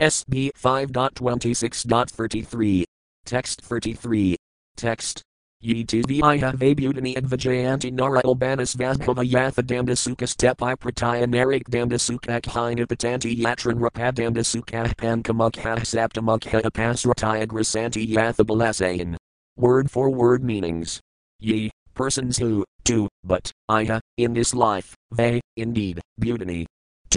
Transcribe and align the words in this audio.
SB 0.00 0.50
5.26.33. 0.52 2.84
Text 3.26 3.60
33. 3.62 4.36
Text. 4.76 5.22
Ye 5.60 5.82
to 5.82 6.04
the 6.04 6.22
I 6.22 6.36
have 6.36 6.62
a 6.62 6.72
butani 6.72 7.16
and 7.16 7.26
Vijayanti 7.26 7.92
Nara 7.92 8.22
Albanus 8.24 8.76
Vasbhava 8.76 9.28
Yatha 9.28 9.64
Damdasuka 9.64 10.28
Stepi 10.28 10.76
Prataya 10.76 11.26
Narik 11.26 11.64
Damdasukak 11.64 12.42
Hinapatanti 12.42 13.36
Yatran 13.36 13.80
Rapadamdasukah 13.80 14.94
Pankamukha 14.94 15.80
Saptamukha 15.80 16.62
Apasrataya 16.62 17.44
Grasanti 17.48 18.08
Yatha 18.08 18.44
Balasayan. 18.46 19.16
Word 19.56 19.90
for 19.90 20.10
word 20.10 20.44
meanings. 20.44 21.00
Ye, 21.40 21.72
persons 21.94 22.38
who, 22.38 22.64
do, 22.84 23.08
but, 23.24 23.50
Iha, 23.68 23.98
in 24.16 24.34
this 24.34 24.54
life, 24.54 24.94
they, 25.10 25.40
indeed, 25.56 26.00
butani, 26.20 26.66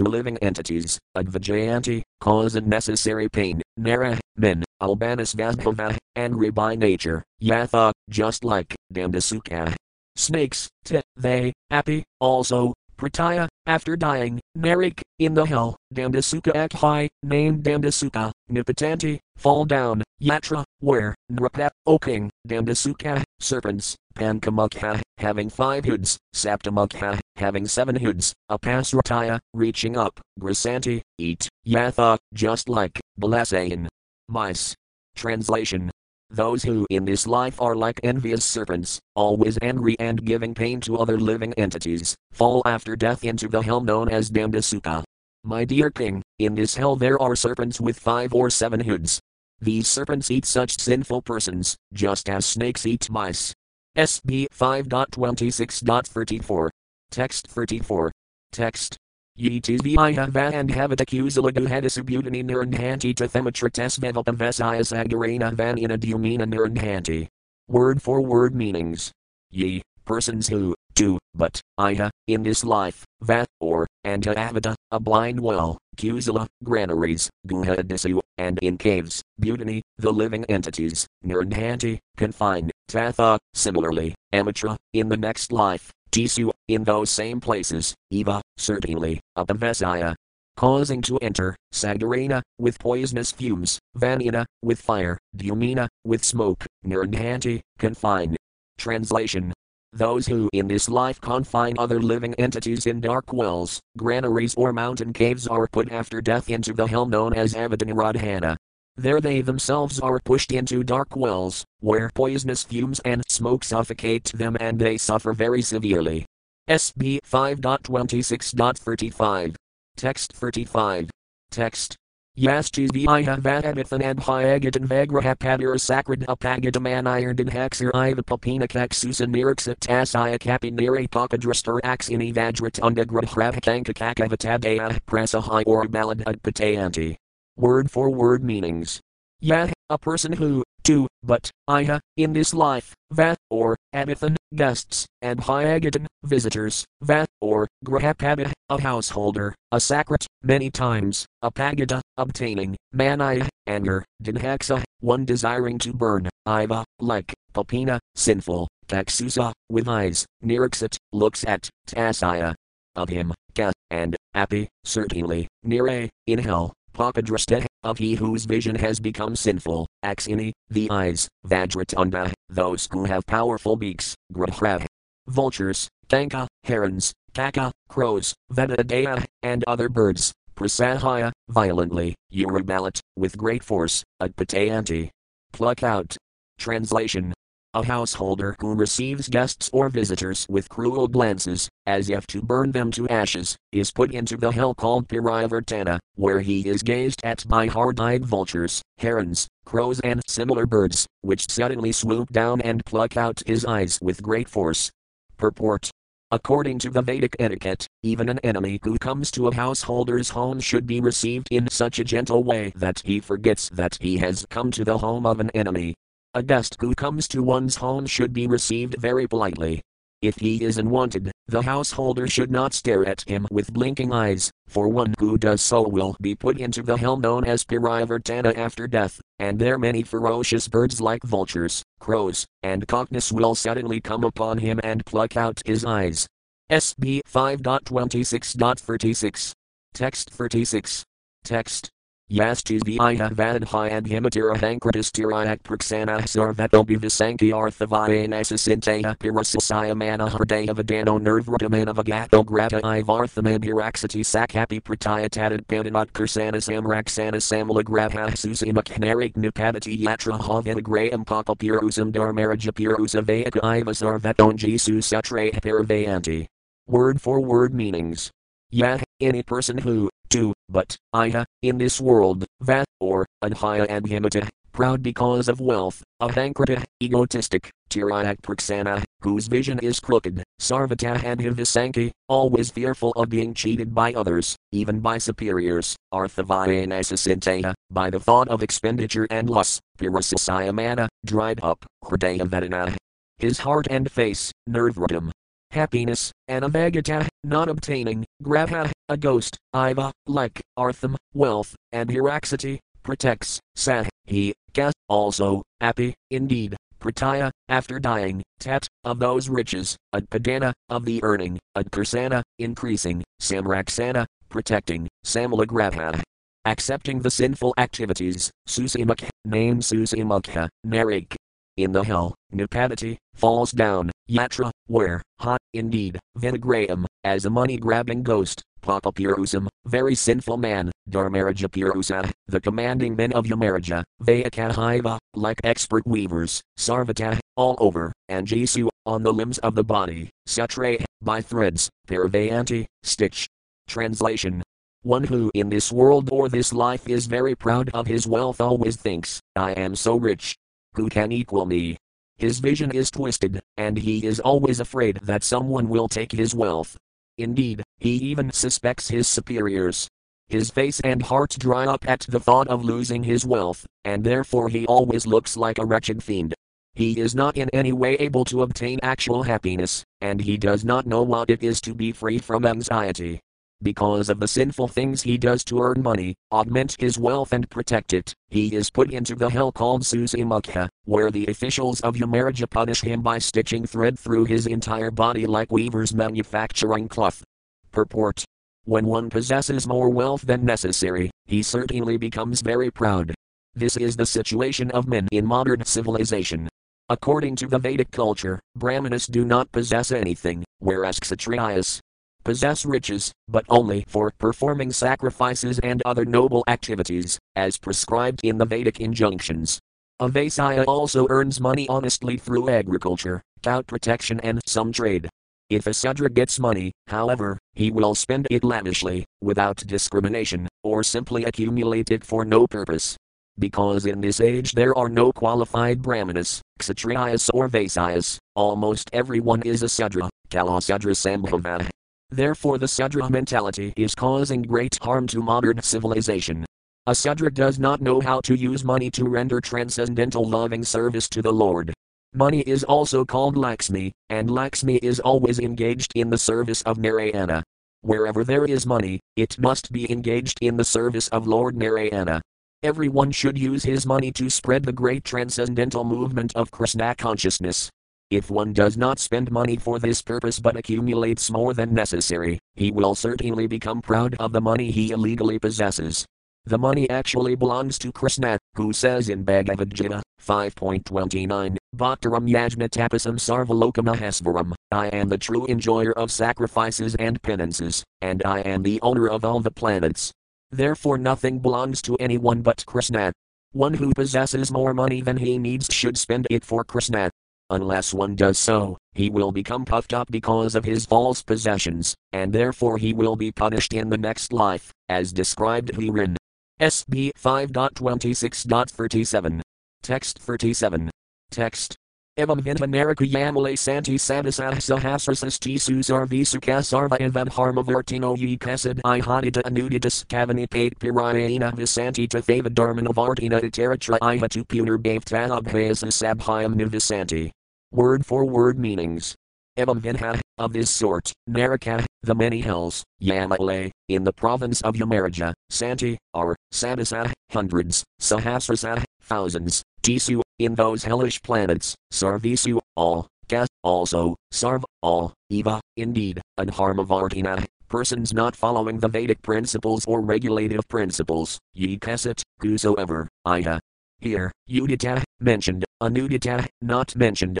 to 0.02 0.10
living 0.10 0.38
entities, 0.38 0.98
advajayanti, 1.16 2.02
cause 2.20 2.54
and 2.54 2.66
necessary 2.66 3.28
pain, 3.28 3.62
nara, 3.76 4.18
men, 4.36 4.64
albanus 4.80 5.34
vasbhava, 5.34 5.96
angry 6.16 6.50
by 6.50 6.74
nature, 6.74 7.22
yatha, 7.42 7.92
just 8.08 8.44
like, 8.44 8.74
damdasukha. 8.92 9.74
Snakes, 10.16 10.68
t, 10.84 11.00
they, 11.16 11.52
happy, 11.70 12.04
also, 12.20 12.74
prataya, 13.02 13.48
after 13.66 13.96
dying, 13.96 14.40
narik, 14.56 15.00
in 15.18 15.34
the 15.34 15.44
hell, 15.44 15.76
damdasuka 15.92 16.52
akhai, 16.52 17.08
named 17.24 17.64
damdasuka, 17.64 18.30
nipatanti, 18.50 19.18
fall 19.36 19.64
down, 19.64 20.02
yatra, 20.22 20.62
where, 20.78 21.14
nrapa, 21.32 21.68
O 21.84 21.98
king, 21.98 22.30
damdasuka, 22.48 23.24
serpents, 23.40 23.96
pankamukha, 24.14 25.00
having 25.18 25.50
five 25.50 25.84
hoods, 25.84 26.16
saptamukha, 26.34 27.18
having 27.36 27.66
seven 27.66 27.96
hoods, 27.96 28.32
apasrataya, 28.50 29.40
reaching 29.52 29.96
up, 29.96 30.20
grasanti, 30.40 31.00
eat, 31.18 31.48
yatha, 31.66 32.16
just 32.32 32.68
like, 32.68 33.00
balasayan. 33.20 33.88
Mice. 34.28 34.74
Translation. 35.14 35.90
Those 36.32 36.62
who 36.62 36.86
in 36.88 37.04
this 37.04 37.26
life 37.26 37.60
are 37.60 37.76
like 37.76 38.00
envious 38.02 38.42
serpents, 38.42 38.98
always 39.14 39.58
angry 39.60 39.96
and 39.98 40.24
giving 40.24 40.54
pain 40.54 40.80
to 40.80 40.96
other 40.96 41.20
living 41.20 41.52
entities, 41.58 42.16
fall 42.32 42.62
after 42.64 42.96
death 42.96 43.22
into 43.22 43.48
the 43.48 43.60
hell 43.60 43.82
known 43.82 44.08
as 44.08 44.30
Dandasuka. 44.30 45.04
My 45.44 45.66
dear 45.66 45.90
king, 45.90 46.22
in 46.38 46.54
this 46.54 46.74
hell 46.74 46.96
there 46.96 47.20
are 47.20 47.36
serpents 47.36 47.82
with 47.82 47.98
five 47.98 48.32
or 48.32 48.48
seven 48.48 48.80
hoods. 48.80 49.20
These 49.60 49.88
serpents 49.88 50.30
eat 50.30 50.46
such 50.46 50.80
sinful 50.80 51.20
persons, 51.20 51.76
just 51.92 52.30
as 52.30 52.46
snakes 52.46 52.86
eat 52.86 53.10
mice. 53.10 53.52
SB 53.98 54.46
5.26.34. 54.58 56.70
Text 57.10 57.46
34. 57.48 58.10
Text. 58.52 58.96
Ye 59.34 59.60
to 59.60 59.78
the 59.78 59.96
I 59.96 60.12
have 60.12 60.36
and 60.36 60.70
have 60.70 60.90
accusalagu 60.90 61.66
hadisubutani 61.66 62.44
nirnhanti 62.44 63.16
to 63.16 63.26
thematrites 63.26 63.98
vevelpam 63.98 64.36
vesias 64.36 64.92
agarena 64.92 65.54
van 65.54 65.78
in 65.78 65.90
a 65.90 65.96
dumina 65.96 66.44
nirnhanti. 66.44 67.28
Word 67.66 68.02
for 68.02 68.20
word 68.20 68.54
meanings. 68.54 69.10
Ye, 69.50 69.80
persons 70.04 70.48
who, 70.48 70.74
do, 70.94 71.18
but, 71.34 71.62
iha, 71.80 72.10
in 72.26 72.42
this 72.42 72.62
life, 72.62 73.06
vat, 73.22 73.46
or, 73.58 73.86
and 74.04 74.22
avada, 74.22 74.74
a 74.90 75.00
blind 75.00 75.40
well, 75.40 75.78
kusala, 75.96 76.46
granaries, 76.62 77.30
guha 77.46 78.20
and 78.36 78.58
in 78.58 78.76
caves, 78.76 79.22
butani, 79.40 79.80
the 79.96 80.12
living 80.12 80.44
entities, 80.46 81.06
nirnhanti, 81.24 81.98
confined, 82.18 82.70
tatha, 82.88 83.38
similarly, 83.54 84.14
amatra, 84.34 84.76
in 84.92 85.08
the 85.08 85.16
next 85.16 85.52
life, 85.52 85.90
tisu, 86.12 86.50
in 86.68 86.84
those 86.84 87.10
same 87.10 87.40
places, 87.40 87.94
eva, 88.10 88.40
certainly, 88.56 89.20
upavesaya. 89.36 90.14
Causing 90.56 91.00
to 91.02 91.18
enter, 91.18 91.56
sagarena, 91.72 92.42
with 92.58 92.78
poisonous 92.78 93.32
fumes, 93.32 93.78
vanina, 93.96 94.44
with 94.62 94.80
fire, 94.80 95.18
dumina, 95.36 95.88
with 96.04 96.22
smoke, 96.22 96.66
nirnhanti, 96.86 97.60
confined. 97.78 98.36
Translation 98.78 99.52
those 99.92 100.26
who 100.26 100.48
in 100.54 100.68
this 100.68 100.88
life 100.88 101.20
confine 101.20 101.74
other 101.78 102.00
living 102.00 102.34
entities 102.34 102.86
in 102.86 103.00
dark 103.00 103.30
wells, 103.32 103.78
granaries, 103.98 104.54
or 104.54 104.72
mountain 104.72 105.12
caves 105.12 105.46
are 105.46 105.68
put 105.68 105.92
after 105.92 106.22
death 106.22 106.48
into 106.48 106.72
the 106.72 106.86
hell 106.86 107.04
known 107.04 107.34
as 107.34 107.52
Avatanirodhana. 107.52 108.56
There 108.96 109.20
they 109.22 109.40
themselves 109.40 109.98
are 110.00 110.18
pushed 110.18 110.52
into 110.52 110.84
dark 110.84 111.16
wells, 111.16 111.64
where 111.80 112.10
poisonous 112.10 112.62
fumes 112.62 113.00
and 113.00 113.22
smoke 113.28 113.64
suffocate 113.64 114.24
them 114.34 114.54
and 114.60 114.78
they 114.78 114.98
suffer 114.98 115.32
very 115.32 115.62
severely. 115.62 116.26
SB 116.68 117.20
5.26.35. 117.22 119.56
Text 119.96 120.34
35. 120.34 121.08
Text. 121.50 121.96
Yastis 122.38 122.90
vihavahabithan 122.90 124.14
abhyagatan 124.14 124.86
vagrahapadir 124.86 125.78
sacred 125.78 126.20
apagataman 126.20 127.06
irondan 127.06 127.50
haxir 127.50 128.16
the 128.16 128.22
papina 128.22 128.66
kaxusa 128.66 129.26
nirixat 129.26 129.76
tasaya 129.80 130.38
kapi 130.38 130.70
nire 130.70 131.06
pakadrastar 131.08 131.78
axini 131.82 132.32
vajrat 132.32 132.80
undagrahravakanka 132.80 133.92
kakavatabaya 133.92 134.98
prasahai 135.06 135.62
or 135.66 135.86
balad 135.86 136.24
patayanti. 136.40 137.18
Word 137.56 137.90
for 137.90 138.08
word 138.08 138.42
meanings. 138.42 139.00
Yah, 139.40 139.68
a 139.90 139.98
person 139.98 140.32
who, 140.32 140.64
to, 140.84 141.06
but, 141.22 141.50
iha, 141.68 142.00
in 142.16 142.32
this 142.32 142.54
life, 142.54 142.94
vat, 143.12 143.36
or, 143.50 143.76
abithan, 143.94 144.36
guests, 144.54 145.06
and 145.20 145.38
hyagatan, 145.38 146.06
visitors, 146.24 146.86
vat, 147.02 147.28
or, 147.42 147.68
grahapada, 147.84 148.50
a 148.70 148.80
householder, 148.80 149.54
a 149.70 149.78
sacred, 149.78 150.24
many 150.42 150.70
times, 150.70 151.26
a 151.42 151.50
pagada, 151.50 152.00
obtaining, 152.16 152.74
manaya, 152.94 153.46
anger, 153.66 154.02
dinhaxa, 154.22 154.82
one 155.00 155.26
desiring 155.26 155.78
to 155.78 155.92
burn, 155.92 156.30
iva, 156.46 156.84
like, 157.00 157.34
papina, 157.52 157.98
sinful, 158.14 158.66
taxusa, 158.86 159.52
with 159.68 159.88
eyes, 159.88 160.24
nirixat, 160.42 160.96
looks 161.12 161.44
at, 161.44 161.68
tasaya, 161.86 162.54
of 162.96 163.10
him, 163.10 163.34
ka, 163.54 163.72
and, 163.90 164.16
api, 164.34 164.68
certainly, 164.84 165.48
nire, 165.66 166.08
in 166.26 166.38
hell, 166.38 166.72
Papadrasta, 166.92 167.66
of 167.82 167.98
he 167.98 168.14
whose 168.14 168.44
vision 168.44 168.76
has 168.76 169.00
become 169.00 169.34
sinful, 169.34 169.86
Axini, 170.04 170.52
the 170.68 170.90
eyes, 170.90 171.28
Vajratunda, 171.46 172.32
those 172.48 172.88
who 172.92 173.04
have 173.04 173.26
powerful 173.26 173.76
beaks, 173.76 174.14
Grahra, 174.32 174.86
vultures, 175.26 175.88
Tanka, 176.08 176.46
herons, 176.64 177.12
Kaka, 177.34 177.72
crows, 177.88 178.34
Vedadaya, 178.52 179.24
and 179.42 179.64
other 179.66 179.88
birds, 179.88 180.32
Prasahaya, 180.54 181.32
violently, 181.48 182.14
Urabalat, 182.32 183.00
with 183.16 183.38
great 183.38 183.64
force, 183.64 184.04
Adpatayanti. 184.20 185.10
Pluck 185.52 185.82
out. 185.82 186.16
Translation 186.58 187.32
a 187.74 187.86
householder 187.86 188.54
who 188.60 188.74
receives 188.74 189.28
guests 189.28 189.70
or 189.72 189.88
visitors 189.88 190.46
with 190.50 190.68
cruel 190.68 191.08
glances, 191.08 191.70
as 191.86 192.10
if 192.10 192.26
to 192.26 192.42
burn 192.42 192.70
them 192.72 192.90
to 192.90 193.08
ashes, 193.08 193.56
is 193.72 193.90
put 193.90 194.12
into 194.12 194.36
the 194.36 194.52
hell 194.52 194.74
called 194.74 195.08
Paryavartana, 195.08 195.98
where 196.16 196.40
he 196.40 196.68
is 196.68 196.82
gazed 196.82 197.24
at 197.24 197.48
by 197.48 197.66
hard 197.66 197.98
eyed 197.98 198.26
vultures, 198.26 198.82
herons, 198.98 199.48
crows, 199.64 200.00
and 200.00 200.20
similar 200.26 200.66
birds, 200.66 201.06
which 201.22 201.50
suddenly 201.50 201.92
swoop 201.92 202.30
down 202.30 202.60
and 202.60 202.84
pluck 202.84 203.16
out 203.16 203.42
his 203.46 203.64
eyes 203.64 203.98
with 204.02 204.22
great 204.22 204.48
force. 204.48 204.90
Purport 205.38 205.90
According 206.30 206.78
to 206.80 206.90
the 206.90 207.02
Vedic 207.02 207.36
etiquette, 207.38 207.86
even 208.02 208.28
an 208.28 208.38
enemy 208.38 208.80
who 208.82 208.98
comes 208.98 209.30
to 209.32 209.48
a 209.48 209.54
householder's 209.54 210.30
home 210.30 210.60
should 210.60 210.86
be 210.86 211.00
received 211.00 211.48
in 211.50 211.68
such 211.68 211.98
a 211.98 212.04
gentle 212.04 212.42
way 212.42 212.72
that 212.76 213.02
he 213.04 213.20
forgets 213.20 213.68
that 213.70 213.98
he 214.00 214.18
has 214.18 214.46
come 214.48 214.70
to 214.70 214.84
the 214.84 214.98
home 214.98 215.26
of 215.26 215.40
an 215.40 215.50
enemy. 215.50 215.94
A 216.34 216.42
guest 216.42 216.78
who 216.80 216.94
comes 216.94 217.28
to 217.28 217.42
one's 217.42 217.76
home 217.76 218.06
should 218.06 218.32
be 218.32 218.46
received 218.46 218.96
very 218.98 219.28
politely. 219.28 219.82
If 220.22 220.36
he 220.36 220.64
is 220.64 220.78
unwanted, 220.78 221.30
the 221.46 221.60
householder 221.60 222.26
should 222.26 222.50
not 222.50 222.72
stare 222.72 223.04
at 223.04 223.20
him 223.28 223.46
with 223.50 223.74
blinking 223.74 224.14
eyes, 224.14 224.50
for 224.66 224.88
one 224.88 225.12
who 225.18 225.36
does 225.36 225.60
so 225.60 225.86
will 225.86 226.16
be 226.22 226.34
put 226.34 226.58
into 226.58 226.82
the 226.82 226.96
hell 226.96 227.18
known 227.18 227.44
as 227.44 227.66
Paryavartana 227.66 228.56
after 228.56 228.88
death, 228.88 229.20
and 229.40 229.58
there 229.58 229.76
many 229.76 230.02
ferocious 230.02 230.68
birds 230.68 231.02
like 231.02 231.22
vultures, 231.22 231.82
crows, 232.00 232.46
and 232.62 232.88
cockneys 232.88 233.30
will 233.30 233.54
suddenly 233.54 234.00
come 234.00 234.24
upon 234.24 234.56
him 234.56 234.80
and 234.82 235.04
pluck 235.04 235.36
out 235.36 235.60
his 235.66 235.84
eyes. 235.84 236.26
SB 236.70 237.20
5.26.36. 237.30 239.52
Text 239.92 240.30
36. 240.30 241.04
Text. 241.44 241.90
Yastis 242.32 242.80
viha 242.80 243.28
vadhayad 243.38 244.06
himatira 244.06 244.56
hankratistirayak 244.56 245.60
praksana 245.64 246.16
sarvatobi 246.24 246.96
visanki 246.96 247.52
arthavayanasasintaya 247.52 249.14
pirasasaya 249.18 249.94
mana 249.94 250.30
hrdaya 250.30 250.72
vadano 250.78 251.18
nervradamana 251.20 251.92
vagato 251.92 252.42
grata 252.42 252.80
ivarthamaniraksati 252.80 254.24
sakapi 254.24 254.80
pratayatadad 254.80 255.66
pandanat 255.66 256.10
kursanas 256.12 256.70
amraksana 256.72 257.36
samalagrabha 257.48 258.30
susimaknarik 258.32 259.34
nipadati 259.34 260.00
yatra 260.02 260.40
havinagraham 260.40 261.26
papapirusam 261.26 262.12
dharmarajapirusa 262.12 263.20
vayaka 263.28 263.60
ivasarvaton 263.60 264.56
jesu 264.56 265.02
sutre 265.02 265.52
paravayanti. 265.60 266.46
Word 266.86 267.20
for 267.20 267.40
word 267.40 267.74
meanings. 267.74 268.30
Yah, 268.70 269.00
any 269.20 269.42
person 269.42 269.76
who, 269.76 270.08
2. 270.32 270.52
But, 270.70 270.96
Iya, 271.14 271.40
uh, 271.40 271.44
in 271.60 271.76
this 271.76 272.00
world, 272.00 272.46
Vat, 272.62 272.86
or, 273.00 273.26
Adhya 273.44 273.86
Adhimata, 273.86 274.48
proud 274.72 275.02
because 275.02 275.48
of 275.48 275.60
wealth, 275.60 276.02
Ahankrita, 276.22 276.82
egotistic, 277.02 277.68
Tirayak 277.90 278.40
Praksana, 278.40 279.04
whose 279.20 279.46
vision 279.46 279.78
is 279.80 280.00
crooked, 280.00 280.42
Sarvata 280.58 281.18
Adhivisanki, 281.18 282.10
always 282.28 282.70
fearful 282.70 283.12
of 283.12 283.28
being 283.28 283.52
cheated 283.52 283.94
by 283.94 284.14
others, 284.14 284.56
even 284.72 285.00
by 285.00 285.18
superiors, 285.18 285.96
Arthavayanasasintaya, 286.14 287.74
by 287.90 288.08
the 288.08 288.18
thought 288.18 288.48
of 288.48 288.62
expenditure 288.62 289.26
and 289.30 289.50
loss, 289.50 289.78
Pirasasayamana, 289.98 291.08
dried 291.26 291.60
up, 291.62 291.84
Hridaya 292.04 292.48
Vedana. 292.48 292.96
His 293.36 293.58
heart 293.58 293.86
and 293.90 294.10
face, 294.10 294.50
Nirvratam. 294.66 295.30
Happiness, 295.72 296.32
Anavagata, 296.50 297.26
not 297.44 297.68
obtaining, 297.68 298.24
Graha, 298.42 298.90
a 299.08 299.16
ghost, 299.16 299.56
Iva, 299.74 300.12
like, 300.26 300.60
Artham, 300.76 301.16
wealth, 301.32 301.76
and 301.92 302.10
Hiraxity, 302.10 302.80
protects, 303.04 303.60
Sah, 303.76 304.04
he, 304.24 304.52
Ka, 304.74 304.90
also, 305.08 305.62
Api, 305.80 306.14
indeed, 306.30 306.76
Prataya, 307.00 307.50
after 307.68 307.98
dying, 307.98 308.42
Tat, 308.58 308.88
of 309.04 309.18
those 309.18 309.48
riches, 309.48 309.96
Adpadana, 310.14 310.72
of 310.88 311.04
the 311.04 311.22
earning, 311.22 311.58
Adkarsana, 311.76 312.42
increasing, 312.58 313.22
Samraksana, 313.40 314.26
protecting, 314.48 315.08
Samalagrabha. 315.24 316.20
Accepting 316.64 317.20
the 317.20 317.30
sinful 317.30 317.74
activities, 317.76 318.50
Susimukha, 318.68 319.28
name 319.44 319.80
Susimukha, 319.80 320.68
Narik. 320.86 321.34
In 321.76 321.92
the 321.92 322.04
hell, 322.04 322.34
Nipadati, 322.54 323.16
falls 323.34 323.72
down, 323.72 324.10
Yatra, 324.28 324.70
where, 324.86 325.22
hot, 325.40 325.58
indeed, 325.72 326.18
Vinagraham, 326.38 327.06
as 327.24 327.44
a 327.44 327.50
money 327.50 327.76
grabbing 327.76 328.22
ghost, 328.22 328.62
Papapirusam, 328.82 329.68
very 329.86 330.14
sinful 330.14 330.56
man, 330.56 330.90
Dharmarajapirusa, 331.10 332.30
the 332.48 332.60
commanding 332.60 333.16
men 333.16 333.32
of 333.32 333.46
Yamaraja, 333.46 334.02
Vayakahaiva, 334.22 335.18
like 335.34 335.60
expert 335.64 336.06
weavers, 336.06 336.60
Sarvata, 336.78 337.38
all 337.56 337.76
over, 337.78 338.12
and 338.28 338.46
Jesu, 338.46 338.88
on 339.06 339.22
the 339.22 339.32
limbs 339.32 339.58
of 339.58 339.74
the 339.74 339.84
body, 339.84 340.30
Satre, 340.48 341.04
by 341.20 341.40
threads, 341.40 341.88
Paravayanti, 342.08 342.86
stitch. 343.02 343.48
Translation 343.88 344.62
one 345.02 345.24
who 345.24 345.50
in 345.54 345.68
this 345.68 345.90
world 345.90 346.28
or 346.30 346.48
this 346.48 346.72
life 346.72 347.08
is 347.08 347.26
very 347.26 347.56
proud 347.56 347.90
of 347.92 348.06
his 348.06 348.24
wealth 348.24 348.60
always 348.60 348.94
thinks, 348.94 349.40
I 349.56 349.72
am 349.72 349.96
so 349.96 350.14
rich. 350.14 350.56
Who 350.94 351.08
can 351.08 351.32
equal 351.32 351.66
me? 351.66 351.96
His 352.36 352.58
vision 352.58 352.90
is 352.90 353.10
twisted, 353.10 353.60
and 353.76 353.96
he 353.96 354.26
is 354.26 354.40
always 354.40 354.80
afraid 354.80 355.20
that 355.22 355.44
someone 355.44 355.88
will 355.88 356.08
take 356.08 356.32
his 356.32 356.54
wealth. 356.54 356.96
Indeed, 357.38 357.82
he 357.98 358.16
even 358.16 358.50
suspects 358.50 359.08
his 359.08 359.28
superiors. 359.28 360.08
His 360.48 360.70
face 360.70 361.00
and 361.00 361.22
heart 361.22 361.56
dry 361.58 361.86
up 361.86 362.08
at 362.08 362.26
the 362.28 362.40
thought 362.40 362.68
of 362.68 362.84
losing 362.84 363.22
his 363.22 363.46
wealth, 363.46 363.86
and 364.04 364.24
therefore 364.24 364.68
he 364.68 364.86
always 364.86 365.26
looks 365.26 365.56
like 365.56 365.78
a 365.78 365.84
wretched 365.84 366.22
fiend. 366.22 366.54
He 366.94 367.18
is 367.18 367.34
not 367.34 367.56
in 367.56 367.70
any 367.70 367.92
way 367.92 368.14
able 368.16 368.44
to 368.46 368.62
obtain 368.62 369.00
actual 369.02 369.44
happiness, 369.44 370.04
and 370.20 370.40
he 370.40 370.58
does 370.58 370.84
not 370.84 371.06
know 371.06 371.22
what 371.22 371.48
it 371.48 371.62
is 371.62 371.80
to 371.82 371.94
be 371.94 372.12
free 372.12 372.38
from 372.38 372.66
anxiety 372.66 373.40
because 373.82 374.28
of 374.28 374.40
the 374.40 374.48
sinful 374.48 374.88
things 374.88 375.22
he 375.22 375.36
does 375.36 375.64
to 375.64 375.80
earn 375.80 376.02
money, 376.02 376.34
augment 376.50 376.96
his 376.98 377.18
wealth 377.18 377.52
and 377.52 377.68
protect 377.68 378.12
it, 378.12 378.34
he 378.48 378.74
is 378.74 378.90
put 378.90 379.12
into 379.12 379.34
the 379.34 379.50
hell 379.50 379.72
called 379.72 380.02
Sucimukha, 380.02 380.88
where 381.04 381.30
the 381.30 381.46
officials 381.46 382.00
of 382.02 382.16
Yamaraja 382.16 382.68
punish 382.70 383.00
him 383.00 383.22
by 383.22 383.38
stitching 383.38 383.86
thread 383.86 384.18
through 384.18 384.44
his 384.44 384.66
entire 384.66 385.10
body 385.10 385.46
like 385.46 385.72
weavers 385.72 386.14
manufacturing 386.14 387.08
cloth. 387.08 387.42
Purport 387.90 388.44
When 388.84 389.06
one 389.06 389.30
possesses 389.30 389.86
more 389.86 390.08
wealth 390.08 390.42
than 390.42 390.64
necessary, 390.64 391.30
he 391.46 391.62
certainly 391.62 392.16
becomes 392.16 392.62
very 392.62 392.90
proud. 392.90 393.34
This 393.74 393.96
is 393.96 394.16
the 394.16 394.26
situation 394.26 394.90
of 394.90 395.08
men 395.08 395.28
in 395.32 395.46
modern 395.46 395.84
civilization. 395.84 396.68
According 397.08 397.56
to 397.56 397.66
the 397.66 397.78
Vedic 397.78 398.10
culture, 398.10 398.60
Brahmanas 398.76 399.26
do 399.26 399.44
not 399.44 399.70
possess 399.72 400.12
anything, 400.12 400.64
whereas 400.78 401.18
Kshatriyas, 401.20 402.00
possess 402.44 402.84
riches, 402.84 403.32
but 403.48 403.64
only 403.68 404.04
for 404.08 404.32
performing 404.38 404.92
sacrifices 404.92 405.78
and 405.80 406.02
other 406.04 406.24
noble 406.24 406.64
activities, 406.66 407.38
as 407.56 407.78
prescribed 407.78 408.40
in 408.44 408.58
the 408.58 408.66
Vedic 408.66 409.00
injunctions. 409.00 409.78
A 410.20 410.28
Vaisya 410.28 410.84
also 410.86 411.26
earns 411.30 411.60
money 411.60 411.88
honestly 411.88 412.36
through 412.36 412.68
agriculture, 412.68 413.42
cow 413.62 413.82
protection, 413.82 414.38
and 414.40 414.60
some 414.66 414.92
trade. 414.92 415.28
If 415.70 415.86
a 415.86 415.94
Sudra 415.94 416.28
gets 416.28 416.60
money, 416.60 416.92
however, 417.06 417.58
he 417.72 417.90
will 417.90 418.14
spend 418.14 418.46
it 418.50 418.62
lavishly, 418.62 419.24
without 419.40 419.78
discrimination, 419.78 420.68
or 420.82 421.02
simply 421.02 421.44
accumulate 421.44 422.10
it 422.10 422.24
for 422.24 422.44
no 422.44 422.66
purpose. 422.66 423.16
Because 423.58 424.06
in 424.06 424.20
this 424.20 424.40
age 424.40 424.72
there 424.72 424.96
are 424.96 425.08
no 425.08 425.32
qualified 425.32 426.02
Brahmanas, 426.02 426.60
Kshatriyas 426.78 427.50
or 427.52 427.68
Vaisyas, 427.68 428.38
almost 428.54 429.10
everyone 429.12 429.62
is 429.62 429.82
a 429.82 429.88
Sudra, 429.88 430.28
Kalasudra 430.50 431.14
Sambhava, 431.14 431.88
Therefore, 432.32 432.78
the 432.78 432.88
Sudra 432.88 433.28
mentality 433.28 433.92
is 433.94 434.14
causing 434.14 434.62
great 434.62 434.98
harm 435.02 435.26
to 435.26 435.42
modern 435.42 435.82
civilization. 435.82 436.64
A 437.06 437.14
Sudra 437.14 437.52
does 437.52 437.78
not 437.78 438.00
know 438.00 438.22
how 438.22 438.40
to 438.40 438.56
use 438.56 438.84
money 438.84 439.10
to 439.10 439.28
render 439.28 439.60
transcendental 439.60 440.48
loving 440.48 440.82
service 440.82 441.28
to 441.28 441.42
the 441.42 441.52
Lord. 441.52 441.92
Money 442.32 442.60
is 442.60 442.84
also 442.84 443.22
called 443.26 443.58
Lakshmi, 443.58 444.12
and 444.30 444.50
Lakshmi 444.50 444.96
is 444.96 445.20
always 445.20 445.58
engaged 445.58 446.10
in 446.14 446.30
the 446.30 446.38
service 446.38 446.80
of 446.82 446.96
Narayana. 446.96 447.62
Wherever 448.00 448.44
there 448.44 448.64
is 448.64 448.86
money, 448.86 449.20
it 449.36 449.58
must 449.58 449.92
be 449.92 450.10
engaged 450.10 450.56
in 450.62 450.78
the 450.78 450.84
service 450.84 451.28
of 451.28 451.46
Lord 451.46 451.76
Narayana. 451.76 452.40
Everyone 452.82 453.30
should 453.30 453.58
use 453.58 453.84
his 453.84 454.06
money 454.06 454.32
to 454.32 454.48
spread 454.48 454.84
the 454.84 454.92
great 454.92 455.22
transcendental 455.22 456.02
movement 456.02 456.56
of 456.56 456.70
Krishna 456.70 457.14
consciousness. 457.14 457.90
If 458.32 458.50
one 458.50 458.72
does 458.72 458.96
not 458.96 459.18
spend 459.18 459.50
money 459.50 459.76
for 459.76 459.98
this 459.98 460.22
purpose 460.22 460.58
but 460.58 460.74
accumulates 460.74 461.50
more 461.50 461.74
than 461.74 461.92
necessary, 461.92 462.58
he 462.74 462.90
will 462.90 463.14
certainly 463.14 463.66
become 463.66 464.00
proud 464.00 464.36
of 464.40 464.52
the 464.52 464.60
money 464.62 464.90
he 464.90 465.10
illegally 465.10 465.58
possesses. 465.58 466.24
The 466.64 466.78
money 466.78 467.10
actually 467.10 467.56
belongs 467.56 467.98
to 467.98 468.10
Krishna, 468.10 468.58
who 468.74 468.94
says 468.94 469.28
in 469.28 469.42
Bhagavad 469.42 469.94
Gita 469.94 470.22
5.29, 470.42 471.76
Bhaktaram 471.94 472.48
Yajna 472.48 472.88
Tapasam 472.88 473.36
Sarvalokam 473.36 474.72
I 474.90 475.08
am 475.08 475.28
the 475.28 475.36
true 475.36 475.66
enjoyer 475.66 476.12
of 476.12 476.32
sacrifices 476.32 477.14
and 477.16 477.42
penances, 477.42 478.02
and 478.22 478.42
I 478.46 478.60
am 478.60 478.82
the 478.82 478.98
owner 479.02 479.28
of 479.28 479.44
all 479.44 479.60
the 479.60 479.70
planets. 479.70 480.32
Therefore, 480.70 481.18
nothing 481.18 481.58
belongs 481.58 482.00
to 482.00 482.16
anyone 482.16 482.62
but 482.62 482.86
Krishna. 482.86 483.30
One 483.72 483.92
who 483.92 484.14
possesses 484.14 484.72
more 484.72 484.94
money 484.94 485.20
than 485.20 485.36
he 485.36 485.58
needs 485.58 485.92
should 485.92 486.16
spend 486.16 486.46
it 486.50 486.64
for 486.64 486.82
Krishna, 486.82 487.30
Unless 487.72 488.12
one 488.12 488.36
does 488.36 488.58
so, 488.58 488.98
he 489.14 489.30
will 489.30 489.50
become 489.50 489.86
puffed 489.86 490.12
up 490.12 490.30
because 490.30 490.74
of 490.74 490.84
his 490.84 491.06
false 491.06 491.42
possessions, 491.42 492.14
and 492.34 492.52
therefore 492.52 492.98
he 492.98 493.14
will 493.14 493.34
be 493.34 493.50
punished 493.50 493.94
in 493.94 494.10
the 494.10 494.18
next 494.18 494.52
life, 494.52 494.92
as 495.08 495.32
described 495.32 495.96
herein. 495.96 496.36
SB 496.82 497.30
5.26.37. 497.42 499.62
Text 500.02 500.38
37. 500.40 501.10
Text. 501.50 501.96
Evam 502.38 502.60
vintanarika 502.60 503.26
yamale 503.30 503.78
santi 503.78 504.16
sadasah 504.16 504.76
sahasrasas 504.76 505.58
tisu 505.58 506.02
sarvisuka 506.02 506.82
sarva 506.82 507.18
evam 507.20 507.48
harmavartino 507.48 508.36
ye 508.38 508.58
kasad 508.58 509.00
i 509.04 509.20
hadita 509.20 509.62
anuditas 509.62 510.24
kavani 510.26 510.68
pate 510.68 510.98
pirayana 510.98 511.72
visanti 511.74 512.28
tathava 512.28 512.68
dharmana 512.68 513.14
vartina 513.14 513.62
iteratra 513.62 514.18
iha 514.18 514.48
tu 514.48 514.64
punar 514.64 514.98
bhavta 514.98 515.48
abhayasa 515.58 516.08
sabhyam 516.20 516.74
nivisanti 516.74 517.50
word 517.92 518.24
for 518.24 518.44
word 518.44 518.78
meanings. 518.78 519.34
Evam 519.78 520.00
Vinha, 520.00 520.40
of 520.58 520.72
this 520.72 520.90
sort, 520.90 521.32
Naraka, 521.46 522.04
the 522.22 522.34
many 522.34 522.60
hills, 522.60 523.04
Yamale, 523.22 523.90
in 524.08 524.24
the 524.24 524.32
province 524.32 524.80
of 524.82 524.94
Yamaraja, 524.94 525.54
Santi, 525.70 526.18
are, 526.34 526.54
Sadasa, 526.72 527.32
hundreds, 527.50 528.04
Sahasrasa, 528.20 529.02
thousands, 529.22 529.82
Tisu, 530.02 530.42
in 530.58 530.74
those 530.74 531.04
hellish 531.04 531.40
planets, 531.42 531.94
Sarvisu, 532.12 532.80
all, 532.96 533.26
Ka, 533.48 533.66
also, 533.82 534.36
Sarv, 534.52 534.84
all, 535.02 535.32
Eva, 535.48 535.80
indeed, 535.96 536.40
and 536.58 536.70
Harmavartina, 536.70 537.64
persons 537.88 538.34
not 538.34 538.54
following 538.54 538.98
the 538.98 539.08
Vedic 539.08 539.40
principles 539.42 540.04
or 540.06 540.20
regulative 540.20 540.86
principles, 540.88 541.58
ye 541.72 541.98
Kasat, 541.98 542.42
whosoever, 542.58 543.28
Ida. 543.46 543.80
Here, 544.18 544.52
Udita, 544.70 545.22
mentioned, 545.40 545.84
Anudita, 546.00 546.66
not 546.80 547.16
mentioned, 547.16 547.58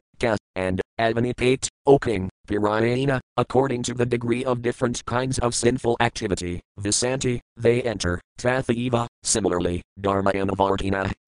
and 0.56 0.80
Avanipate, 1.00 1.66
O 1.86 1.98
king, 1.98 2.28
according 3.36 3.82
to 3.82 3.94
the 3.94 4.06
degree 4.06 4.44
of 4.44 4.62
different 4.62 5.04
kinds 5.04 5.38
of 5.38 5.54
sinful 5.54 5.96
activity, 6.00 6.60
Visanti, 6.78 7.40
they 7.56 7.82
enter, 7.82 8.20
Tathaiva, 8.38 9.06
similarly, 9.22 9.82
Dharma 10.00 10.30
and 10.34 10.50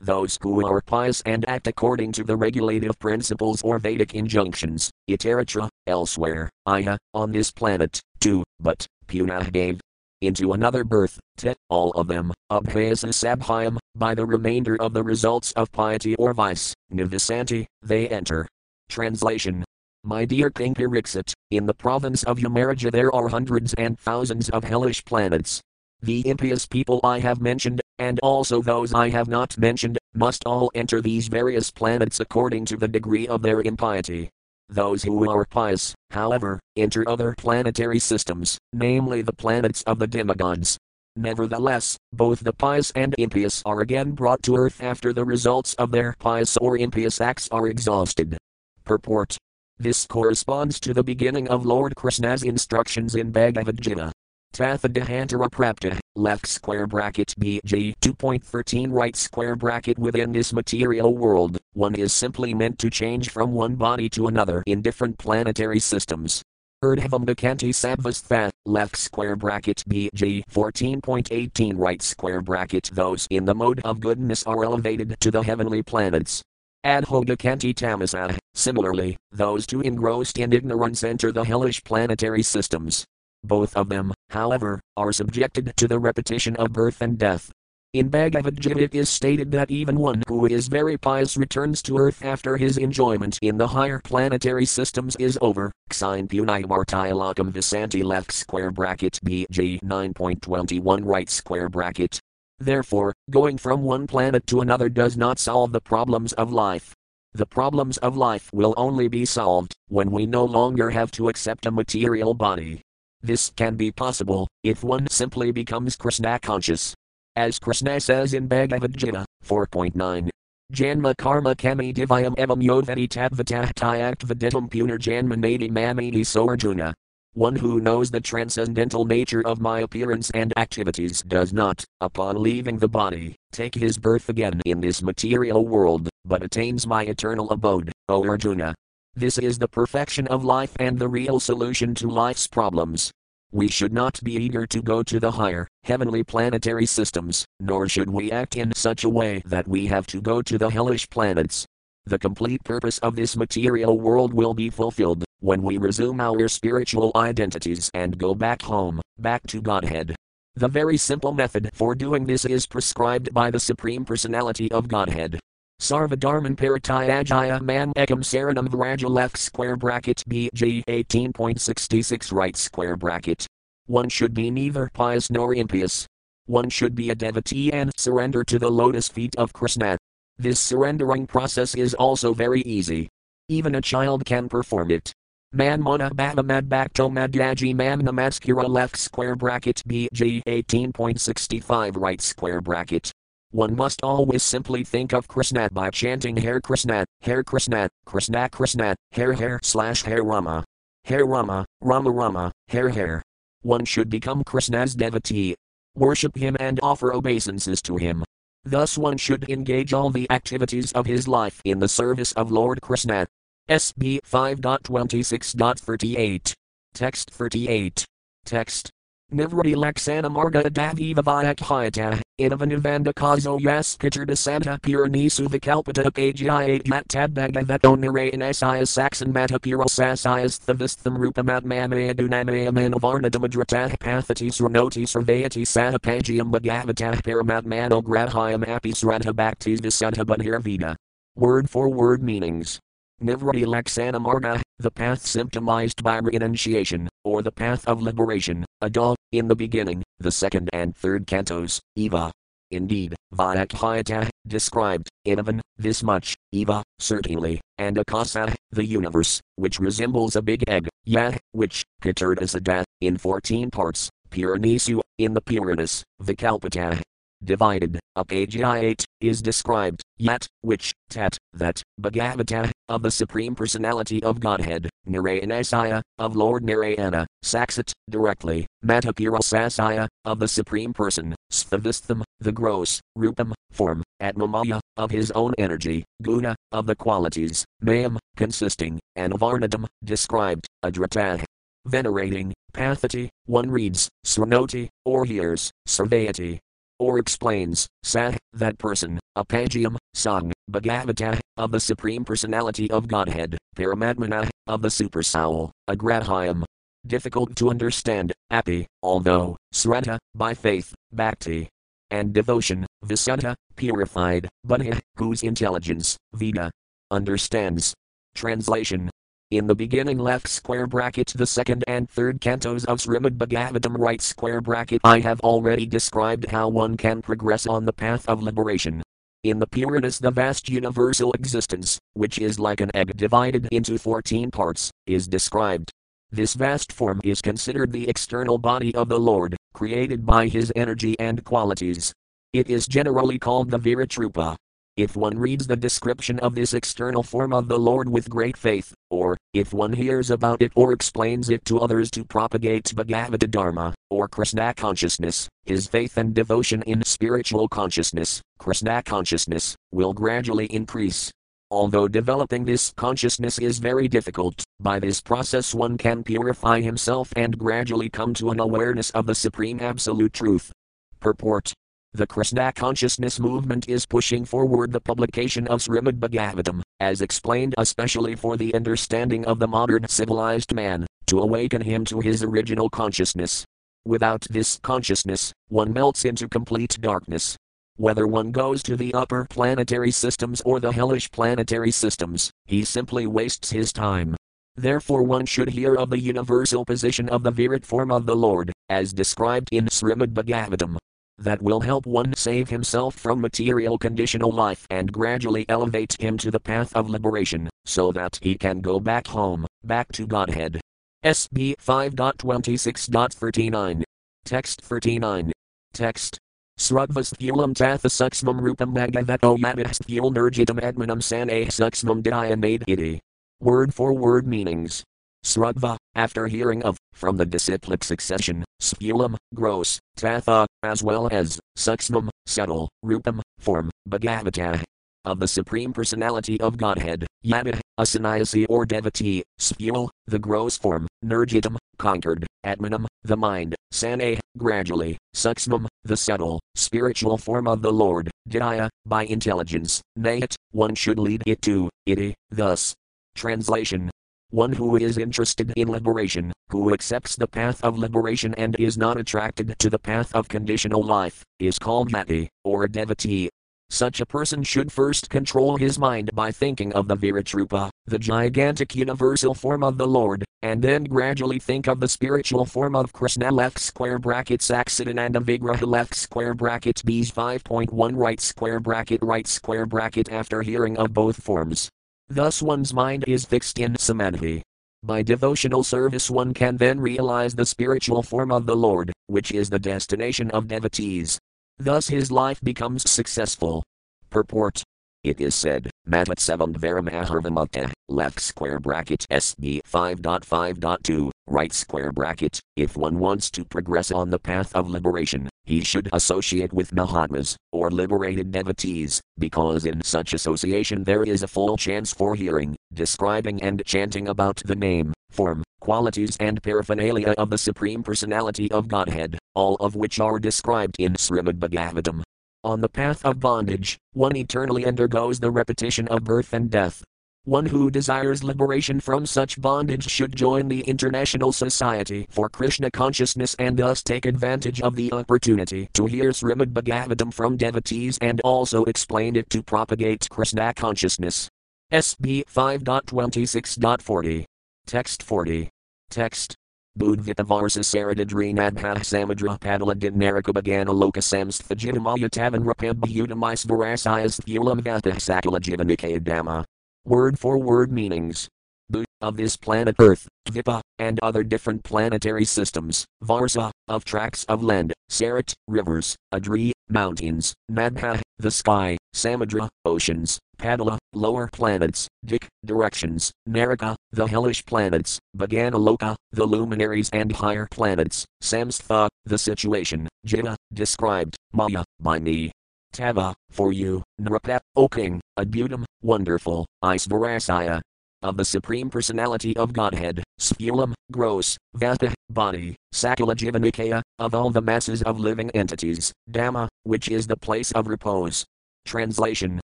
those 0.00 0.38
who 0.42 0.66
are 0.66 0.80
pious 0.80 1.22
and 1.22 1.48
act 1.48 1.66
according 1.66 2.12
to 2.12 2.24
the 2.24 2.36
regulative 2.36 2.98
principles 2.98 3.62
or 3.62 3.78
Vedic 3.78 4.14
injunctions, 4.14 4.90
Iteratra, 5.10 5.68
elsewhere, 5.86 6.50
Aya, 6.66 6.98
on 7.14 7.32
this 7.32 7.50
planet, 7.50 8.00
too, 8.20 8.44
but, 8.60 8.86
Punah 9.08 9.50
gave. 9.52 9.80
into 10.20 10.52
another 10.52 10.84
birth, 10.84 11.18
tit, 11.36 11.56
all 11.68 11.90
of 11.92 12.06
them, 12.06 12.32
abhyasa 12.50 13.10
sabhyam, 13.12 13.78
by 13.94 14.14
the 14.14 14.24
remainder 14.24 14.76
of 14.80 14.92
the 14.92 15.02
results 15.02 15.52
of 15.52 15.70
piety 15.72 16.14
or 16.16 16.32
vice, 16.32 16.74
nivisanti, 16.92 17.66
they 17.82 18.08
enter. 18.08 18.46
Translation 18.88 19.64
my 20.06 20.26
dear 20.26 20.50
King 20.50 20.74
Pariksit, 20.74 21.32
in 21.50 21.64
the 21.64 21.72
province 21.72 22.24
of 22.24 22.38
Yamaraja 22.38 22.90
there 22.92 23.10
are 23.14 23.26
hundreds 23.26 23.72
and 23.74 23.98
thousands 23.98 24.50
of 24.50 24.62
hellish 24.62 25.02
planets. 25.02 25.62
The 26.02 26.28
impious 26.28 26.66
people 26.66 27.00
I 27.02 27.20
have 27.20 27.40
mentioned, 27.40 27.80
and 27.98 28.20
also 28.20 28.60
those 28.60 28.92
I 28.92 29.08
have 29.08 29.28
not 29.28 29.56
mentioned, 29.56 29.96
must 30.12 30.44
all 30.44 30.70
enter 30.74 31.00
these 31.00 31.28
various 31.28 31.70
planets 31.70 32.20
according 32.20 32.66
to 32.66 32.76
the 32.76 32.86
degree 32.86 33.26
of 33.26 33.40
their 33.40 33.62
impiety. 33.62 34.28
Those 34.68 35.02
who 35.02 35.30
are 35.30 35.46
pious, 35.46 35.94
however, 36.10 36.60
enter 36.76 37.08
other 37.08 37.34
planetary 37.38 37.98
systems, 37.98 38.58
namely 38.74 39.22
the 39.22 39.32
planets 39.32 39.82
of 39.84 39.98
the 39.98 40.06
demigods. 40.06 40.76
Nevertheless, 41.16 41.96
both 42.12 42.40
the 42.40 42.52
pious 42.52 42.90
and 42.90 43.14
impious 43.16 43.62
are 43.64 43.80
again 43.80 44.10
brought 44.10 44.42
to 44.42 44.56
earth 44.56 44.82
after 44.82 45.14
the 45.14 45.24
results 45.24 45.72
of 45.74 45.92
their 45.92 46.14
pious 46.18 46.58
or 46.58 46.76
impious 46.76 47.22
acts 47.22 47.48
are 47.50 47.68
exhausted. 47.68 48.36
Purport 48.84 49.38
this 49.78 50.06
corresponds 50.06 50.78
to 50.78 50.94
the 50.94 51.02
beginning 51.02 51.48
of 51.48 51.66
Lord 51.66 51.96
Krishna's 51.96 52.44
instructions 52.44 53.16
in 53.16 53.32
Bhagavad 53.32 53.80
Gita. 53.80 54.12
Tathadahantara 54.54 55.50
prapta, 55.50 55.98
left 56.14 56.46
square 56.46 56.86
bracket 56.86 57.34
BG 57.40 57.96
2.13 58.00 58.92
right 58.92 59.16
square 59.16 59.56
bracket 59.56 59.98
within 59.98 60.30
this 60.30 60.52
material 60.52 61.16
world, 61.16 61.58
one 61.72 61.96
is 61.96 62.12
simply 62.12 62.54
meant 62.54 62.78
to 62.78 62.88
change 62.88 63.30
from 63.30 63.52
one 63.52 63.74
body 63.74 64.08
to 64.10 64.28
another 64.28 64.62
in 64.66 64.80
different 64.80 65.18
planetary 65.18 65.80
systems. 65.80 66.40
Erdhavam 66.84 67.24
Dakanti 67.24 67.70
Sabvastha, 67.70 68.50
left 68.64 68.96
square 68.96 69.34
bracket 69.34 69.82
BG 69.88 70.44
14.18 70.52 71.72
right 71.76 72.00
square 72.00 72.40
bracket 72.40 72.90
those 72.92 73.26
in 73.30 73.44
the 73.44 73.54
mode 73.54 73.80
of 73.84 73.98
goodness 73.98 74.44
are 74.44 74.62
elevated 74.62 75.16
to 75.18 75.32
the 75.32 75.42
heavenly 75.42 75.82
planets. 75.82 76.44
Adhodakanti 76.84 77.74
tamasa. 77.74 78.36
Similarly, 78.52 79.16
those 79.32 79.66
too 79.66 79.80
engrossed 79.80 80.38
in 80.38 80.52
ignorance 80.52 81.02
enter 81.02 81.32
the 81.32 81.42
hellish 81.42 81.82
planetary 81.82 82.42
systems. 82.42 83.06
Both 83.42 83.74
of 83.74 83.88
them, 83.88 84.12
however, 84.28 84.80
are 84.94 85.10
subjected 85.10 85.72
to 85.78 85.88
the 85.88 85.98
repetition 85.98 86.56
of 86.56 86.74
birth 86.74 87.00
and 87.00 87.16
death. 87.16 87.50
In 87.94 88.08
Bhagavad 88.08 88.60
Gita 88.60 88.82
it 88.82 88.94
is 88.94 89.08
stated 89.08 89.50
that 89.52 89.70
even 89.70 89.98
one 89.98 90.22
who 90.28 90.46
is 90.46 90.68
very 90.68 90.98
pious 90.98 91.36
returns 91.38 91.80
to 91.82 91.96
earth 91.96 92.22
after 92.24 92.56
his 92.56 92.76
enjoyment 92.76 93.38
in 93.40 93.56
the 93.56 93.68
higher 93.68 94.00
planetary 94.00 94.66
systems 94.66 95.16
is 95.16 95.38
over. 95.40 95.72
Xine 95.90 96.28
punai 96.28 96.64
martilakam 96.64 97.50
visanti 97.50 98.04
left 98.04 98.32
square 98.32 98.70
bracket 98.70 99.20
BG 99.24 99.80
9.21 99.80 101.00
right 101.04 101.30
square 101.30 101.68
bracket 101.68 102.20
Therefore, 102.58 103.12
going 103.30 103.58
from 103.58 103.82
one 103.82 104.06
planet 104.06 104.46
to 104.46 104.60
another 104.60 104.88
does 104.88 105.16
not 105.16 105.38
solve 105.38 105.72
the 105.72 105.80
problems 105.80 106.32
of 106.34 106.52
life. 106.52 106.94
The 107.32 107.46
problems 107.46 107.98
of 107.98 108.16
life 108.16 108.48
will 108.52 108.74
only 108.76 109.08
be 109.08 109.24
solved 109.24 109.74
when 109.88 110.10
we 110.10 110.24
no 110.24 110.44
longer 110.44 110.90
have 110.90 111.10
to 111.12 111.28
accept 111.28 111.66
a 111.66 111.70
material 111.70 112.32
body. 112.32 112.80
This 113.22 113.50
can 113.56 113.74
be 113.74 113.90
possible 113.90 114.46
if 114.62 114.84
one 114.84 115.08
simply 115.08 115.50
becomes 115.50 115.96
Krishna 115.96 116.38
conscious. 116.38 116.94
As 117.36 117.58
Krishna 117.58 117.98
says 117.98 118.34
in 118.34 118.46
Bhagavad 118.46 118.96
Gita 118.96 119.26
4.9, 119.44 120.28
Janma 120.72 121.16
karma 121.16 121.54
kami 121.56 121.92
divayam 121.92 122.36
evam 122.36 122.62
yodvati 122.62 123.08
tatvatah 123.08 123.74
tyact 123.74 124.24
viditam 124.26 124.70
punarjanma 124.70 125.36
nadi 125.36 126.24
so 126.24 126.48
Arjuna. 126.48 126.94
One 127.34 127.56
who 127.56 127.80
knows 127.80 128.12
the 128.12 128.20
transcendental 128.20 129.04
nature 129.04 129.44
of 129.44 129.60
my 129.60 129.80
appearance 129.80 130.30
and 130.30 130.56
activities 130.56 131.20
does 131.22 131.52
not, 131.52 131.84
upon 132.00 132.40
leaving 132.40 132.78
the 132.78 132.86
body, 132.86 133.34
take 133.50 133.74
his 133.74 133.98
birth 133.98 134.28
again 134.28 134.62
in 134.64 134.80
this 134.80 135.02
material 135.02 135.66
world, 135.66 136.08
but 136.24 136.44
attains 136.44 136.86
my 136.86 137.02
eternal 137.02 137.50
abode, 137.50 137.90
O 138.08 138.24
Arjuna. 138.24 138.72
This 139.16 139.36
is 139.36 139.58
the 139.58 139.66
perfection 139.66 140.28
of 140.28 140.44
life 140.44 140.76
and 140.78 140.96
the 140.96 141.08
real 141.08 141.40
solution 141.40 141.92
to 141.96 142.08
life's 142.08 142.46
problems. 142.46 143.10
We 143.50 143.66
should 143.66 143.92
not 143.92 144.22
be 144.22 144.34
eager 144.36 144.64
to 144.68 144.80
go 144.80 145.02
to 145.02 145.18
the 145.18 145.32
higher, 145.32 145.66
heavenly 145.82 146.22
planetary 146.22 146.86
systems, 146.86 147.44
nor 147.58 147.88
should 147.88 148.10
we 148.10 148.30
act 148.30 148.56
in 148.56 148.72
such 148.76 149.02
a 149.02 149.08
way 149.08 149.42
that 149.46 149.66
we 149.66 149.86
have 149.88 150.06
to 150.08 150.20
go 150.20 150.40
to 150.40 150.56
the 150.56 150.70
hellish 150.70 151.10
planets. 151.10 151.66
The 152.06 152.18
complete 152.18 152.62
purpose 152.64 152.98
of 152.98 153.16
this 153.16 153.34
material 153.34 153.98
world 153.98 154.34
will 154.34 154.52
be 154.52 154.68
fulfilled 154.68 155.24
when 155.40 155.62
we 155.62 155.78
resume 155.78 156.20
our 156.20 156.48
spiritual 156.48 157.10
identities 157.14 157.90
and 157.94 158.18
go 158.18 158.34
back 158.34 158.60
home, 158.60 159.00
back 159.18 159.46
to 159.46 159.62
Godhead. 159.62 160.14
The 160.54 160.68
very 160.68 160.98
simple 160.98 161.32
method 161.32 161.70
for 161.72 161.94
doing 161.94 162.26
this 162.26 162.44
is 162.44 162.66
prescribed 162.66 163.32
by 163.32 163.50
the 163.50 163.58
Supreme 163.58 164.04
Personality 164.04 164.70
of 164.70 164.86
Godhead. 164.86 165.40
Sarvadharman 165.80 166.56
Paritayajaya 166.56 167.62
Man 167.62 167.92
Ekam 167.94 168.22
Saranam 168.22 168.68
Viraja 168.68 169.08
left 169.08 169.38
square 169.38 169.76
bracket 169.76 170.22
BG 170.28 170.84
18.66 170.84 172.32
right 172.32 172.56
square 172.56 172.96
bracket. 172.96 173.46
One 173.86 174.10
should 174.10 174.34
be 174.34 174.50
neither 174.50 174.90
pious 174.92 175.30
nor 175.30 175.54
impious. 175.54 176.06
One 176.46 176.68
should 176.68 176.94
be 176.94 177.08
a 177.08 177.14
devotee 177.14 177.72
and 177.72 177.90
surrender 177.96 178.44
to 178.44 178.58
the 178.58 178.70
lotus 178.70 179.08
feet 179.08 179.34
of 179.36 179.52
Krishna. 179.54 179.96
This 180.38 180.58
surrendering 180.58 181.28
process 181.28 181.76
is 181.76 181.94
also 181.94 182.34
very 182.34 182.60
easy. 182.62 183.08
Even 183.48 183.76
a 183.76 183.80
child 183.80 184.24
can 184.24 184.48
perform 184.48 184.90
it. 184.90 185.12
Manmona 185.54 186.10
Bhavamad 186.10 186.68
Bhakto 186.68 187.08
Madhyaji 187.08 187.72
Mam 187.72 188.02
Namaskara 188.02 188.68
left 188.68 188.96
square 188.96 189.36
bracket 189.36 189.80
BG 189.86 190.42
18.65 190.44 191.96
right 191.96 192.20
square 192.20 192.60
bracket. 192.60 193.12
One 193.52 193.76
must 193.76 194.02
always 194.02 194.42
simply 194.42 194.82
think 194.82 195.12
of 195.12 195.28
Krishna 195.28 195.70
by 195.70 195.90
chanting 195.90 196.36
Hare 196.36 196.60
Krishna, 196.60 197.04
Hare 197.20 197.44
Krishna, 197.44 197.88
Krishna 198.04 198.48
Krishna, 198.48 198.96
Hare 199.12 199.34
Hare 199.34 199.60
slash 199.62 200.02
Hare 200.02 200.24
Rama. 200.24 200.64
Hare 201.04 201.26
Rama, 201.26 201.64
Rama 201.80 202.10
Rama, 202.10 202.50
Hare 202.66 202.88
Hare. 202.88 203.22
One 203.62 203.84
should 203.84 204.10
become 204.10 204.42
Krishna's 204.42 204.96
devotee. 204.96 205.54
Worship 205.94 206.36
him 206.36 206.56
and 206.58 206.80
offer 206.82 207.14
obeisances 207.14 207.80
to 207.82 207.96
him. 207.96 208.24
Thus 208.64 208.96
one 208.96 209.18
should 209.18 209.50
engage 209.50 209.92
all 209.92 210.10
the 210.10 210.26
activities 210.30 210.92
of 210.92 211.04
his 211.06 211.26
life 211.28 211.60
in 211.64 211.80
the 211.80 211.88
service 211.88 212.32
of 212.32 212.50
Lord 212.50 212.80
Krishna. 212.80 213.26
SB 213.68 214.20
5.26.38. 214.22 216.54
Text 216.94 217.30
38. 217.30 218.06
Text. 218.44 218.93
Nivrati 219.34 219.74
Laksana 219.74 220.30
Marga 220.30 220.62
Adaviva 220.62 221.16
Vyakhayata, 221.16 222.20
Inavanivanda 222.40 223.12
Kazo 223.14 223.58
Yaskitar 223.58 224.36
Santa 224.38 224.78
Puranisu 224.80 225.48
Vikalpata 225.48 226.04
Pagiyat 226.04 226.84
Matadbhagavato 226.84 227.96
Narayanasaya 227.96 228.86
Saxon 228.86 229.32
Matapuro 229.32 229.86
Sasayas 229.86 230.60
Thavistham 230.60 231.18
Rupamat 231.18 231.62
Mamaya 231.62 232.14
Dunamaya 232.14 232.70
Manavarnadamadratah 232.70 233.98
Pathatis 233.98 234.60
Ranoti 234.60 235.02
Sarvayati 235.02 235.62
Satapagiam 235.64 236.52
Bhagavatah 236.52 237.20
Paramat 237.22 237.64
Mano 237.64 238.02
Grabhayam 238.02 238.68
Apis 238.68 239.02
Radha 239.02 239.32
Bhaktis 239.32 239.80
Visanta 239.80 240.24
Banhirvida. 240.24 240.94
Word 241.34 241.68
for 241.68 241.88
word 241.88 242.22
meanings. 242.22 242.78
Nivrati 243.22 243.64
Laksana 243.64 244.20
Marga, 244.20 244.60
the 244.78 244.90
path 244.90 245.24
symptomized 245.24 246.02
by 246.02 246.18
renunciation, 246.18 247.08
or 247.22 247.42
the 247.42 247.52
path 247.52 247.86
of 247.86 248.02
liberation, 248.02 248.64
a 248.80 248.90
dog, 248.90 249.16
in 249.30 249.46
the 249.46 249.54
beginning, 249.54 250.02
the 250.18 250.32
second 250.32 250.68
and 250.72 250.96
third 250.96 251.26
cantos, 251.26 251.80
Eva. 251.94 252.32
Indeed, 252.70 253.14
Vyakhayata, 253.32 254.28
described, 254.48 255.08
Inavan, 255.26 255.60
this 255.76 256.02
much, 256.02 256.34
Eva, 256.52 256.82
certainly, 256.98 257.60
and 257.78 257.96
Akasa, 257.98 258.52
the 258.72 258.84
universe, 258.84 259.40
which 259.54 259.78
resembles 259.78 260.34
a 260.34 260.42
big 260.42 260.64
egg, 260.68 260.88
Yah, 261.04 261.36
which, 261.52 261.84
Katurdasadat, 262.02 262.84
in 263.00 263.16
fourteen 263.16 263.70
parts, 263.70 264.10
Puranisu, 264.30 265.00
in 265.18 265.34
the 265.34 265.40
Puranas, 265.40 266.02
Vikalpata, 266.20 267.00
divided, 267.44 267.98
up. 268.16 268.28
Page 268.28 268.56
8, 268.56 269.04
is 269.20 269.42
described, 269.42 270.02
yet, 270.18 270.46
which, 270.62 270.92
tat, 271.08 271.36
that, 271.52 271.82
Bhagavata, 272.00 272.70
of 272.88 273.02
the 273.02 273.10
Supreme 273.10 273.54
Personality 273.54 274.22
of 274.22 274.40
Godhead, 274.40 274.88
Narayanasaya, 275.08 276.02
of 276.18 276.36
Lord 276.36 276.64
Narayana, 276.64 277.26
Saksat, 277.44 277.92
directly, 278.10 278.66
Matapurasasaya, 278.84 280.08
of 280.24 280.38
the 280.38 280.48
Supreme 280.48 280.92
Person, 280.92 281.34
Sthavistham, 281.52 282.22
the 282.40 282.52
gross, 282.52 283.00
Rupam, 283.16 283.52
form, 283.70 284.02
Atmamaya, 284.22 284.80
of 284.96 285.10
his 285.10 285.30
own 285.32 285.54
energy, 285.58 286.04
Guna, 286.22 286.54
of 286.72 286.86
the 286.86 286.96
qualities, 286.96 287.64
Mayam, 287.82 288.18
consisting, 288.36 289.00
and 289.16 289.32
Varnadam, 289.34 289.86
described, 290.02 290.66
Adratah, 290.84 291.44
venerating, 291.86 292.52
pathati, 292.72 293.28
one 293.46 293.70
reads, 293.70 294.08
sranoti, 294.26 294.88
or 295.04 295.24
hears, 295.24 295.70
sarvayati, 295.86 296.58
or 296.98 297.18
explains, 297.18 297.86
Sah, 298.02 298.32
that 298.52 298.78
person, 298.78 299.18
Apagiam, 299.36 299.96
Song, 300.14 300.52
Bhagavata, 300.70 301.40
of 301.56 301.70
the 301.70 301.80
Supreme 301.80 302.24
Personality 302.24 302.90
of 302.90 303.08
Godhead, 303.08 303.58
Paramatmana, 303.76 304.48
of 304.66 304.82
the 304.82 304.90
Super 304.90 305.22
Soul, 305.22 305.70
Agrahayam, 305.88 306.64
difficult 307.06 307.54
to 307.56 307.70
understand, 307.70 308.32
api, 308.50 308.86
although, 309.02 309.56
sraddha, 309.72 310.18
by 310.34 310.54
faith, 310.54 310.94
bhakti, 311.12 311.68
and 312.10 312.32
devotion, 312.32 312.86
visuddha, 313.04 313.54
purified, 313.76 314.48
buddha, 314.64 315.00
whose 315.16 315.42
intelligence, 315.42 316.16
veda, 316.34 316.70
understands. 317.10 317.94
Translation 318.34 319.10
in 319.56 319.68
the 319.68 319.74
beginning 319.74 320.18
left 320.18 320.48
square 320.48 320.86
bracket 320.86 321.32
the 321.36 321.46
second 321.46 321.84
and 321.86 322.10
third 322.10 322.40
cantos 322.40 322.84
of 322.86 322.98
Srimad 322.98 323.38
Bhagavatam 323.38 323.96
right 323.96 324.20
square 324.20 324.60
bracket 324.60 325.00
I 325.04 325.20
have 325.20 325.40
already 325.42 325.86
described 325.86 326.50
how 326.50 326.68
one 326.68 326.96
can 326.96 327.22
progress 327.22 327.64
on 327.66 327.84
the 327.84 327.92
path 327.92 328.28
of 328.28 328.42
liberation. 328.42 329.00
In 329.44 329.60
the 329.60 329.66
Puranas 329.68 330.18
the 330.18 330.32
vast 330.32 330.68
universal 330.68 331.32
existence, 331.34 331.98
which 332.14 332.38
is 332.38 332.58
like 332.58 332.80
an 332.80 332.90
egg 332.94 333.16
divided 333.16 333.68
into 333.70 333.96
14 333.96 334.50
parts, 334.50 334.90
is 335.06 335.28
described. 335.28 335.92
This 336.32 336.54
vast 336.54 336.90
form 336.90 337.20
is 337.22 337.40
considered 337.40 337.92
the 337.92 338.08
external 338.08 338.58
body 338.58 338.92
of 338.96 339.08
the 339.08 339.20
Lord, 339.20 339.56
created 339.72 340.26
by 340.26 340.48
his 340.48 340.72
energy 340.74 341.14
and 341.20 341.44
qualities. 341.44 342.12
It 342.52 342.68
is 342.68 342.88
generally 342.88 343.38
called 343.38 343.70
the 343.70 343.78
Viratrupa. 343.78 344.56
If 344.96 345.16
one 345.16 345.36
reads 345.36 345.66
the 345.66 345.74
description 345.74 346.38
of 346.38 346.54
this 346.54 346.72
external 346.72 347.24
form 347.24 347.52
of 347.52 347.66
the 347.66 347.78
Lord 347.78 348.08
with 348.08 348.30
great 348.30 348.56
faith, 348.56 348.94
or, 349.10 349.36
if 349.52 349.72
one 349.72 349.92
hears 349.92 350.30
about 350.30 350.62
it 350.62 350.70
or 350.76 350.92
explains 350.92 351.50
it 351.50 351.64
to 351.64 351.80
others 351.80 352.12
to 352.12 352.24
propagate 352.24 352.84
Bhagavata 352.94 353.50
Dharma, 353.50 353.92
or 354.08 354.28
Krishna 354.28 354.72
consciousness, 354.72 355.48
his 355.64 355.88
faith 355.88 356.16
and 356.16 356.32
devotion 356.32 356.80
in 356.82 357.02
spiritual 357.02 357.66
consciousness, 357.66 358.40
Krishna 358.58 359.02
consciousness, 359.02 359.74
will 359.90 360.12
gradually 360.12 360.66
increase. 360.66 361.28
Although 361.72 362.06
developing 362.06 362.64
this 362.64 362.92
consciousness 362.96 363.58
is 363.58 363.80
very 363.80 364.06
difficult, 364.06 364.62
by 364.78 365.00
this 365.00 365.20
process 365.20 365.74
one 365.74 365.98
can 365.98 366.22
purify 366.22 366.80
himself 366.80 367.32
and 367.34 367.58
gradually 367.58 368.08
come 368.08 368.32
to 368.34 368.50
an 368.50 368.60
awareness 368.60 369.10
of 369.10 369.26
the 369.26 369.34
Supreme 369.34 369.80
Absolute 369.80 370.32
Truth. 370.32 370.70
Purport 371.18 371.72
the 372.14 372.26
Krishna 372.28 372.72
consciousness 372.72 373.40
movement 373.40 373.88
is 373.88 374.06
pushing 374.06 374.44
forward 374.44 374.92
the 374.92 375.00
publication 375.00 375.66
of 375.66 375.80
Srimad 375.80 376.20
Bhagavatam, 376.20 376.80
as 377.00 377.20
explained 377.20 377.74
especially 377.76 378.36
for 378.36 378.56
the 378.56 378.72
understanding 378.72 379.44
of 379.46 379.58
the 379.58 379.66
modern 379.66 380.06
civilized 380.06 380.72
man, 380.72 381.06
to 381.26 381.40
awaken 381.40 381.82
him 381.82 382.04
to 382.04 382.20
his 382.20 382.44
original 382.44 382.88
consciousness. 382.88 383.64
Without 384.04 384.46
this 384.48 384.78
consciousness, 384.84 385.52
one 385.70 385.92
melts 385.92 386.24
into 386.24 386.48
complete 386.48 386.96
darkness. 387.00 387.56
Whether 387.96 388.28
one 388.28 388.52
goes 388.52 388.84
to 388.84 388.94
the 388.94 389.12
upper 389.12 389.48
planetary 389.50 390.12
systems 390.12 390.62
or 390.64 390.78
the 390.78 390.92
hellish 390.92 391.28
planetary 391.32 391.90
systems, 391.90 392.52
he 392.64 392.84
simply 392.84 393.26
wastes 393.26 393.72
his 393.72 393.92
time. 393.92 394.36
Therefore, 394.76 395.24
one 395.24 395.46
should 395.46 395.70
hear 395.70 395.96
of 395.96 396.10
the 396.10 396.20
universal 396.20 396.84
position 396.84 397.28
of 397.28 397.42
the 397.42 397.50
Virat 397.50 397.84
form 397.84 398.12
of 398.12 398.26
the 398.26 398.36
Lord, 398.36 398.72
as 398.88 399.12
described 399.12 399.68
in 399.72 399.86
Srimad 399.86 400.32
Bhagavatam, 400.32 400.96
that 401.38 401.62
will 401.62 401.80
help 401.80 402.06
one 402.06 402.34
save 402.34 402.68
himself 402.68 403.14
from 403.14 403.40
material 403.40 403.96
conditional 403.98 404.50
life 404.50 404.86
and 404.90 405.12
gradually 405.12 405.64
elevate 405.68 406.20
him 406.20 406.36
to 406.38 406.50
the 406.50 406.58
path 406.60 406.94
of 406.94 407.10
liberation, 407.10 407.68
so 407.84 408.12
that 408.12 408.38
he 408.42 408.56
can 408.56 408.80
go 408.80 409.00
back 409.00 409.26
home, 409.26 409.66
back 409.82 410.12
to 410.12 410.26
Godhead. 410.26 410.80
SB 411.24 411.74
5.26.39. 411.76 414.02
Text 414.44 414.82
39. 414.82 415.52
Text. 415.92 416.38
Srugvasthulam 416.78 417.72
tatha 417.72 418.10
suxmam 418.10 418.60
rupam 418.60 418.94
bhagavato 418.94 419.56
yadasthul 419.56 420.34
nurjitam 420.34 420.78
admanam 420.80 421.22
sane 421.22 421.66
suxmam 421.66 422.22
didaya 422.22 422.58
made 422.58 422.84
iti. 422.88 423.20
Word 423.60 423.94
for 423.94 424.12
word 424.12 424.46
meanings. 424.46 425.04
Srugva, 425.44 425.96
after 426.14 426.46
hearing 426.46 426.82
of, 426.82 426.96
from 427.12 427.36
the 427.36 427.46
disciplic 427.46 428.02
succession, 428.02 428.63
spulam, 428.80 429.36
gross, 429.54 429.98
tatha, 430.16 430.66
as 430.82 431.02
well 431.02 431.28
as, 431.30 431.60
suxmam, 431.76 432.28
subtle, 432.46 432.88
rupam, 433.04 433.40
form, 433.58 433.90
bhagavata, 434.08 434.82
of 435.24 435.40
the 435.40 435.48
Supreme 435.48 435.92
Personality 435.92 436.60
of 436.60 436.76
Godhead, 436.76 437.26
Yada, 437.42 437.80
a 437.98 438.06
sannyasi 438.06 438.66
or 438.66 438.84
devotee, 438.84 439.42
spul, 439.60 440.10
the 440.26 440.38
gross 440.38 440.76
form, 440.76 441.06
nirjitam, 441.24 441.76
conquered, 441.98 442.46
atmanam, 442.64 443.06
the 443.22 443.36
mind, 443.36 443.74
sane, 443.90 444.38
gradually, 444.58 445.16
suxmam, 445.34 445.86
the 446.04 446.16
subtle, 446.16 446.60
spiritual 446.74 447.38
form 447.38 447.66
of 447.66 447.80
the 447.80 447.92
Lord, 447.92 448.30
didaya, 448.48 448.88
by 449.06 449.24
intelligence, 449.24 450.00
nayat, 450.18 450.54
one 450.72 450.94
should 450.94 451.18
lead 451.18 451.42
it 451.46 451.62
to, 451.62 451.88
iti, 452.06 452.34
thus. 452.50 452.94
Translation 453.34 454.10
one 454.54 454.72
who 454.72 454.94
is 454.94 455.18
interested 455.18 455.72
in 455.76 455.90
liberation, 455.90 456.52
who 456.70 456.94
accepts 456.94 457.34
the 457.34 457.48
path 457.48 457.82
of 457.82 457.98
liberation 457.98 458.54
and 458.54 458.78
is 458.78 458.96
not 458.96 459.18
attracted 459.18 459.76
to 459.80 459.90
the 459.90 459.98
path 459.98 460.32
of 460.32 460.46
conditional 460.46 461.02
life, 461.02 461.42
is 461.58 461.76
called 461.76 462.12
yati, 462.12 462.46
or 462.62 462.86
devotee. 462.86 463.50
Such 463.90 464.20
a 464.20 464.26
person 464.26 464.62
should 464.62 464.92
first 464.92 465.28
control 465.28 465.76
his 465.76 465.98
mind 465.98 466.32
by 466.36 466.52
thinking 466.52 466.92
of 466.92 467.08
the 467.08 467.16
Viratrupa, 467.16 467.90
the 468.06 468.18
gigantic 468.18 468.94
universal 468.94 469.54
form 469.54 469.82
of 469.82 469.98
the 469.98 470.06
Lord, 470.06 470.44
and 470.62 470.80
then 470.80 471.02
gradually 471.02 471.58
think 471.58 471.88
of 471.88 471.98
the 471.98 472.08
spiritual 472.08 472.64
form 472.64 472.94
of 472.94 473.12
Krishna 473.12 473.50
left 473.50 473.80
square 473.80 474.20
brackets 474.20 474.68
bracket 474.68 474.86
Saksidananda 474.86 475.42
Vigraha 475.42 475.86
left 475.86 476.14
square 476.14 476.54
bracket 476.54 477.02
B's 477.04 477.32
5.1 477.32 478.16
right 478.16 478.40
square 478.40 478.78
bracket 478.78 479.20
right 479.20 479.48
square 479.48 479.84
bracket 479.84 480.30
after 480.30 480.62
hearing 480.62 480.96
of 480.96 481.12
both 481.12 481.42
forms. 481.42 481.90
Thus 482.34 482.60
one's 482.60 482.92
mind 482.92 483.26
is 483.28 483.44
fixed 483.44 483.78
in 483.78 483.96
samadhi. 483.96 484.64
By 485.04 485.22
devotional 485.22 485.84
service, 485.84 486.28
one 486.28 486.52
can 486.52 486.76
then 486.76 486.98
realize 486.98 487.54
the 487.54 487.64
spiritual 487.64 488.24
form 488.24 488.50
of 488.50 488.66
the 488.66 488.74
Lord, 488.74 489.12
which 489.28 489.52
is 489.52 489.70
the 489.70 489.78
destination 489.78 490.50
of 490.50 490.66
devotees. 490.66 491.38
Thus 491.78 492.08
his 492.08 492.32
life 492.32 492.60
becomes 492.60 493.08
successful. 493.08 493.84
Purport 494.30 494.82
it 495.24 495.40
is 495.40 495.54
said, 495.54 495.90
Matat 496.06 496.38
7 496.38 496.74
Varamaharvamutta, 496.74 497.92
left 498.10 498.40
square 498.40 498.78
bracket 498.78 499.24
SB 499.30 499.80
5.5.2, 499.90 501.30
right 501.46 501.72
square 501.72 502.12
bracket, 502.12 502.60
if 502.76 502.96
one 502.96 503.18
wants 503.18 503.50
to 503.52 503.64
progress 503.64 504.10
on 504.10 504.28
the 504.28 504.38
path 504.38 504.74
of 504.74 504.90
liberation, 504.90 505.48
he 505.64 505.82
should 505.82 506.08
associate 506.12 506.72
with 506.72 506.92
Mahatmas, 506.92 507.56
or 507.72 507.90
liberated 507.90 508.52
devotees, 508.52 509.20
because 509.38 509.86
in 509.86 510.02
such 510.02 510.34
association 510.34 511.04
there 511.04 511.22
is 511.22 511.42
a 511.42 511.48
full 511.48 511.76
chance 511.76 512.12
for 512.12 512.34
hearing, 512.34 512.76
describing, 512.92 513.62
and 513.62 513.82
chanting 513.84 514.28
about 514.28 514.62
the 514.64 514.76
name, 514.76 515.12
form, 515.30 515.62
qualities, 515.80 516.36
and 516.38 516.62
paraphernalia 516.62 517.34
of 517.38 517.50
the 517.50 517.58
Supreme 517.58 518.02
Personality 518.02 518.70
of 518.70 518.88
Godhead, 518.88 519.38
all 519.54 519.76
of 519.76 519.96
which 519.96 520.20
are 520.20 520.38
described 520.38 520.96
in 520.98 521.14
Srimad 521.14 521.58
Bhagavatam. 521.58 522.22
On 522.62 522.80
the 522.80 522.88
path 522.88 523.24
of 523.24 523.40
bondage, 523.40 523.98
one 524.12 524.36
eternally 524.36 524.86
undergoes 524.86 525.40
the 525.40 525.50
repetition 525.50 526.08
of 526.08 526.24
birth 526.24 526.52
and 526.52 526.70
death. 526.70 527.04
One 527.46 527.66
who 527.66 527.90
desires 527.90 528.42
liberation 528.42 529.00
from 529.00 529.26
such 529.26 529.60
bondage 529.60 530.08
should 530.08 530.34
join 530.34 530.66
the 530.66 530.80
International 530.80 531.52
Society 531.52 532.26
for 532.30 532.48
Krishna 532.48 532.90
Consciousness 532.90 533.54
and 533.58 533.76
thus 533.76 534.02
take 534.02 534.24
advantage 534.24 534.80
of 534.80 534.96
the 534.96 535.12
opportunity 535.12 535.90
to 535.92 536.06
hear 536.06 536.30
Srimad 536.30 536.72
Bhagavatam 536.72 537.34
from 537.34 537.58
devotees 537.58 538.16
and 538.22 538.40
also 538.40 538.84
explain 538.84 539.36
it 539.36 539.50
to 539.50 539.62
propagate 539.62 540.26
Krishna 540.30 540.72
consciousness. 540.72 541.50
SB 541.92 542.46
5.26.40. 542.46 544.46
Text 544.86 545.22
40. 545.22 545.68
Text. 546.08 546.56
Budvitavarsa 546.98 547.84
Saradadrinadha 547.84 549.04
Samadra 549.04 549.60
Padaladin 549.60 550.16
Narakabagana 550.16 550.94
Loka 550.94 551.20
Samsthajitamaya 551.20 552.30
Tavan 552.30 552.64
Rapabhyutamais 552.64 553.66
Varasayas 553.66 554.40
Thulam 554.40 554.80
Vatha 554.80 555.12
Sakala 555.16 555.60
Jivanikayadama. 555.60 556.63
Word 557.06 557.38
for 557.38 557.58
word 557.58 557.92
meanings. 557.92 558.48
Bu, 558.88 559.04
of 559.20 559.36
this 559.36 559.58
planet 559.58 559.94
Earth, 559.98 560.26
Vipa, 560.48 560.80
and 560.98 561.20
other 561.20 561.44
different 561.44 561.84
planetary 561.84 562.46
systems, 562.46 563.04
Varsa, 563.22 563.70
of 563.88 564.06
tracts 564.06 564.44
of 564.44 564.62
land, 564.62 564.94
Sarat, 565.10 565.52
rivers, 565.68 566.16
Adri, 566.32 566.72
mountains, 566.88 567.52
Nadha, 567.70 568.22
the 568.38 568.50
sky, 568.50 568.96
Samudra, 569.14 569.68
oceans, 569.84 570.38
Padala, 570.56 570.96
lower 571.12 571.50
planets, 571.52 572.08
Dik, 572.24 572.48
directions, 572.64 573.30
Naraka, 573.44 573.96
the 574.12 574.26
hellish 574.26 574.64
planets, 574.64 575.18
Bhaganaloka, 575.36 576.16
the 576.32 576.46
luminaries 576.46 577.10
and 577.12 577.32
higher 577.32 577.68
planets, 577.70 578.24
Samstha, 578.40 579.10
the 579.26 579.36
situation, 579.36 580.08
Jiva, 580.26 580.56
described, 580.72 581.36
Maya, 581.52 581.84
by 582.00 582.18
me. 582.18 582.50
Tava, 582.94 583.34
for 583.50 583.72
you, 583.72 584.04
Nrapa, 584.20 584.60
O 584.76 584.86
king, 584.86 585.20
Adbutam, 585.36 585.84
wonderful, 586.00 586.64
Isvarasaya, 586.84 587.80
of 588.22 588.36
the 588.36 588.44
Supreme 588.44 588.88
Personality 588.88 589.56
of 589.56 589.72
Godhead, 589.72 590.22
Spulam, 590.40 590.94
gross, 591.10 591.58
Vata, 591.76 592.14
body, 592.30 592.76
Sakala 592.94 593.34
Jivanikaya, 593.34 594.00
of 594.20 594.32
all 594.32 594.50
the 594.50 594.62
masses 594.62 595.02
of 595.02 595.18
living 595.18 595.50
entities, 595.50 596.12
Dhamma, 596.30 596.68
which 596.84 597.08
is 597.08 597.26
the 597.26 597.36
place 597.36 597.72
of 597.72 597.88
repose. 597.88 598.44
Translation 598.86 599.60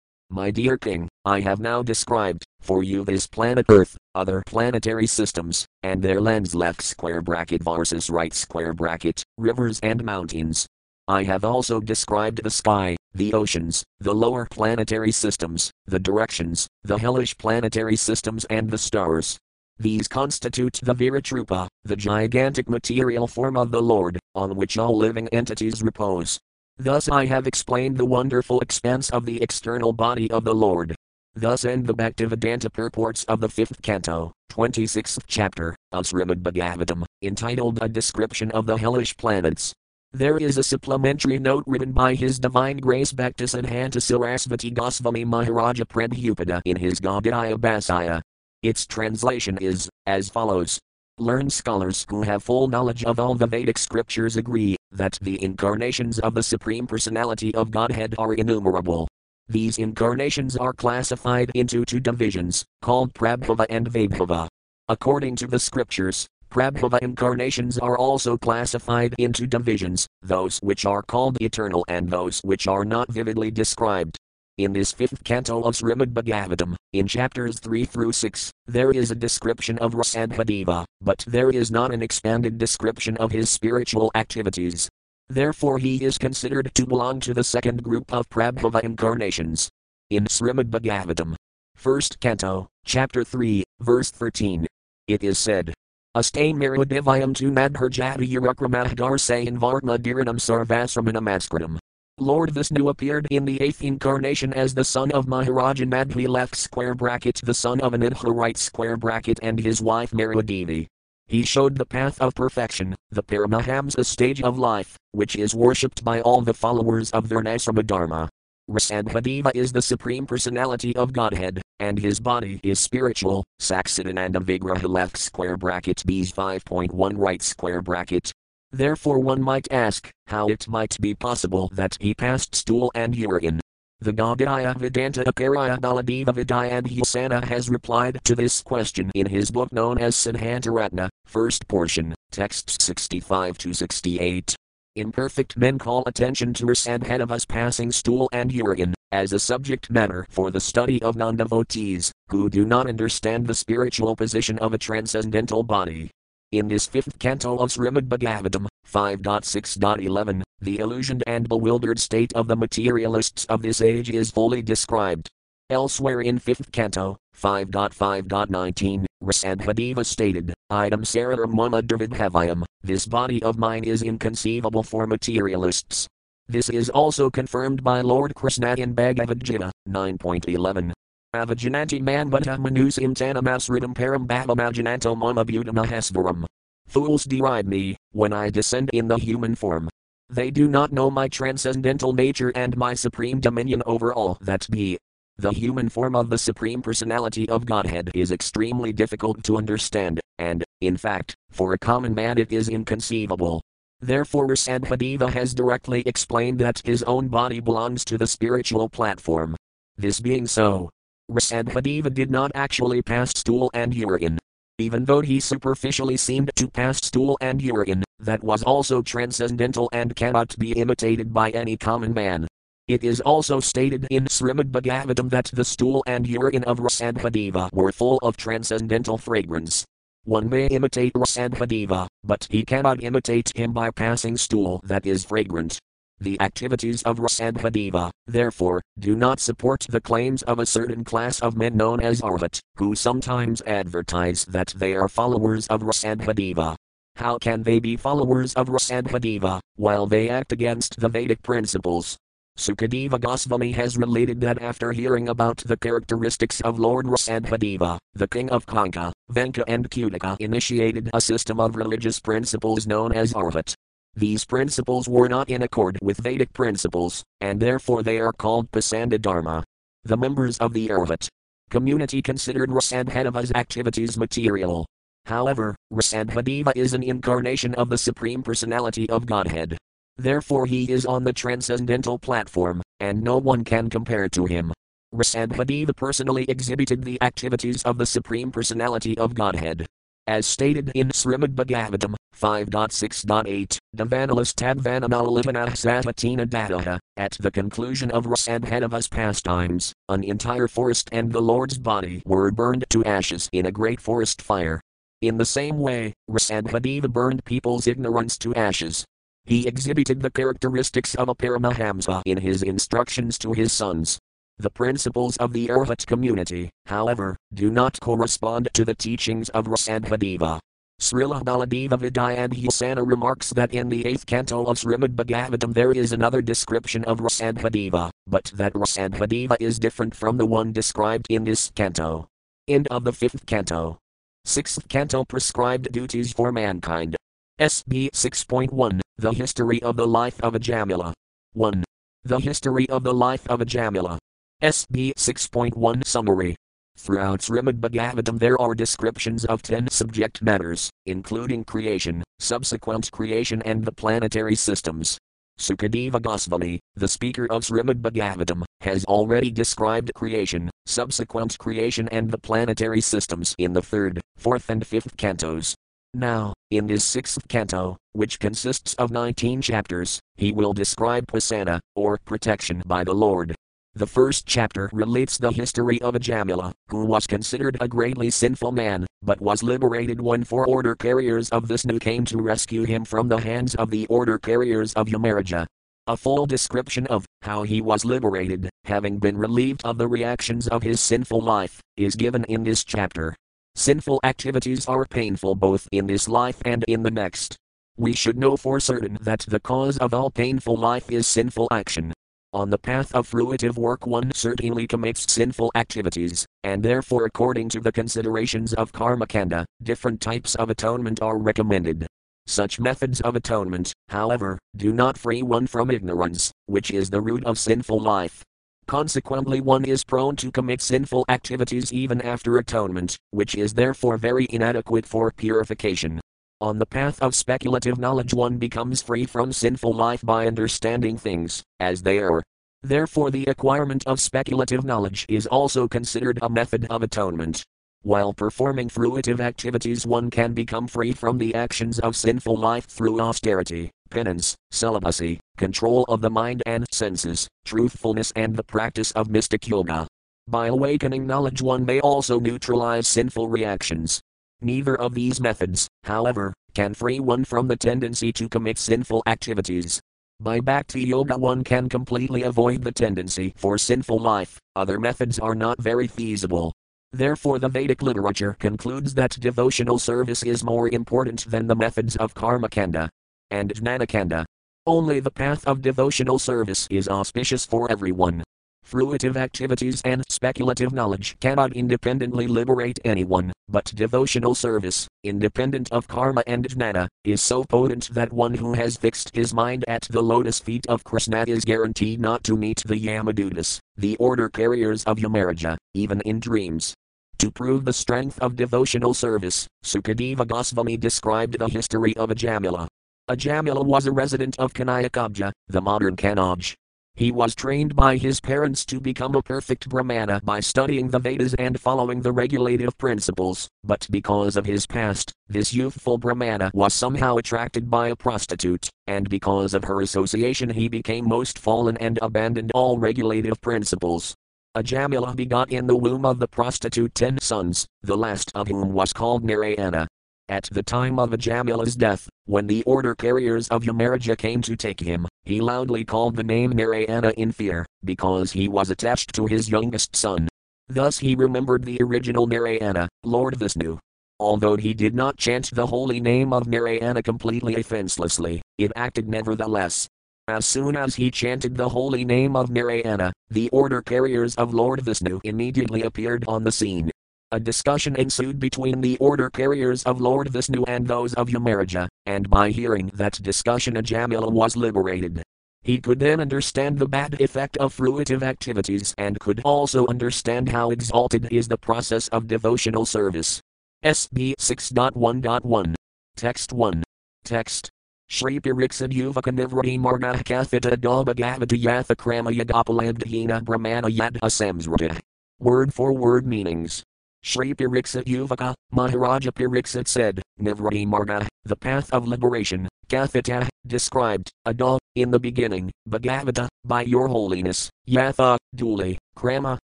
My 0.28 0.50
dear 0.50 0.76
King, 0.76 1.08
I 1.24 1.40
have 1.40 1.60
now 1.60 1.82
described, 1.82 2.44
for 2.60 2.82
you 2.82 3.04
this 3.06 3.26
planet 3.26 3.64
Earth, 3.70 3.96
other 4.14 4.42
planetary 4.44 5.06
systems, 5.06 5.64
and 5.82 6.02
their 6.02 6.20
lands 6.20 6.54
left 6.54 6.82
square 6.82 7.22
bracket 7.22 7.62
versus 7.62 8.10
right 8.10 8.34
square 8.34 8.74
bracket, 8.74 9.22
rivers 9.38 9.80
and 9.80 10.04
mountains. 10.04 10.66
I 11.06 11.24
have 11.24 11.44
also 11.44 11.80
described 11.80 12.42
the 12.42 12.50
sky, 12.50 12.96
the 13.12 13.34
oceans, 13.34 13.84
the 14.00 14.14
lower 14.14 14.46
planetary 14.50 15.12
systems, 15.12 15.70
the 15.86 15.98
directions, 15.98 16.66
the 16.82 16.96
hellish 16.96 17.36
planetary 17.36 17.96
systems, 17.96 18.46
and 18.46 18.70
the 18.70 18.78
stars. 18.78 19.36
These 19.78 20.08
constitute 20.08 20.80
the 20.82 20.94
Viratrupa, 20.94 21.68
the 21.84 21.96
gigantic 21.96 22.70
material 22.70 23.26
form 23.26 23.54
of 23.56 23.70
the 23.70 23.82
Lord, 23.82 24.18
on 24.34 24.56
which 24.56 24.78
all 24.78 24.96
living 24.96 25.28
entities 25.28 25.82
repose. 25.82 26.38
Thus 26.78 27.08
I 27.08 27.26
have 27.26 27.46
explained 27.46 27.98
the 27.98 28.06
wonderful 28.06 28.60
expanse 28.60 29.10
of 29.10 29.26
the 29.26 29.42
external 29.42 29.92
body 29.92 30.30
of 30.30 30.44
the 30.44 30.54
Lord. 30.54 30.94
Thus 31.34 31.66
end 31.66 31.86
the 31.86 31.94
Bhaktivedanta 31.94 32.72
purports 32.72 33.24
of 33.24 33.40
the 33.40 33.48
fifth 33.50 33.82
canto, 33.82 34.32
26th 34.50 35.18
chapter, 35.26 35.76
of 35.92 36.06
Srimad 36.06 36.42
Bhagavatam, 36.42 37.04
entitled 37.20 37.78
A 37.82 37.88
Description 37.88 38.50
of 38.52 38.64
the 38.64 38.78
Hellish 38.78 39.16
Planets. 39.18 39.74
There 40.14 40.38
is 40.38 40.58
a 40.58 40.62
supplementary 40.62 41.40
note 41.40 41.64
written 41.66 41.90
by 41.90 42.14
His 42.14 42.38
Divine 42.38 42.76
Grace 42.76 43.12
Bhaktisiddhanta 43.12 43.98
Sarasvati 43.98 44.72
Goswami 44.72 45.24
Maharaja 45.24 45.84
Prabhupada 45.84 46.62
in 46.64 46.76
his 46.76 47.00
Gaudiya 47.00 47.56
Bhasya. 47.56 48.22
Its 48.62 48.86
translation 48.86 49.58
is 49.58 49.90
as 50.06 50.28
follows. 50.28 50.78
Learned 51.18 51.52
scholars 51.52 52.06
who 52.08 52.22
have 52.22 52.44
full 52.44 52.68
knowledge 52.68 53.02
of 53.02 53.18
all 53.18 53.34
the 53.34 53.48
Vedic 53.48 53.76
scriptures 53.76 54.36
agree 54.36 54.76
that 54.92 55.18
the 55.20 55.42
incarnations 55.42 56.20
of 56.20 56.34
the 56.34 56.44
Supreme 56.44 56.86
Personality 56.86 57.52
of 57.56 57.72
Godhead 57.72 58.14
are 58.16 58.34
innumerable. 58.34 59.08
These 59.48 59.78
incarnations 59.78 60.56
are 60.56 60.72
classified 60.72 61.50
into 61.56 61.84
two 61.84 61.98
divisions, 61.98 62.64
called 62.82 63.12
Prabhava 63.14 63.66
and 63.68 63.90
Vaibhava. 63.90 64.46
According 64.86 65.34
to 65.36 65.48
the 65.48 65.58
scriptures, 65.58 66.28
Prabhava 66.54 67.00
incarnations 67.02 67.78
are 67.78 67.98
also 67.98 68.38
classified 68.38 69.12
into 69.18 69.44
divisions, 69.44 70.06
those 70.22 70.60
which 70.60 70.86
are 70.86 71.02
called 71.02 71.36
eternal 71.42 71.84
and 71.88 72.08
those 72.08 72.40
which 72.44 72.68
are 72.68 72.84
not 72.84 73.10
vividly 73.10 73.50
described. 73.50 74.16
In 74.58 74.72
this 74.72 74.92
fifth 74.92 75.24
canto 75.24 75.62
of 75.62 75.74
Srimad 75.74 76.12
Bhagavatam, 76.14 76.76
in 76.92 77.08
chapters 77.08 77.58
3 77.58 77.84
through 77.86 78.12
6, 78.12 78.52
there 78.68 78.92
is 78.92 79.10
a 79.10 79.16
description 79.16 79.78
of 79.78 79.94
Rasadhadeva, 79.94 80.84
but 81.00 81.24
there 81.26 81.50
is 81.50 81.72
not 81.72 81.92
an 81.92 82.02
expanded 82.02 82.56
description 82.56 83.16
of 83.16 83.32
his 83.32 83.50
spiritual 83.50 84.12
activities. 84.14 84.88
Therefore, 85.28 85.78
he 85.78 86.04
is 86.04 86.18
considered 86.18 86.70
to 86.76 86.86
belong 86.86 87.18
to 87.18 87.34
the 87.34 87.42
second 87.42 87.82
group 87.82 88.12
of 88.12 88.30
Prabhava 88.30 88.84
incarnations. 88.84 89.68
In 90.08 90.26
Srimad 90.26 90.70
Bhagavatam, 90.70 91.34
first 91.74 92.20
canto, 92.20 92.68
chapter 92.84 93.24
3, 93.24 93.64
verse 93.80 94.12
13, 94.12 94.68
it 95.08 95.24
is 95.24 95.36
said, 95.36 95.74
Astain 96.16 96.56
Maradivayam 96.56 97.34
tu 97.34 97.50
madhurjati 97.50 98.28
Urakramahgar 98.28 99.18
sayan 99.18 99.58
Vartma 99.58 99.98
Dhiranam 99.98 100.38
Sarvasramanamaskritam. 100.38 101.76
Lord 102.18 102.52
Vishnu 102.52 102.88
appeared 102.88 103.26
in 103.30 103.44
the 103.44 103.60
eighth 103.60 103.82
incarnation 103.82 104.54
as 104.54 104.74
the 104.74 104.84
son 104.84 105.10
of 105.10 105.26
Maharaja 105.26 105.84
Madhvi 105.84 106.28
left 106.28 106.54
square 106.54 106.94
bracket 106.94 107.40
the 107.42 107.52
son 107.52 107.80
of 107.80 107.94
Anidha 107.94 108.32
right 108.32 108.56
square 108.56 108.96
bracket 108.96 109.40
and 109.42 109.58
his 109.58 109.82
wife 109.82 110.12
Merudevi. 110.12 110.86
He 111.26 111.42
showed 111.42 111.76
the 111.76 111.84
path 111.84 112.20
of 112.20 112.36
perfection, 112.36 112.94
the 113.10 113.24
Paramahamsa 113.24 114.06
stage 114.06 114.40
of 114.40 114.56
life, 114.56 114.96
which 115.10 115.34
is 115.34 115.52
worshipped 115.52 116.04
by 116.04 116.20
all 116.20 116.42
the 116.42 116.54
followers 116.54 117.10
of 117.10 117.26
Varnasrama 117.26 117.84
Dharma. 117.84 118.28
Rasadhadeva 118.70 119.50
is 119.56 119.72
the 119.72 119.82
Supreme 119.82 120.26
Personality 120.26 120.94
of 120.94 121.12
Godhead, 121.12 121.60
and 121.80 121.98
his 121.98 122.20
body 122.20 122.60
is 122.62 122.78
spiritual. 122.78 123.44
Saksidananda 123.60 124.42
Vigraha 124.42 124.88
left 124.88 125.16
square 125.16 125.56
bracket 125.56 126.02
B's 126.06 126.32
5.1 126.32 127.12
right 127.16 127.42
square 127.42 127.82
bracket. 127.82 128.32
Therefore, 128.72 129.18
one 129.18 129.40
might 129.40 129.70
ask 129.70 130.10
how 130.26 130.48
it 130.48 130.66
might 130.68 131.00
be 131.00 131.14
possible 131.14 131.70
that 131.74 131.96
he 132.00 132.14
passed 132.14 132.54
stool 132.54 132.90
and 132.94 133.14
urine. 133.14 133.60
The 134.00 134.12
Gaudiya 134.12 134.76
Vedanta 134.76 135.24
Acarya 135.24 135.78
Baladeva 135.78 136.34
Vidyabhusana 136.34 137.44
has 137.44 137.70
replied 137.70 138.20
to 138.24 138.34
this 138.34 138.62
question 138.62 139.10
in 139.14 139.26
his 139.26 139.50
book 139.50 139.72
known 139.72 139.98
as 139.98 140.16
Siddhantaratna, 140.16 141.08
first 141.24 141.66
portion, 141.68 142.14
texts 142.30 142.84
65 142.84 143.56
to 143.58 143.72
68. 143.72 144.56
Imperfect 144.96 145.56
men 145.56 145.78
call 145.78 146.02
attention 146.06 146.52
to 146.54 146.66
Rasadhanava's 146.66 147.44
passing 147.44 147.90
stool 147.90 148.28
and 148.32 148.52
urine 148.52 148.93
as 149.12 149.32
a 149.32 149.38
subject 149.38 149.90
matter 149.90 150.26
for 150.28 150.50
the 150.50 150.60
study 150.60 151.00
of 151.02 151.16
non 151.16 151.36
devotees 151.36 152.12
who 152.28 152.50
do 152.50 152.64
not 152.64 152.88
understand 152.88 153.46
the 153.46 153.54
spiritual 153.54 154.16
position 154.16 154.58
of 154.58 154.72
a 154.72 154.78
transcendental 154.78 155.62
body. 155.62 156.10
In 156.52 156.68
this 156.68 156.86
fifth 156.86 157.18
canto 157.18 157.56
of 157.58 157.70
Srimad 157.70 158.08
Bhagavatam, 158.08 158.66
5.6.11, 158.90 160.42
the 160.60 160.78
illusioned 160.78 161.22
and 161.26 161.48
bewildered 161.48 161.98
state 161.98 162.32
of 162.34 162.48
the 162.48 162.56
materialists 162.56 163.44
of 163.46 163.62
this 163.62 163.80
age 163.80 164.10
is 164.10 164.30
fully 164.30 164.62
described. 164.62 165.28
Elsewhere 165.70 166.20
in 166.20 166.38
5th 166.38 166.70
canto, 166.72 167.16
5.5.19, 167.40 169.04
Rasadhadeva 169.22 170.04
stated, 170.04 170.54
Idam 170.70 171.04
sararam 171.04 171.52
mama 171.52 171.82
dravidhavayam, 171.82 172.64
this 172.82 173.06
body 173.06 173.42
of 173.42 173.58
mine 173.58 173.84
is 173.84 174.02
inconceivable 174.02 174.82
for 174.82 175.06
materialists. 175.06 176.06
This 176.46 176.68
is 176.68 176.90
also 176.90 177.30
confirmed 177.30 177.82
by 177.82 178.02
Lord 178.02 178.34
Krishna 178.34 178.74
in 178.76 178.92
Bhagavad 178.92 179.42
Gita, 179.42 179.72
9.11. 179.88 180.92
Avajananti 181.34 182.02
manbata 182.02 182.58
manusim 182.58 183.14
tanamasridam 183.14 183.94
param 183.94 184.26
bhavamajananto 184.26 185.16
mama 185.16 185.44
bhutamahasvaram. 185.44 186.44
Fools 186.86 187.24
deride 187.24 187.66
me, 187.66 187.96
when 188.12 188.34
I 188.34 188.50
descend 188.50 188.90
in 188.92 189.08
the 189.08 189.16
human 189.16 189.54
form. 189.54 189.88
They 190.28 190.50
do 190.50 190.68
not 190.68 190.92
know 190.92 191.10
my 191.10 191.28
transcendental 191.28 192.12
nature 192.12 192.52
and 192.54 192.76
my 192.76 192.92
supreme 192.92 193.40
dominion 193.40 193.82
over 193.86 194.12
all 194.12 194.36
that 194.42 194.68
be. 194.70 194.98
The 195.38 195.50
human 195.50 195.88
form 195.88 196.14
of 196.14 196.28
the 196.28 196.38
Supreme 196.38 196.82
Personality 196.82 197.48
of 197.48 197.66
Godhead 197.66 198.10
is 198.14 198.30
extremely 198.30 198.92
difficult 198.92 199.42
to 199.44 199.56
understand, 199.56 200.20
and, 200.38 200.62
in 200.80 200.96
fact, 200.96 201.34
for 201.50 201.72
a 201.72 201.78
common 201.78 202.14
man 202.14 202.38
it 202.38 202.52
is 202.52 202.68
inconceivable. 202.68 203.60
Therefore, 204.04 204.46
Rasadhadeva 204.46 205.30
has 205.30 205.54
directly 205.54 206.02
explained 206.04 206.58
that 206.58 206.82
his 206.84 207.02
own 207.04 207.28
body 207.28 207.58
belongs 207.58 208.04
to 208.04 208.18
the 208.18 208.26
spiritual 208.26 208.86
platform. 208.86 209.56
This 209.96 210.20
being 210.20 210.46
so, 210.46 210.90
Rasadhadeva 211.30 212.12
did 212.12 212.30
not 212.30 212.52
actually 212.54 213.00
pass 213.00 213.30
stool 213.30 213.70
and 213.72 213.94
urine. 213.94 214.38
Even 214.78 215.06
though 215.06 215.22
he 215.22 215.40
superficially 215.40 216.18
seemed 216.18 216.50
to 216.56 216.68
pass 216.68 216.98
stool 216.98 217.38
and 217.40 217.62
urine, 217.62 218.04
that 218.18 218.44
was 218.44 218.62
also 218.62 219.00
transcendental 219.00 219.88
and 219.90 220.14
cannot 220.14 220.54
be 220.58 220.72
imitated 220.72 221.32
by 221.32 221.48
any 221.52 221.74
common 221.74 222.12
man. 222.12 222.46
It 222.86 223.04
is 223.04 223.22
also 223.22 223.58
stated 223.58 224.06
in 224.10 224.26
Srimad 224.26 224.70
Bhagavatam 224.70 225.30
that 225.30 225.46
the 225.54 225.64
stool 225.64 226.04
and 226.06 226.26
urine 226.26 226.64
of 226.64 226.78
Rasadhadeva 226.78 227.72
were 227.72 227.90
full 227.90 228.18
of 228.18 228.36
transcendental 228.36 229.16
fragrance. 229.16 229.86
One 230.24 230.48
may 230.48 230.68
imitate 230.68 231.12
Rasadhadeva, 231.12 232.06
but 232.24 232.46
he 232.48 232.64
cannot 232.64 233.02
imitate 233.02 233.52
him 233.54 233.74
by 233.74 233.90
passing 233.90 234.38
stool 234.38 234.80
that 234.84 235.04
is 235.04 235.26
fragrant. 235.26 235.78
The 236.18 236.40
activities 236.40 237.02
of 237.02 237.18
Rasadhadeva, 237.18 238.10
therefore, 238.26 238.80
do 238.98 239.16
not 239.16 239.38
support 239.38 239.86
the 239.86 240.00
claims 240.00 240.42
of 240.44 240.58
a 240.58 240.64
certain 240.64 241.04
class 241.04 241.40
of 241.40 241.58
men 241.58 241.76
known 241.76 242.00
as 242.00 242.22
Arhat, 242.22 242.58
who 242.76 242.94
sometimes 242.94 243.60
advertise 243.66 244.46
that 244.46 244.72
they 244.74 244.94
are 244.94 245.08
followers 245.08 245.66
of 245.66 245.82
Rasadhadeva. 245.82 246.74
How 247.16 247.36
can 247.36 247.62
they 247.62 247.78
be 247.78 247.98
followers 247.98 248.54
of 248.54 248.68
Rasadhadeva, 248.68 249.60
while 249.76 250.06
they 250.06 250.30
act 250.30 250.52
against 250.52 251.00
the 251.00 251.10
Vedic 251.10 251.42
principles? 251.42 252.16
Sukadeva 252.56 253.20
Goswami 253.20 253.72
has 253.72 253.98
related 253.98 254.40
that 254.40 254.62
after 254.62 254.92
hearing 254.92 255.28
about 255.28 255.58
the 255.58 255.76
characteristics 255.76 256.60
of 256.60 256.78
Lord 256.78 257.04
Rasadhadeva, 257.04 257.98
the 258.14 258.28
king 258.28 258.48
of 258.50 258.64
Kanka, 258.64 259.12
Venka 259.32 259.64
and 259.66 259.90
Kudaka 259.90 260.36
initiated 260.38 261.10
a 261.12 261.20
system 261.20 261.58
of 261.58 261.74
religious 261.74 262.20
principles 262.20 262.86
known 262.86 263.12
as 263.12 263.32
Arhat. 263.32 263.74
These 264.14 264.44
principles 264.44 265.08
were 265.08 265.28
not 265.28 265.50
in 265.50 265.62
accord 265.62 265.98
with 266.00 266.18
Vedic 266.18 266.52
principles, 266.52 267.24
and 267.40 267.58
therefore 267.58 268.04
they 268.04 268.20
are 268.20 268.32
called 268.32 268.70
Pasanda 268.70 269.20
Dharma. 269.20 269.64
The 270.04 270.16
members 270.16 270.56
of 270.58 270.72
the 270.72 270.88
Arhat 270.88 271.26
community 271.70 272.22
considered 272.22 272.70
Rasadhadeva's 272.70 273.50
activities 273.52 274.16
material. 274.16 274.86
However, 275.26 275.74
Rasadhadeva 275.92 276.72
is 276.76 276.94
an 276.94 277.02
incarnation 277.02 277.74
of 277.74 277.88
the 277.88 277.98
Supreme 277.98 278.44
Personality 278.44 279.10
of 279.10 279.26
Godhead. 279.26 279.76
Therefore, 280.16 280.66
he 280.66 280.90
is 280.90 281.04
on 281.04 281.24
the 281.24 281.32
transcendental 281.32 282.18
platform, 282.18 282.82
and 283.00 283.22
no 283.22 283.38
one 283.38 283.64
can 283.64 283.90
compare 283.90 284.28
to 284.30 284.46
him. 284.46 284.72
Rasadhadeva 285.14 285.94
personally 285.96 286.44
exhibited 286.48 287.04
the 287.04 287.20
activities 287.22 287.82
of 287.82 287.98
the 287.98 288.06
Supreme 288.06 288.50
Personality 288.50 289.16
of 289.18 289.34
Godhead. 289.34 289.86
As 290.26 290.46
stated 290.46 290.90
in 290.94 291.08
Srimad 291.10 291.54
Bhagavatam 291.54 292.14
5.6.8, 292.34 293.78
Devanalis 293.94 294.54
Tadvananalivanah 294.54 295.70
Savatina 295.70 296.46
Dataha, 296.46 296.98
at 297.16 297.36
the 297.40 297.50
conclusion 297.50 298.10
of 298.10 298.24
Rasadhadeva's 298.24 299.06
pastimes, 299.06 299.92
an 300.08 300.24
entire 300.24 300.66
forest 300.66 301.08
and 301.12 301.30
the 301.30 301.42
Lord's 301.42 301.78
body 301.78 302.22
were 302.24 302.50
burned 302.50 302.84
to 302.90 303.04
ashes 303.04 303.48
in 303.52 303.66
a 303.66 303.72
great 303.72 304.00
forest 304.00 304.40
fire. 304.40 304.80
In 305.20 305.36
the 305.38 305.44
same 305.44 305.78
way, 305.78 306.14
Rasambhadeva 306.30 307.10
burned 307.10 307.44
people's 307.44 307.86
ignorance 307.86 308.36
to 308.38 308.54
ashes. 308.54 309.04
He 309.46 309.66
exhibited 309.66 310.22
the 310.22 310.30
characteristics 310.30 311.14
of 311.14 311.28
a 311.28 311.34
Paramahamsa 311.34 312.22
in 312.24 312.38
his 312.38 312.62
instructions 312.62 313.36
to 313.38 313.52
his 313.52 313.72
sons. 313.72 314.18
The 314.58 314.70
principles 314.70 315.36
of 315.36 315.52
the 315.52 315.68
Arhat 315.68 316.06
community, 316.06 316.70
however, 316.86 317.36
do 317.52 317.70
not 317.70 318.00
correspond 318.00 318.68
to 318.72 318.84
the 318.84 318.94
teachings 318.94 319.50
of 319.50 319.66
Rasambhadeva. 319.66 320.60
Srila 321.00 321.42
Baladeva 321.42 321.98
Vidyabhusana 321.98 323.06
remarks 323.06 323.50
that 323.50 323.74
in 323.74 323.88
the 323.88 324.06
eighth 324.06 324.24
canto 324.26 324.64
of 324.64 324.78
Srimad 324.78 325.16
Bhagavatam 325.16 325.74
there 325.74 325.92
is 325.92 326.12
another 326.12 326.40
description 326.40 327.04
of 327.04 327.18
Rasambhadeva, 327.18 328.10
but 328.26 328.44
that 328.54 328.72
Rasambhadeva 328.72 329.56
is 329.60 329.78
different 329.78 330.14
from 330.14 330.38
the 330.38 330.46
one 330.46 330.72
described 330.72 331.26
in 331.28 331.44
this 331.44 331.70
canto. 331.74 332.28
End 332.68 332.86
of 332.90 333.04
the 333.04 333.12
fifth 333.12 333.44
canto. 333.44 333.98
Sixth 334.44 334.88
canto 334.88 335.24
prescribed 335.24 335.90
duties 335.92 336.32
for 336.32 336.52
mankind. 336.52 337.16
SB 337.60 338.10
6.1 338.10 339.00
The 339.16 339.30
History 339.30 339.80
of 339.80 339.94
the 339.94 340.08
Life 340.08 340.40
of 340.42 340.54
Ajamila. 340.54 341.12
1. 341.52 341.84
The 342.24 342.40
History 342.40 342.88
of 342.88 343.04
the 343.04 343.14
Life 343.14 343.46
of 343.48 343.60
Ajamila. 343.60 344.18
SB 344.60 345.14
6.1 345.14 346.04
Summary. 346.04 346.56
Throughout 346.98 347.42
Srimad 347.42 347.78
Bhagavatam 347.78 348.40
there 348.40 348.60
are 348.60 348.74
descriptions 348.74 349.44
of 349.44 349.62
ten 349.62 349.88
subject 349.88 350.42
matters, 350.42 350.90
including 351.06 351.62
creation, 351.62 352.24
subsequent 352.40 353.12
creation 353.12 353.62
and 353.62 353.84
the 353.84 353.92
planetary 353.92 354.56
systems. 354.56 355.16
Sukadeva 355.56 356.20
Goswami, 356.20 356.80
the 356.96 357.06
speaker 357.06 357.46
of 357.46 357.62
Srimad 357.62 358.02
Bhagavatam, 358.02 358.64
has 358.80 359.04
already 359.04 359.52
described 359.52 360.12
creation, 360.14 360.70
subsequent 360.86 361.56
creation 361.58 362.08
and 362.08 362.32
the 362.32 362.38
planetary 362.38 363.00
systems 363.00 363.54
in 363.58 363.74
the 363.74 363.82
third, 363.82 364.20
fourth 364.36 364.68
and 364.68 364.84
fifth 364.84 365.16
cantos. 365.16 365.76
Now, 366.16 366.54
in 366.70 366.88
his 366.88 367.02
sixth 367.02 367.48
canto, 367.48 367.96
which 368.12 368.38
consists 368.38 368.94
of 368.94 369.10
19 369.10 369.60
chapters, 369.60 370.20
he 370.36 370.52
will 370.52 370.72
describe 370.72 371.26
Pasana, 371.26 371.80
or 371.96 372.18
protection 372.24 372.84
by 372.86 373.02
the 373.02 373.12
Lord. 373.12 373.56
The 373.94 374.06
first 374.06 374.46
chapter 374.46 374.88
relates 374.92 375.38
the 375.38 375.50
history 375.50 376.00
of 376.02 376.14
Ajamila, 376.14 376.72
who 376.88 377.04
was 377.04 377.26
considered 377.26 377.76
a 377.80 377.88
greatly 377.88 378.30
sinful 378.30 378.70
man, 378.70 379.06
but 379.22 379.40
was 379.40 379.64
liberated 379.64 380.20
when 380.20 380.44
four 380.44 380.64
order 380.66 380.94
carriers 380.94 381.48
of 381.50 381.64
Vishnu 381.64 381.98
came 381.98 382.24
to 382.26 382.40
rescue 382.40 382.84
him 382.84 383.04
from 383.04 383.26
the 383.26 383.40
hands 383.40 383.74
of 383.74 383.90
the 383.90 384.06
order 384.06 384.38
carriers 384.38 384.92
of 384.94 385.08
Yamaraja. 385.08 385.66
A 386.06 386.16
full 386.16 386.46
description 386.46 387.08
of 387.08 387.24
how 387.42 387.64
he 387.64 387.80
was 387.80 388.04
liberated, 388.04 388.70
having 388.84 389.18
been 389.18 389.36
relieved 389.36 389.84
of 389.84 389.98
the 389.98 390.06
reactions 390.06 390.68
of 390.68 390.84
his 390.84 391.00
sinful 391.00 391.40
life, 391.40 391.80
is 391.96 392.14
given 392.14 392.44
in 392.44 392.62
this 392.62 392.84
chapter. 392.84 393.34
Sinful 393.76 394.20
activities 394.22 394.86
are 394.86 395.04
painful 395.04 395.56
both 395.56 395.88
in 395.90 396.06
this 396.06 396.28
life 396.28 396.62
and 396.64 396.84
in 396.84 397.02
the 397.02 397.10
next. 397.10 397.56
We 397.96 398.12
should 398.12 398.38
know 398.38 398.56
for 398.56 398.78
certain 398.78 399.18
that 399.22 399.40
the 399.48 399.58
cause 399.58 399.98
of 399.98 400.14
all 400.14 400.30
painful 400.30 400.76
life 400.76 401.10
is 401.10 401.26
sinful 401.26 401.68
action. 401.72 402.12
On 402.52 402.70
the 402.70 402.78
path 402.78 403.12
of 403.16 403.28
fruitive 403.28 403.76
work, 403.76 404.06
one 404.06 404.30
certainly 404.32 404.86
commits 404.86 405.30
sinful 405.32 405.72
activities, 405.74 406.46
and 406.62 406.84
therefore, 406.84 407.24
according 407.24 407.68
to 407.70 407.80
the 407.80 407.90
considerations 407.90 408.74
of 408.74 408.92
Karmakanda, 408.92 409.64
different 409.82 410.20
types 410.20 410.54
of 410.54 410.70
atonement 410.70 411.20
are 411.20 411.36
recommended. 411.36 412.06
Such 412.46 412.78
methods 412.78 413.20
of 413.22 413.34
atonement, 413.34 413.92
however, 414.08 414.56
do 414.76 414.92
not 414.92 415.18
free 415.18 415.42
one 415.42 415.66
from 415.66 415.90
ignorance, 415.90 416.52
which 416.66 416.92
is 416.92 417.10
the 417.10 417.20
root 417.20 417.44
of 417.44 417.58
sinful 417.58 417.98
life. 417.98 418.44
Consequently, 418.86 419.60
one 419.60 419.84
is 419.84 420.04
prone 420.04 420.36
to 420.36 420.50
commit 420.50 420.82
sinful 420.82 421.24
activities 421.28 421.92
even 421.92 422.20
after 422.20 422.58
atonement, 422.58 423.16
which 423.30 423.54
is 423.54 423.74
therefore 423.74 424.18
very 424.18 424.46
inadequate 424.50 425.06
for 425.06 425.30
purification. 425.30 426.20
On 426.60 426.78
the 426.78 426.86
path 426.86 427.20
of 427.22 427.34
speculative 427.34 427.98
knowledge, 427.98 428.34
one 428.34 428.58
becomes 428.58 429.02
free 429.02 429.24
from 429.24 429.52
sinful 429.52 429.92
life 429.92 430.22
by 430.22 430.46
understanding 430.46 431.16
things 431.16 431.62
as 431.80 432.02
they 432.02 432.18
are. 432.18 432.42
Therefore, 432.82 433.30
the 433.30 433.46
acquirement 433.46 434.06
of 434.06 434.20
speculative 434.20 434.84
knowledge 434.84 435.24
is 435.28 435.46
also 435.46 435.88
considered 435.88 436.38
a 436.42 436.50
method 436.50 436.86
of 436.90 437.02
atonement. 437.02 437.64
While 438.02 438.34
performing 438.34 438.90
fruitive 438.90 439.40
activities, 439.40 440.06
one 440.06 440.30
can 440.30 440.52
become 440.52 440.86
free 440.86 441.12
from 441.12 441.38
the 441.38 441.54
actions 441.54 441.98
of 441.98 442.14
sinful 442.14 442.56
life 442.56 442.84
through 442.84 443.18
austerity, 443.18 443.90
penance, 444.10 444.54
celibacy, 444.70 445.40
control 445.56 446.04
of 446.04 446.20
the 446.20 446.30
mind 446.30 446.62
and 446.66 446.86
senses, 446.92 447.48
truthfulness, 447.64 448.32
and 448.36 448.56
the 448.56 448.64
practice 448.64 449.10
of 449.12 449.30
mystic 449.30 449.68
yoga. 449.68 450.06
By 450.48 450.66
awakening 450.66 451.26
knowledge, 451.26 451.62
one 451.62 451.84
may 451.84 452.00
also 452.00 452.40
neutralize 452.40 453.08
sinful 453.08 453.48
reactions, 453.48 454.20
Neither 454.64 454.96
of 454.96 455.12
these 455.12 455.42
methods, 455.42 455.88
however, 456.04 456.54
can 456.74 456.94
free 456.94 457.20
one 457.20 457.44
from 457.44 457.68
the 457.68 457.76
tendency 457.76 458.32
to 458.32 458.48
commit 458.48 458.78
sinful 458.78 459.22
activities. 459.26 460.00
By 460.40 460.60
Bhakti 460.60 461.02
Yoga, 461.02 461.36
one 461.36 461.62
can 461.62 461.86
completely 461.86 462.44
avoid 462.44 462.82
the 462.82 462.90
tendency 462.90 463.52
for 463.56 463.76
sinful 463.76 464.18
life, 464.18 464.58
other 464.74 464.98
methods 464.98 465.38
are 465.38 465.54
not 465.54 465.80
very 465.82 466.06
feasible. 466.06 466.72
Therefore, 467.12 467.58
the 467.58 467.68
Vedic 467.68 468.00
literature 468.00 468.56
concludes 468.58 469.12
that 469.14 469.38
devotional 469.38 469.98
service 469.98 470.42
is 470.42 470.64
more 470.64 470.88
important 470.88 471.44
than 471.50 471.66
the 471.66 471.76
methods 471.76 472.16
of 472.16 472.32
Karmakanda 472.32 473.10
and 473.50 473.72
Jnanakanda. 473.72 474.46
Only 474.86 475.18
the 475.18 475.30
path 475.30 475.66
of 475.66 475.80
devotional 475.80 476.38
service 476.38 476.86
is 476.90 477.08
auspicious 477.08 477.64
for 477.64 477.90
everyone. 477.90 478.44
Fruitive 478.86 479.34
activities 479.34 480.02
and 480.04 480.22
speculative 480.28 480.92
knowledge 480.92 481.38
cannot 481.40 481.72
independently 481.72 482.46
liberate 482.46 483.00
anyone, 483.02 483.50
but 483.66 483.86
devotional 483.94 484.54
service, 484.54 485.08
independent 485.22 485.90
of 485.90 486.06
karma 486.06 486.44
and 486.46 486.68
jnana, 486.68 487.08
is 487.24 487.40
so 487.40 487.64
potent 487.64 488.10
that 488.12 488.30
one 488.30 488.52
who 488.52 488.74
has 488.74 488.98
fixed 488.98 489.34
his 489.34 489.54
mind 489.54 489.86
at 489.88 490.02
the 490.10 490.22
lotus 490.22 490.60
feet 490.60 490.86
of 490.86 491.02
Krishna 491.02 491.46
is 491.48 491.64
guaranteed 491.64 492.20
not 492.20 492.44
to 492.44 492.54
meet 492.54 492.82
the 492.84 493.00
Yamadutas, 493.00 493.78
the 493.96 494.18
order 494.18 494.50
carriers 494.50 495.02
of 495.04 495.16
Yamaraja, 495.16 495.78
even 495.94 496.20
in 496.26 496.40
dreams. 496.40 496.92
To 497.38 497.50
prove 497.50 497.86
the 497.86 497.92
strength 497.94 498.38
of 498.40 498.54
devotional 498.54 499.14
service, 499.14 499.66
Sukadeva 499.82 500.46
Goswami 500.46 500.98
described 500.98 501.58
the 501.58 501.68
history 501.68 502.14
of 502.18 502.28
Ajamila. 502.28 502.86
Ajamila 503.30 503.84
was 503.84 504.06
a 504.06 504.12
resident 504.12 504.58
of 504.58 504.72
Kanyakubja, 504.74 505.52
the 505.68 505.80
modern 505.80 506.16
Kanauj, 506.16 506.74
he 507.16 507.30
was 507.30 507.54
trained 507.54 507.94
by 507.94 508.16
his 508.16 508.40
parents 508.40 508.84
to 508.86 508.98
become 508.98 509.36
a 509.36 509.42
perfect 509.42 509.88
Brahmana 509.88 510.40
by 510.42 510.58
studying 510.58 511.08
the 511.08 511.20
Vedas 511.20 511.54
and 511.54 511.80
following 511.80 512.20
the 512.20 512.32
regulative 512.32 512.98
principles, 512.98 513.68
but 513.84 514.08
because 514.10 514.56
of 514.56 514.66
his 514.66 514.84
past, 514.84 515.32
this 515.48 515.72
youthful 515.72 516.18
Brahmana 516.18 516.72
was 516.74 516.92
somehow 516.92 517.36
attracted 517.36 517.88
by 517.88 518.08
a 518.08 518.16
prostitute, 518.16 518.90
and 519.06 519.28
because 519.28 519.74
of 519.74 519.84
her 519.84 520.00
association 520.00 520.70
he 520.70 520.88
became 520.88 521.28
most 521.28 521.56
fallen 521.56 521.96
and 521.98 522.18
abandoned 522.20 522.72
all 522.74 522.98
regulative 522.98 523.60
principles. 523.60 524.34
Ajamila 524.76 525.36
begot 525.36 525.70
in 525.70 525.86
the 525.86 525.96
womb 525.96 526.24
of 526.24 526.40
the 526.40 526.48
prostitute 526.48 527.14
ten 527.14 527.38
sons, 527.38 527.86
the 528.02 528.16
last 528.16 528.50
of 528.56 528.66
whom 528.66 528.92
was 528.92 529.12
called 529.12 529.44
Narayana. 529.44 530.08
At 530.50 530.68
the 530.70 530.82
time 530.82 531.18
of 531.18 531.30
Ajamila's 531.30 531.96
death, 531.96 532.28
when 532.44 532.66
the 532.66 532.82
order 532.84 533.14
carriers 533.14 533.66
of 533.68 533.84
Yamaraja 533.84 534.36
came 534.36 534.60
to 534.62 534.76
take 534.76 535.00
him, 535.00 535.26
he 535.44 535.62
loudly 535.62 536.04
called 536.04 536.36
the 536.36 536.42
name 536.42 536.72
Narayana 536.72 537.32
in 537.38 537.50
fear, 537.50 537.86
because 538.04 538.52
he 538.52 538.68
was 538.68 538.90
attached 538.90 539.34
to 539.36 539.46
his 539.46 539.70
youngest 539.70 540.14
son. 540.14 540.46
Thus 540.86 541.18
he 541.18 541.34
remembered 541.34 541.84
the 541.84 541.96
original 542.02 542.46
Narayana, 542.46 543.08
Lord 543.22 543.56
Vishnu. 543.56 543.98
Although 544.38 544.76
he 544.76 544.92
did 544.92 545.14
not 545.14 545.38
chant 545.38 545.70
the 545.72 545.86
holy 545.86 546.20
name 546.20 546.52
of 546.52 546.66
Narayana 546.66 547.22
completely 547.22 547.76
offenselessly, 547.76 548.60
it 548.76 548.92
acted 548.96 549.30
nevertheless. 549.30 550.08
As 550.46 550.66
soon 550.66 550.94
as 550.94 551.14
he 551.14 551.30
chanted 551.30 551.74
the 551.74 551.88
holy 551.88 552.22
name 552.22 552.54
of 552.54 552.68
Narayana, 552.68 553.32
the 553.48 553.70
order 553.70 554.02
carriers 554.02 554.54
of 554.56 554.74
Lord 554.74 555.00
Vishnu 555.00 555.40
immediately 555.42 556.02
appeared 556.02 556.44
on 556.46 556.64
the 556.64 556.72
scene. 556.72 557.10
A 557.54 557.60
discussion 557.60 558.16
ensued 558.16 558.58
between 558.58 559.00
the 559.00 559.16
order 559.18 559.48
carriers 559.48 560.02
of 560.02 560.20
Lord 560.20 560.48
Vishnu 560.48 560.82
and 560.88 561.06
those 561.06 561.34
of 561.34 561.46
Yamaraja, 561.50 562.08
and 562.26 562.50
by 562.50 562.70
hearing 562.70 563.12
that 563.14 563.40
discussion 563.44 563.94
Ajamila 563.94 564.50
was 564.50 564.76
liberated. 564.76 565.40
He 565.80 566.00
could 566.00 566.18
then 566.18 566.40
understand 566.40 566.98
the 566.98 567.06
bad 567.06 567.40
effect 567.40 567.76
of 567.76 567.96
fruitive 567.96 568.42
activities 568.42 569.14
and 569.18 569.38
could 569.38 569.60
also 569.64 570.04
understand 570.08 570.68
how 570.70 570.90
exalted 570.90 571.46
is 571.52 571.68
the 571.68 571.78
process 571.78 572.26
of 572.30 572.48
devotional 572.48 573.06
service. 573.06 573.60
SB 574.04 574.54
6.1.1. 574.58 575.94
Text 576.34 576.72
1. 576.72 577.04
Text. 577.44 577.88
Shri 578.28 578.58
Piriksid 578.58 579.12
Yuvaka 579.12 579.52
Nivrati 579.56 579.96
Marga 579.96 580.42
Kathita 580.42 580.96
Dalba 580.96 581.36
Gavata 581.36 581.80
Yatha 581.80 582.16
Krama 582.16 582.52
Yadapalandhina 582.52 583.62
Brahmana 583.62 584.08
Yadha 584.08 584.40
Samsrita. 584.40 585.20
Word 585.60 585.94
for 585.94 586.12
word 586.12 586.48
meanings. 586.48 587.04
Shri 587.44 587.74
Pariksit 587.74 588.24
Yuvaka, 588.24 588.72
Maharaja 588.90 589.50
Pariksit 589.50 590.08
said, 590.08 590.40
Nivrati 590.58 591.06
Marga, 591.06 591.46
the 591.64 591.76
path 591.76 592.10
of 592.10 592.26
liberation, 592.26 592.88
Kathita, 593.08 593.68
described, 593.86 594.50
Adal, 594.66 594.98
in 595.14 595.30
the 595.30 595.38
beginning, 595.38 595.90
Bhagavata, 596.08 596.68
by 596.86 597.02
your 597.02 597.28
holiness, 597.28 597.90
Yatha, 598.08 598.56
duly, 598.74 599.18
Krama, 599.36 599.76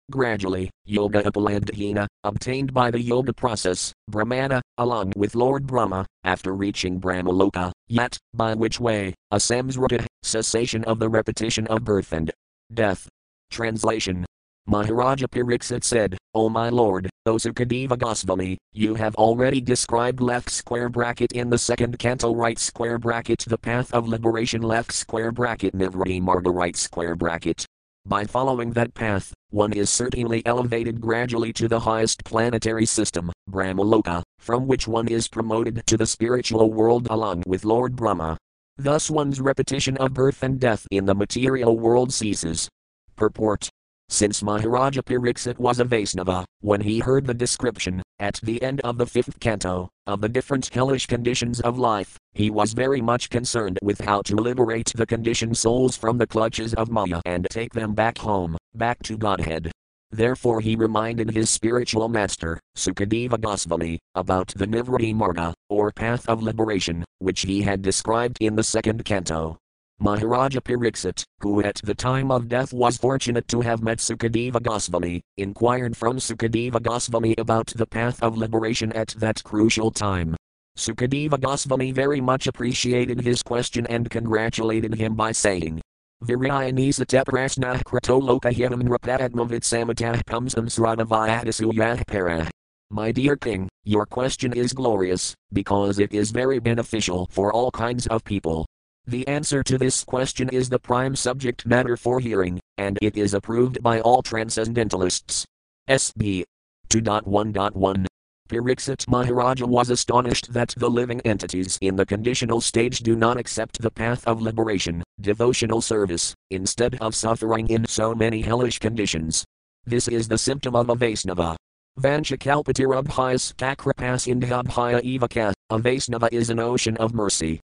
gradually, 0.10 0.70
Yoga 0.86 1.22
Upalandhina, 1.24 2.08
obtained 2.24 2.74
by 2.74 2.92
the 2.92 3.02
yoga 3.02 3.34
process, 3.34 3.92
Brahmana, 4.08 4.62
along 4.78 5.12
with 5.18 5.36
Lord 5.36 5.68
Brahma, 5.68 6.06
after 6.24 6.54
reaching 6.54 6.98
Brahmaloka, 7.02 7.74
yet, 7.90 8.18
by 8.34 8.54
which 8.54 8.80
way, 8.80 9.14
a 9.32 9.36
samsrata, 9.36 10.06
cessation 10.24 10.86
of 10.86 11.00
the 11.00 11.10
repetition 11.10 11.68
of 11.68 11.84
birth 11.84 12.14
and 12.14 12.32
death. 12.74 13.10
Translation 13.52 14.26
Maharaja 14.66 15.28
Pariksit 15.28 15.84
said, 15.84 16.18
O 16.36 16.48
my 16.48 16.70
lord, 16.70 17.09
O 17.26 17.36
Sukadeva 17.36 17.98
Goswami, 17.98 18.58
you 18.72 18.96
have 18.96 19.14
already 19.16 19.60
described 19.60 20.22
left 20.22 20.50
square 20.50 20.88
bracket 20.88 21.34
in 21.34 21.50
the 21.50 21.58
second 21.58 22.00
canto 22.00 22.34
right 22.34 22.58
square 22.58 22.98
bracket 22.98 23.44
the 23.46 23.58
path 23.58 23.94
of 23.94 24.08
liberation 24.08 24.62
left 24.62 24.94
square 24.94 25.34
bracket 25.34 25.76
Nivritti 25.76 26.22
Marga 26.22 26.54
right 26.54 26.78
square 26.78 27.18
bracket. 27.18 27.66
By 28.06 28.24
following 28.24 28.72
that 28.72 28.94
path, 28.94 29.34
one 29.50 29.74
is 29.74 29.90
certainly 29.90 30.46
elevated 30.46 31.02
gradually 31.02 31.52
to 31.54 31.68
the 31.68 31.82
highest 31.82 32.24
planetary 32.24 32.86
system, 32.86 33.34
Brahmaloka, 33.52 34.24
from 34.40 34.66
which 34.66 34.88
one 34.88 35.10
is 35.10 35.28
promoted 35.28 35.84
to 35.88 35.98
the 35.98 36.08
spiritual 36.08 36.72
world 36.72 37.08
along 37.10 37.44
with 37.46 37.66
Lord 37.66 37.98
Brahma. 37.98 38.38
Thus 38.78 39.12
one's 39.12 39.42
repetition 39.42 39.98
of 39.98 40.14
birth 40.14 40.42
and 40.42 40.58
death 40.58 40.88
in 40.90 41.06
the 41.06 41.16
material 41.16 41.78
world 41.78 42.14
ceases. 42.14 42.70
Purport 43.18 43.70
since 44.10 44.44
Maharaja 44.44 45.02
Pariksit 45.02 45.58
was 45.60 45.80
a 45.80 45.86
Vaisnava, 45.86 46.44
when 46.62 46.82
he 46.82 47.00
heard 47.00 47.26
the 47.26 47.34
description, 47.34 48.02
at 48.20 48.40
the 48.44 48.62
end 48.62 48.82
of 48.82 48.98
the 48.98 49.06
fifth 49.06 49.40
canto, 49.40 49.90
of 50.08 50.20
the 50.20 50.28
different 50.28 50.68
hellish 50.74 51.06
conditions 51.06 51.62
of 51.62 51.78
life, 51.78 52.18
he 52.34 52.50
was 52.50 52.74
very 52.74 53.00
much 53.00 53.30
concerned 53.30 53.78
with 53.82 54.02
how 54.02 54.22
to 54.24 54.36
liberate 54.36 54.92
the 54.96 55.06
conditioned 55.06 55.58
souls 55.58 55.96
from 55.96 56.18
the 56.18 56.28
clutches 56.28 56.74
of 56.74 56.90
Maya 56.90 57.22
and 57.26 57.48
take 57.50 57.74
them 57.74 57.94
back 57.94 58.18
home, 58.18 58.58
back 58.74 59.02
to 59.04 59.18
Godhead. 59.18 59.72
Therefore 60.12 60.60
he 60.60 60.76
reminded 60.76 61.30
his 61.32 61.52
spiritual 61.52 62.10
master, 62.10 62.60
Sukadeva 62.76 63.40
Goswami, 63.40 64.00
about 64.16 64.48
the 64.56 64.66
Nivritti 64.66 65.14
Marga, 65.14 65.54
or 65.70 65.92
path 65.92 66.28
of 66.28 66.42
liberation, 66.42 67.06
which 67.20 67.42
he 67.42 67.62
had 67.62 67.84
described 67.84 68.38
in 68.42 68.56
the 68.56 68.64
second 68.64 69.06
canto. 69.06 69.58
Maharaja 70.02 70.62
Pariksit, 70.62 71.24
who 71.42 71.62
at 71.62 71.82
the 71.84 71.94
time 71.94 72.32
of 72.32 72.48
death 72.48 72.72
was 72.72 72.98
fortunate 72.98 73.46
to 73.50 73.60
have 73.60 73.84
met 73.84 73.98
Sukadeva 73.98 74.64
Goswami, 74.64 75.22
inquired 75.36 75.98
from 75.98 76.18
Sukadeva 76.18 76.82
Goswami 76.82 77.36
about 77.38 77.68
the 77.68 77.86
path 77.86 78.24
of 78.24 78.38
liberation 78.38 78.94
at 78.94 79.10
that 79.18 79.44
crucial 79.44 79.92
time. 79.92 80.38
Sukadeva 80.78 81.38
Goswami 81.38 81.92
very 81.92 82.22
much 82.22 82.48
appreciated 82.48 83.20
his 83.20 83.44
question 83.44 83.86
and 83.88 84.10
congratulated 84.10 84.96
him 84.96 85.16
by 85.16 85.34
saying, 85.34 85.82
Viryanisate 86.24 87.26
prasnah 87.26 87.84
krato 87.84 88.22
lokahyanam 88.22 88.84
rapadmavit 88.88 89.64
samatah 89.64 90.24
pumsam 90.24 90.68
sradavayadasuyah 90.68 92.08
para. 92.08 92.50
My 92.90 93.12
dear 93.12 93.36
king, 93.36 93.68
your 93.84 94.06
question 94.06 94.54
is 94.54 94.72
glorious, 94.72 95.36
because 95.52 96.00
it 96.00 96.14
is 96.14 96.32
very 96.32 96.60
beneficial 96.60 97.28
for 97.32 97.52
all 97.52 97.70
kinds 97.70 98.08
of 98.08 98.24
people. 98.24 98.66
The 99.10 99.28
answer 99.28 99.64
to 99.64 99.80
this 99.80 100.04
question 100.04 100.50
is 100.50 100.70
the 100.70 100.78
prime 100.78 101.16
subject 101.16 101.66
matter 101.66 101.98
for 101.98 102.20
hearing, 102.20 102.60
and 102.78 102.96
it 103.02 103.18
is 103.18 103.34
approved 103.34 103.82
by 103.82 104.02
all 104.02 104.22
transcendentalists. 104.22 105.46
SB 105.90 106.44
2.1.1 106.92 108.06
Pariksit 108.48 109.10
Maharaja 109.10 109.66
was 109.66 109.90
astonished 109.90 110.54
that 110.54 110.76
the 110.78 110.92
living 110.92 111.22
entities 111.22 111.80
in 111.82 111.96
the 111.96 112.06
conditional 112.06 112.62
stage 112.62 113.00
do 113.00 113.16
not 113.16 113.38
accept 113.38 113.82
the 113.82 113.90
path 113.90 114.28
of 114.28 114.44
liberation, 114.44 115.02
devotional 115.20 115.82
service, 115.82 116.36
instead 116.52 116.96
of 117.02 117.16
suffering 117.16 117.68
in 117.70 117.88
so 117.88 118.14
many 118.14 118.44
hellish 118.44 118.78
conditions. 118.78 119.44
This 119.86 120.08
is 120.08 120.28
the 120.28 120.38
symptom 120.38 120.76
of 120.76 120.90
a 120.90 120.96
Vaisnava. 120.96 121.56
Vanchakalpatirabhyas 122.00 123.56
takrapas 123.56 124.28
indhabhya 124.32 125.02
evaka, 125.02 125.52
a 125.72 125.80
Vaisnava 125.80 126.30
is 126.32 126.52
an 126.52 126.60
ocean 126.60 126.96
of 126.98 127.16
mercy, 127.16 127.60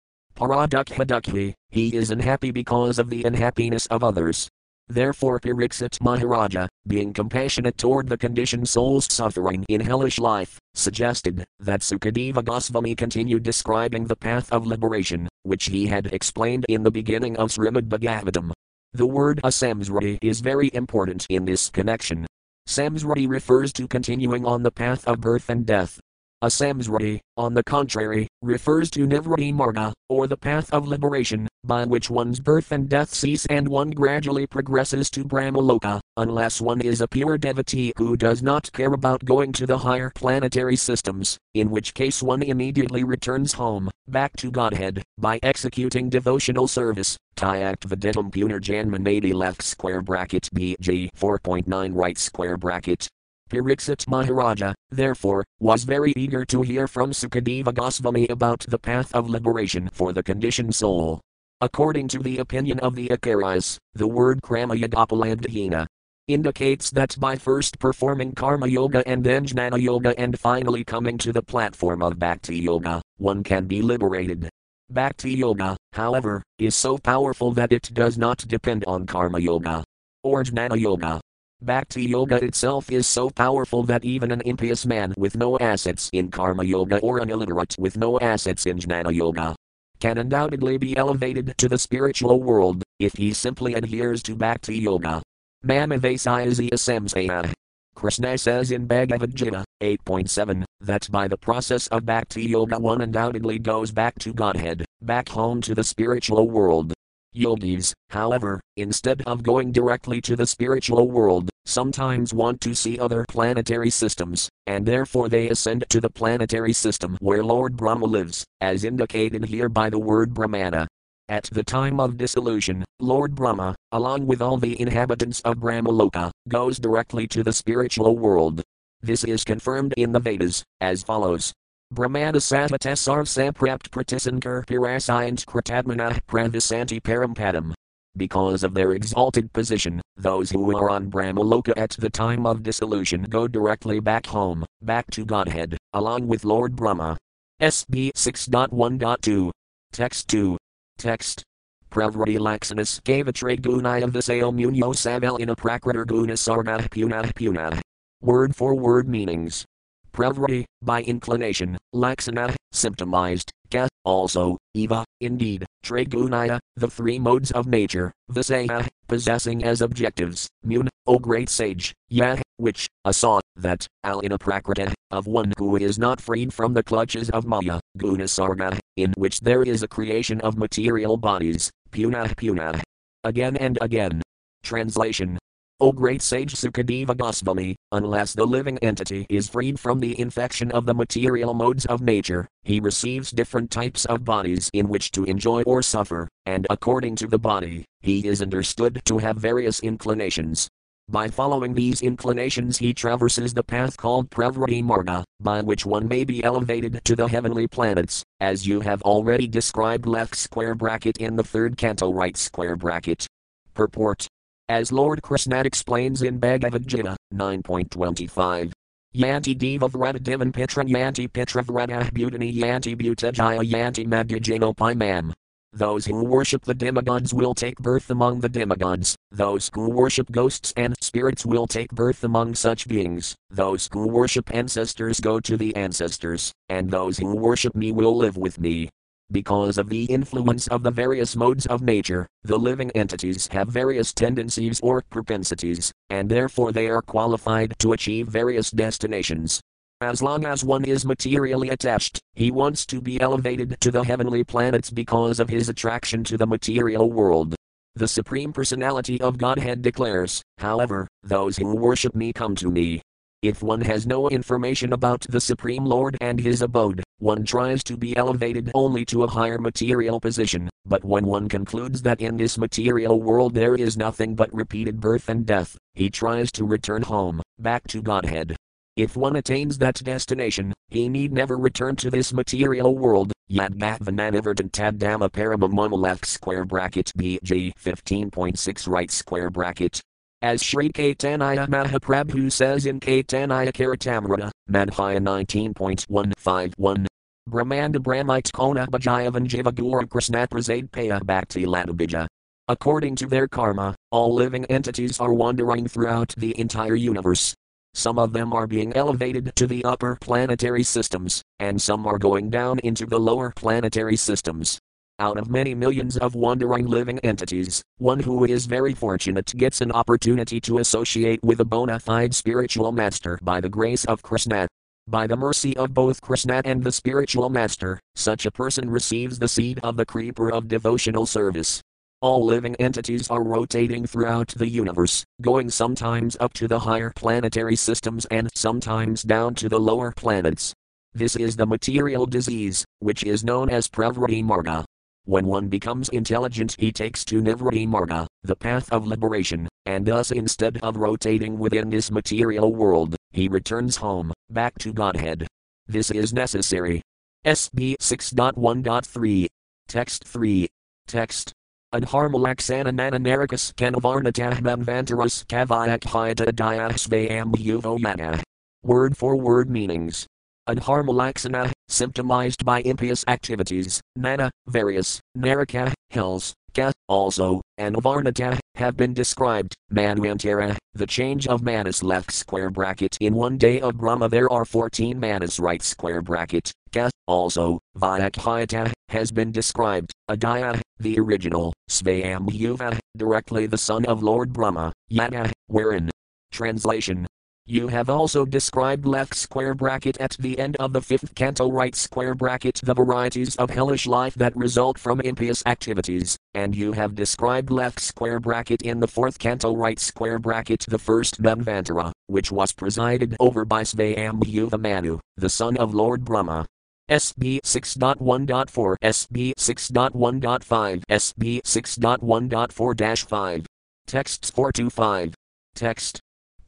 Paradukha 0.40 1.52
he 1.68 1.94
is 1.94 2.10
unhappy 2.10 2.50
because 2.50 2.98
of 2.98 3.10
the 3.10 3.24
unhappiness 3.24 3.84
of 3.88 4.02
others. 4.02 4.48
Therefore 4.88 5.38
Pariksit 5.38 6.02
Maharaja, 6.02 6.66
being 6.86 7.12
compassionate 7.12 7.76
toward 7.76 8.08
the 8.08 8.16
conditioned 8.16 8.66
souls 8.66 9.06
suffering 9.12 9.66
in 9.68 9.82
hellish 9.82 10.18
life, 10.18 10.58
suggested 10.74 11.44
that 11.60 11.82
Sukadeva 11.82 12.42
Goswami 12.42 12.94
continued 12.94 13.42
describing 13.42 14.06
the 14.06 14.16
path 14.16 14.50
of 14.50 14.66
liberation, 14.66 15.28
which 15.42 15.66
he 15.66 15.86
had 15.86 16.06
explained 16.06 16.64
in 16.70 16.84
the 16.84 16.90
beginning 16.90 17.36
of 17.36 17.50
Srimad 17.50 17.90
Bhagavatam. 17.90 18.50
The 18.94 19.06
word 19.06 19.42
asamsrati 19.44 20.18
is 20.22 20.40
very 20.40 20.70
important 20.72 21.26
in 21.28 21.44
this 21.44 21.68
connection. 21.68 22.26
Samsrati 22.66 23.28
refers 23.28 23.74
to 23.74 23.86
continuing 23.86 24.46
on 24.46 24.62
the 24.62 24.72
path 24.72 25.06
of 25.06 25.20
birth 25.20 25.50
and 25.50 25.66
death, 25.66 26.00
a 26.42 26.46
samsrati, 26.46 27.20
on 27.36 27.52
the 27.52 27.62
contrary, 27.62 28.26
refers 28.40 28.90
to 28.90 29.06
nivritti 29.06 29.52
marga, 29.52 29.92
or 30.08 30.26
the 30.26 30.36
path 30.36 30.72
of 30.72 30.88
liberation, 30.88 31.46
by 31.64 31.84
which 31.84 32.08
one's 32.08 32.40
birth 32.40 32.72
and 32.72 32.88
death 32.88 33.12
cease 33.12 33.44
and 33.46 33.68
one 33.68 33.90
gradually 33.90 34.46
progresses 34.46 35.10
to 35.10 35.24
Brahmaloka, 35.24 36.00
unless 36.16 36.60
one 36.60 36.80
is 36.80 37.02
a 37.02 37.08
pure 37.08 37.36
devotee 37.36 37.92
who 37.96 38.16
does 38.16 38.42
not 38.42 38.72
care 38.72 38.92
about 38.94 39.24
going 39.24 39.52
to 39.52 39.66
the 39.66 39.78
higher 39.78 40.10
planetary 40.14 40.76
systems, 40.76 41.36
in 41.54 41.70
which 41.70 41.92
case 41.92 42.22
one 42.22 42.42
immediately 42.42 43.04
returns 43.04 43.52
home, 43.52 43.90
back 44.08 44.34
to 44.36 44.50
Godhead, 44.50 45.02
by 45.18 45.38
executing 45.42 46.08
devotional 46.08 46.66
service. 46.66 47.18
Tyact 47.36 47.86
Vedetum 47.86 48.30
Punarjanmanadi 48.30 49.34
left 49.34 49.62
square 49.62 50.02
bracket 50.02 50.48
BG 50.54 51.08
4.9 51.18 51.90
right 51.94 52.18
square 52.18 52.56
bracket 52.56 53.08
Pariksit 53.50 54.06
Maharaja, 54.06 54.72
therefore, 54.90 55.44
was 55.58 55.82
very 55.82 56.12
eager 56.16 56.44
to 56.44 56.62
hear 56.62 56.86
from 56.86 57.10
Sukadeva 57.10 57.74
Goswami 57.74 58.28
about 58.28 58.60
the 58.68 58.78
path 58.78 59.12
of 59.12 59.28
liberation 59.28 59.90
for 59.92 60.12
the 60.12 60.22
conditioned 60.22 60.72
soul. 60.72 61.20
According 61.60 62.06
to 62.08 62.20
the 62.20 62.38
opinion 62.38 62.78
of 62.78 62.94
the 62.94 63.08
Acharyas, 63.08 63.76
the 63.94 64.06
word 64.06 64.40
Kramayadapalandhina 64.40 65.84
indicates 66.28 66.92
that 66.92 67.18
by 67.18 67.34
first 67.34 67.80
performing 67.80 68.32
Karma 68.32 68.68
Yoga 68.68 69.02
and 69.06 69.24
then 69.24 69.44
Jnana 69.44 69.82
Yoga 69.82 70.18
and 70.18 70.38
finally 70.38 70.84
coming 70.84 71.18
to 71.18 71.32
the 71.32 71.42
platform 71.42 72.02
of 72.02 72.20
Bhakti 72.20 72.56
Yoga, 72.56 73.02
one 73.16 73.42
can 73.42 73.66
be 73.66 73.82
liberated. 73.82 74.48
Bhakti 74.90 75.32
Yoga, 75.32 75.76
however, 75.92 76.42
is 76.60 76.76
so 76.76 76.96
powerful 76.96 77.50
that 77.52 77.72
it 77.72 77.90
does 77.92 78.16
not 78.16 78.38
depend 78.46 78.84
on 78.86 79.06
Karma 79.06 79.40
Yoga 79.40 79.82
or 80.22 80.44
Jnana 80.44 80.78
Yoga. 80.78 81.20
Bhakti 81.62 82.04
Yoga 82.04 82.42
itself 82.42 82.90
is 82.90 83.06
so 83.06 83.28
powerful 83.28 83.82
that 83.82 84.02
even 84.02 84.32
an 84.32 84.40
impious 84.46 84.86
man 84.86 85.12
with 85.18 85.36
no 85.36 85.58
assets 85.58 86.08
in 86.14 86.30
Karma 86.30 86.64
Yoga 86.64 86.98
or 87.00 87.18
an 87.18 87.28
illiterate 87.28 87.76
with 87.78 87.98
no 87.98 88.18
assets 88.18 88.64
in 88.64 88.78
Jnana 88.78 89.14
Yoga 89.14 89.54
can 89.98 90.16
undoubtedly 90.16 90.78
be 90.78 90.96
elevated 90.96 91.52
to 91.58 91.68
the 91.68 91.76
spiritual 91.76 92.40
world 92.40 92.82
if 92.98 93.12
he 93.12 93.34
simply 93.34 93.74
adheres 93.74 94.22
to 94.22 94.34
Bhakti 94.34 94.78
Yoga. 94.78 95.22
Mamavasyazi 95.66 96.70
Asamsaya. 96.70 97.52
Krishna 97.94 98.38
says 98.38 98.70
in 98.70 98.86
Bhagavad 98.86 99.34
Gita 99.34 99.62
8.7 99.82 100.64
that 100.80 101.10
by 101.10 101.28
the 101.28 101.36
process 101.36 101.86
of 101.88 102.06
Bhakti 102.06 102.44
Yoga 102.44 102.78
one 102.78 103.02
undoubtedly 103.02 103.58
goes 103.58 103.92
back 103.92 104.18
to 104.20 104.32
Godhead, 104.32 104.86
back 105.02 105.28
home 105.28 105.60
to 105.60 105.74
the 105.74 105.84
spiritual 105.84 106.48
world. 106.48 106.94
Yogis, 107.32 107.94
however, 108.08 108.60
instead 108.76 109.22
of 109.26 109.42
going 109.42 109.72
directly 109.72 110.20
to 110.20 110.34
the 110.34 110.46
spiritual 110.46 111.08
world, 111.08 111.48
sometimes 111.64 112.34
want 112.34 112.60
to 112.60 112.74
see 112.74 112.98
other 112.98 113.24
planetary 113.28 113.90
systems, 113.90 114.48
and 114.66 114.84
therefore 114.84 115.28
they 115.28 115.48
ascend 115.48 115.84
to 115.88 116.00
the 116.00 116.10
planetary 116.10 116.72
system 116.72 117.16
where 117.20 117.44
Lord 117.44 117.76
Brahma 117.76 118.06
lives, 118.06 118.44
as 118.60 118.84
indicated 118.84 119.44
here 119.44 119.68
by 119.68 119.90
the 119.90 119.98
word 119.98 120.34
Brahmana. 120.34 120.88
At 121.28 121.44
the 121.44 121.62
time 121.62 122.00
of 122.00 122.16
dissolution, 122.16 122.84
Lord 122.98 123.36
Brahma, 123.36 123.76
along 123.92 124.26
with 124.26 124.42
all 124.42 124.56
the 124.56 124.80
inhabitants 124.80 125.40
of 125.42 125.58
Brahmaloka, 125.58 126.32
goes 126.48 126.78
directly 126.78 127.28
to 127.28 127.44
the 127.44 127.52
spiritual 127.52 128.18
world. 128.18 128.62
This 129.00 129.22
is 129.22 129.44
confirmed 129.44 129.94
in 129.96 130.10
the 130.10 130.18
Vedas, 130.18 130.64
as 130.80 131.04
follows 131.04 131.52
Brahmanasatmatasar 131.92 133.26
samprapt 133.26 133.90
pratisankar 133.90 134.64
pirasayant 134.64 135.44
kratadmana 135.44 136.20
pravisanti 136.28 137.02
parampadam. 137.02 137.74
Because 138.16 138.62
of 138.62 138.74
their 138.74 138.92
exalted 138.92 139.52
position, 139.52 140.00
those 140.16 140.50
who 140.50 140.76
are 140.76 140.88
on 140.88 141.10
Brahmaloka 141.10 141.72
at 141.76 141.90
the 141.98 142.08
time 142.08 142.46
of 142.46 142.62
dissolution 142.62 143.24
go 143.24 143.48
directly 143.48 143.98
back 143.98 144.26
home, 144.26 144.64
back 144.82 145.10
to 145.10 145.24
Godhead, 145.24 145.76
along 145.92 146.28
with 146.28 146.44
Lord 146.44 146.76
Brahma. 146.76 147.16
SB 147.60 148.12
6.1.2. 148.12 149.50
Text 149.92 150.28
2. 150.28 150.56
Text. 150.96 151.42
Pravrati 151.90 152.38
Laxanus 152.38 153.02
trade 153.34 153.62
gunaya 153.62 154.08
visayo 154.08 154.54
munyo 154.54 154.94
saval 154.94 155.40
in 155.40 155.50
a 155.50 155.56
prakratar 155.56 156.06
guna 156.06 156.34
sarna 156.34 156.88
puna 156.88 157.32
puna. 157.34 157.82
Word 158.20 158.54
for 158.54 158.76
word 158.76 159.08
meanings. 159.08 159.66
Pravrati, 160.12 160.64
by 160.82 161.02
inclination, 161.02 161.78
laksana, 161.94 162.54
symptomized, 162.74 163.50
Ka, 163.70 163.88
also, 164.04 164.58
Eva, 164.74 165.04
indeed, 165.20 165.66
Tragunaya, 165.84 166.58
the 166.76 166.88
three 166.88 167.18
modes 167.18 167.50
of 167.52 167.66
nature, 167.66 168.12
Visaya, 168.30 168.88
possessing 169.06 169.64
as 169.64 169.80
objectives, 169.80 170.48
Mun, 170.64 170.88
O 171.06 171.18
great 171.18 171.48
sage, 171.48 171.92
Yah, 172.08 172.36
which, 172.56 172.86
a 173.04 173.12
saw, 173.12 173.40
that, 173.56 173.86
Alina 174.04 174.38
Prakrita, 174.38 174.92
of 175.10 175.26
one 175.26 175.52
who 175.58 175.76
is 175.76 175.98
not 175.98 176.20
freed 176.20 176.52
from 176.52 176.74
the 176.74 176.82
clutches 176.82 177.30
of 177.30 177.46
Maya, 177.46 177.80
Gunasarga, 177.98 178.78
in 178.96 179.12
which 179.16 179.40
there 179.40 179.62
is 179.62 179.82
a 179.82 179.88
creation 179.88 180.40
of 180.40 180.58
material 180.58 181.16
bodies, 181.16 181.70
Puna 181.90 182.32
Puna. 182.36 182.80
Again 183.24 183.56
and 183.56 183.78
again. 183.80 184.22
Translation 184.62 185.38
O 185.82 185.92
great 185.92 186.20
sage 186.20 186.52
Sukadeva 186.52 187.16
Goswami, 187.16 187.74
unless 187.90 188.34
the 188.34 188.44
living 188.44 188.76
entity 188.80 189.24
is 189.30 189.48
freed 189.48 189.80
from 189.80 189.98
the 189.98 190.18
infection 190.20 190.70
of 190.72 190.84
the 190.84 190.92
material 190.92 191.54
modes 191.54 191.86
of 191.86 192.02
nature, 192.02 192.46
he 192.64 192.80
receives 192.80 193.30
different 193.30 193.70
types 193.70 194.04
of 194.04 194.22
bodies 194.22 194.68
in 194.74 194.90
which 194.90 195.10
to 195.12 195.24
enjoy 195.24 195.62
or 195.62 195.80
suffer, 195.80 196.28
and 196.44 196.66
according 196.68 197.16
to 197.16 197.26
the 197.26 197.38
body, 197.38 197.86
he 198.02 198.26
is 198.26 198.42
understood 198.42 199.00
to 199.06 199.16
have 199.16 199.38
various 199.38 199.80
inclinations. 199.80 200.68
By 201.08 201.28
following 201.28 201.72
these 201.72 202.02
inclinations, 202.02 202.76
he 202.76 202.92
traverses 202.92 203.54
the 203.54 203.64
path 203.64 203.96
called 203.96 204.28
Pravrati 204.28 204.84
Marga, 204.84 205.24
by 205.40 205.62
which 205.62 205.86
one 205.86 206.06
may 206.06 206.24
be 206.24 206.44
elevated 206.44 207.00
to 207.06 207.16
the 207.16 207.26
heavenly 207.26 207.66
planets, 207.66 208.22
as 208.38 208.66
you 208.66 208.80
have 208.80 209.00
already 209.00 209.48
described 209.48 210.04
left 210.04 210.36
square 210.36 210.74
bracket 210.74 211.16
in 211.16 211.36
the 211.36 211.42
third 211.42 211.78
canto 211.78 212.12
right 212.12 212.36
square 212.36 212.76
bracket. 212.76 213.26
Purport 213.72 214.28
as 214.70 214.92
Lord 214.92 215.20
Krishna 215.20 215.62
explains 215.62 216.22
in 216.22 216.38
Bhagavad 216.38 216.86
Gita 216.86 217.16
9.25. 217.34 218.70
Yanti 219.16 219.58
Deva 219.58 219.88
Vrata 219.88 220.22
Divan 220.22 220.52
Pitra 220.52 220.88
Yanti 220.88 221.28
Pitra 221.28 221.64
Bhutani 221.64 222.56
Yanti 222.56 222.96
Bhutajaya 222.96 223.68
Yanti 223.68 224.06
Madhyajano 224.06 224.72
Pimam. 224.76 225.32
Those 225.72 226.06
who 226.06 226.24
worship 226.24 226.64
the 226.64 226.74
demigods 226.74 227.34
will 227.34 227.52
take 227.52 227.78
birth 227.78 228.10
among 228.10 228.40
the 228.40 228.48
demigods, 228.48 229.16
those 229.32 229.70
who 229.74 229.90
worship 229.90 230.30
ghosts 230.30 230.72
and 230.76 230.94
spirits 231.00 231.44
will 231.44 231.66
take 231.66 231.90
birth 231.90 232.22
among 232.22 232.54
such 232.54 232.86
beings, 232.86 233.34
those 233.50 233.88
who 233.92 234.06
worship 234.06 234.54
ancestors 234.54 235.18
go 235.18 235.40
to 235.40 235.56
the 235.56 235.74
ancestors, 235.74 236.52
and 236.68 236.90
those 236.90 237.18
who 237.18 237.34
worship 237.34 237.74
me 237.74 237.90
will 237.90 238.16
live 238.16 238.36
with 238.36 238.60
me. 238.60 238.88
Because 239.32 239.78
of 239.78 239.88
the 239.88 240.06
influence 240.06 240.66
of 240.68 240.82
the 240.82 240.90
various 240.90 241.36
modes 241.36 241.64
of 241.66 241.82
nature, 241.82 242.26
the 242.42 242.58
living 242.58 242.90
entities 242.92 243.46
have 243.52 243.68
various 243.68 244.12
tendencies 244.12 244.80
or 244.80 245.02
propensities, 245.08 245.92
and 246.08 246.28
therefore 246.28 246.72
they 246.72 246.88
are 246.88 247.00
qualified 247.00 247.74
to 247.78 247.92
achieve 247.92 248.26
various 248.26 248.72
destinations. 248.72 249.60
As 250.00 250.20
long 250.20 250.44
as 250.44 250.64
one 250.64 250.84
is 250.84 251.04
materially 251.04 251.68
attached, 251.68 252.18
he 252.34 252.50
wants 252.50 252.84
to 252.86 253.00
be 253.00 253.20
elevated 253.20 253.76
to 253.80 253.92
the 253.92 254.02
heavenly 254.02 254.42
planets 254.42 254.90
because 254.90 255.38
of 255.38 255.48
his 255.48 255.68
attraction 255.68 256.24
to 256.24 256.36
the 256.36 256.46
material 256.46 257.10
world. 257.10 257.54
The 257.94 258.08
Supreme 258.08 258.52
Personality 258.52 259.20
of 259.20 259.38
Godhead 259.38 259.82
declares, 259.82 260.42
however, 260.58 261.06
those 261.22 261.56
who 261.56 261.76
worship 261.76 262.16
me 262.16 262.32
come 262.32 262.56
to 262.56 262.70
me, 262.70 263.02
if 263.42 263.62
one 263.62 263.80
has 263.82 264.06
no 264.06 264.28
information 264.28 264.92
about 264.92 265.22
the 265.28 265.40
Supreme 265.40 265.84
Lord 265.84 266.18
and 266.20 266.38
his 266.40 266.62
abode, 266.62 267.02
one 267.20 267.44
tries 267.44 267.84
to 267.84 267.96
be 267.96 268.16
elevated 268.16 268.70
only 268.74 269.04
to 269.04 269.24
a 269.24 269.28
higher 269.28 269.58
material 269.58 270.18
position, 270.18 270.68
but 270.86 271.04
when 271.04 271.26
one 271.26 271.48
concludes 271.48 272.02
that 272.02 272.20
in 272.20 272.36
this 272.36 272.58
material 272.58 273.20
world 273.20 273.54
there 273.54 273.74
is 273.74 273.96
nothing 273.96 274.34
but 274.34 274.52
repeated 274.52 275.00
birth 275.00 275.28
and 275.28 275.46
death, 275.46 275.76
he 275.94 276.10
tries 276.10 276.50
to 276.50 276.64
return 276.64 277.02
home, 277.02 277.40
back 277.58 277.86
to 277.86 278.02
Godhead. 278.02 278.56
If 278.96 279.16
one 279.16 279.36
attains 279.36 279.78
that 279.78 280.02
destination, 280.02 280.72
he 280.88 281.08
need 281.08 281.32
never 281.32 281.56
return 281.56 281.96
to 281.96 282.10
this 282.10 282.32
material 282.32 282.96
world. 282.96 283.32
Yad 283.50 283.78
Bhavananivartan 283.78 284.72
Tad 284.72 284.98
Dhamma 284.98 286.24
square 286.24 286.64
bracket 286.64 287.12
BG 287.16 287.72
15.6 287.76 288.88
right 288.88 289.10
square 289.10 289.50
bracket 289.50 290.00
as 290.42 290.62
Sri 290.62 290.90
Caitanya 290.90 291.68
Mahaprabhu 291.68 292.50
says 292.50 292.86
in 292.86 292.98
Caitanya 292.98 293.72
Charitamrita, 293.72 294.50
Madhya 294.70 295.20
19.151. 295.20 297.06
Brahmanda 297.46 298.00
Brahmite 298.00 298.50
Kona 298.52 298.86
Bajayavan 298.86 299.46
Jiva 299.46 299.74
Guru 299.74 300.06
Krishna 300.06 300.46
Prasad 300.46 300.90
Paya 300.90 301.24
Bhakti 301.24 301.64
Ladabija. 301.64 302.26
According 302.68 303.16
to 303.16 303.26
their 303.26 303.48
karma, 303.48 303.94
all 304.10 304.32
living 304.32 304.64
entities 304.66 305.18
are 305.20 305.32
wandering 305.32 305.88
throughout 305.88 306.34
the 306.36 306.58
entire 306.58 306.94
universe. 306.94 307.54
Some 307.94 308.18
of 308.18 308.32
them 308.32 308.52
are 308.52 308.68
being 308.68 308.94
elevated 308.94 309.52
to 309.56 309.66
the 309.66 309.84
upper 309.84 310.16
planetary 310.20 310.84
systems, 310.84 311.42
and 311.58 311.82
some 311.82 312.06
are 312.06 312.18
going 312.18 312.48
down 312.48 312.78
into 312.78 313.04
the 313.04 313.18
lower 313.18 313.52
planetary 313.56 314.16
systems. 314.16 314.78
Out 315.20 315.36
of 315.36 315.50
many 315.50 315.74
millions 315.74 316.16
of 316.16 316.34
wandering 316.34 316.86
living 316.86 317.18
entities, 317.18 317.82
one 317.98 318.20
who 318.20 318.46
is 318.46 318.64
very 318.64 318.94
fortunate 318.94 319.52
gets 319.54 319.82
an 319.82 319.92
opportunity 319.92 320.58
to 320.62 320.78
associate 320.78 321.40
with 321.42 321.60
a 321.60 321.64
bona 321.66 322.00
fide 322.00 322.34
spiritual 322.34 322.90
master 322.90 323.38
by 323.42 323.60
the 323.60 323.68
grace 323.68 324.06
of 324.06 324.22
Krishna. 324.22 324.66
By 325.06 325.26
the 325.26 325.36
mercy 325.36 325.76
of 325.76 325.92
both 325.92 326.22
Krishna 326.22 326.62
and 326.64 326.82
the 326.82 326.90
spiritual 326.90 327.50
master, 327.50 328.00
such 328.14 328.46
a 328.46 328.50
person 328.50 328.88
receives 328.88 329.38
the 329.38 329.46
seed 329.46 329.78
of 329.82 329.98
the 329.98 330.06
creeper 330.06 330.50
of 330.50 330.68
devotional 330.68 331.26
service. 331.26 331.82
All 332.22 332.42
living 332.42 332.74
entities 332.76 333.28
are 333.28 333.42
rotating 333.42 334.06
throughout 334.06 334.48
the 334.56 334.68
universe, 334.68 335.22
going 335.42 335.68
sometimes 335.68 336.34
up 336.40 336.54
to 336.54 336.66
the 336.66 336.78
higher 336.78 337.12
planetary 337.14 337.76
systems 337.76 338.24
and 338.30 338.48
sometimes 338.54 339.22
down 339.22 339.54
to 339.56 339.68
the 339.68 339.80
lower 339.80 340.12
planets. 340.12 340.72
This 341.12 341.36
is 341.36 341.56
the 341.56 341.66
material 341.66 342.24
disease, 342.24 342.86
which 343.00 343.22
is 343.22 343.44
known 343.44 343.68
as 343.68 343.86
Pravrati 343.86 344.42
Marga. 344.42 344.86
When 345.30 345.46
one 345.46 345.68
becomes 345.68 346.08
intelligent, 346.08 346.74
he 346.76 346.90
takes 346.90 347.24
to 347.26 347.40
Nivrati 347.40 347.86
Marga, 347.86 348.26
the 348.42 348.56
path 348.56 348.92
of 348.92 349.06
liberation, 349.06 349.68
and 349.86 350.04
thus 350.04 350.32
instead 350.32 350.80
of 350.82 350.96
rotating 350.96 351.56
within 351.56 351.88
this 351.88 352.10
material 352.10 352.74
world, 352.74 353.14
he 353.30 353.46
returns 353.46 353.94
home, 353.94 354.32
back 354.50 354.76
to 354.80 354.92
Godhead. 354.92 355.46
This 355.86 356.10
is 356.10 356.32
necessary. 356.32 357.00
SB 357.46 357.94
6.1.3. 358.00 359.46
Text 359.86 360.24
3. 360.24 360.66
Text. 361.06 361.52
Adharmalaksana 361.94 362.90
nananarikas 362.90 363.72
kanavarnatahmam 363.74 364.82
vantaras 364.84 365.46
kavayak 365.46 366.00
hyata 366.00 366.50
diasvayam 366.50 367.54
yuvoyana. 367.54 368.42
Word 368.82 369.16
for 369.16 369.36
word 369.36 369.70
meanings. 369.70 370.26
Adharmalaksana, 370.68 371.72
symptomized 371.88 372.64
by 372.64 372.80
impious 372.82 373.24
activities, 373.26 374.00
nana, 374.14 374.50
various, 374.66 375.19
naraka, 375.34 375.92
hills, 376.08 376.54
ka, 376.74 376.92
also, 377.08 377.60
and 377.78 377.96
avarnata, 377.96 378.58
have 378.74 378.96
been 378.96 379.14
described, 379.14 379.74
manvantara, 379.92 380.76
the 380.94 381.06
change 381.06 381.46
of 381.46 381.62
manas 381.62 382.02
left 382.02 382.32
square 382.32 382.70
bracket. 382.70 383.16
In 383.20 383.34
one 383.34 383.56
day 383.56 383.80
of 383.80 383.96
Brahma 383.96 384.28
there 384.28 384.50
are 384.50 384.64
14 384.64 385.18
manas 385.18 385.60
right 385.60 385.82
square 385.82 386.22
bracket, 386.22 386.72
ka, 386.92 387.10
also, 387.26 387.78
Vyakhayata, 387.96 388.92
has 389.08 389.30
been 389.30 389.52
described, 389.52 390.12
Adaya, 390.28 390.80
the 390.98 391.18
original, 391.18 391.72
Svayambhuva, 391.88 392.98
directly 393.16 393.66
the 393.66 393.78
son 393.78 394.04
of 394.06 394.22
Lord 394.22 394.52
Brahma, 394.52 394.92
Yada, 395.08 395.52
wherein. 395.68 396.10
Translation 396.52 397.26
you 397.70 397.86
have 397.86 398.10
also 398.10 398.44
described 398.44 399.06
left 399.06 399.32
square 399.36 399.74
bracket 399.74 400.16
at 400.18 400.36
the 400.40 400.58
end 400.58 400.76
of 400.78 400.92
the 400.92 401.00
fifth 401.00 401.32
canto 401.36 401.70
right 401.70 401.94
square 401.94 402.34
bracket 402.34 402.80
the 402.82 402.92
varieties 402.92 403.54
of 403.56 403.70
hellish 403.70 404.08
life 404.08 404.34
that 404.34 404.56
result 404.56 404.98
from 404.98 405.20
impious 405.20 405.62
activities, 405.66 406.36
and 406.54 406.74
you 406.74 406.90
have 406.90 407.14
described 407.14 407.70
left 407.70 408.00
square 408.00 408.40
bracket 408.40 408.82
in 408.82 408.98
the 408.98 409.06
fourth 409.06 409.38
canto 409.38 409.76
right 409.76 410.00
square 410.00 410.40
bracket 410.40 410.84
the 410.88 410.98
first 410.98 411.40
Manvantara, 411.40 412.10
which 412.26 412.50
was 412.50 412.72
presided 412.72 413.36
over 413.38 413.64
by 413.64 413.82
Svayambhuva 413.82 414.80
Manu, 414.80 415.20
the 415.36 415.48
son 415.48 415.76
of 415.76 415.94
Lord 415.94 416.24
Brahma. 416.24 416.66
SB 417.08 417.60
6.1.4 417.62 418.96
SB 419.02 419.52
6.1.5 419.56 421.02
SB 421.08 421.60
6.1.4 421.62 423.28
5. 423.28 423.66
Texts 424.06 424.50
425. 424.50 425.34
Text 425.74 426.20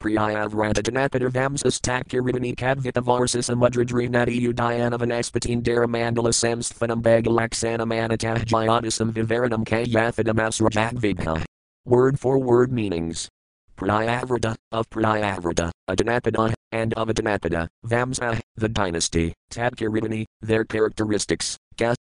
Priyavratadanapatavamsas 0.03 1.79
takirivani 1.79 2.57
kadvitavarsis 2.57 3.49
amudradrinati 3.55 4.35
udayanavanaspatin 4.51 5.63
daramandala 5.63 6.33
samsthanam 6.35 7.01
bagalaksana 7.01 7.87
manatahjayadasam 7.87 9.13
vivaranam 9.13 9.63
kayathadamasrajagvibha. 9.65 11.45
Word 11.85 12.19
for 12.19 12.37
word 12.41 12.73
meanings. 12.73 13.29
Priyavrata, 13.77 14.57
of 14.73 14.91
Priyavrata, 14.91 15.71
Adanapada, 15.89 16.53
and 16.73 16.93
of 16.95 17.07
Adanapada, 17.07 17.69
Vamsa, 17.87 18.41
the 18.57 18.69
dynasty, 18.69 19.33
Tadkirivani, 19.53 20.25
their 20.41 20.65
characteristics, 20.65 21.57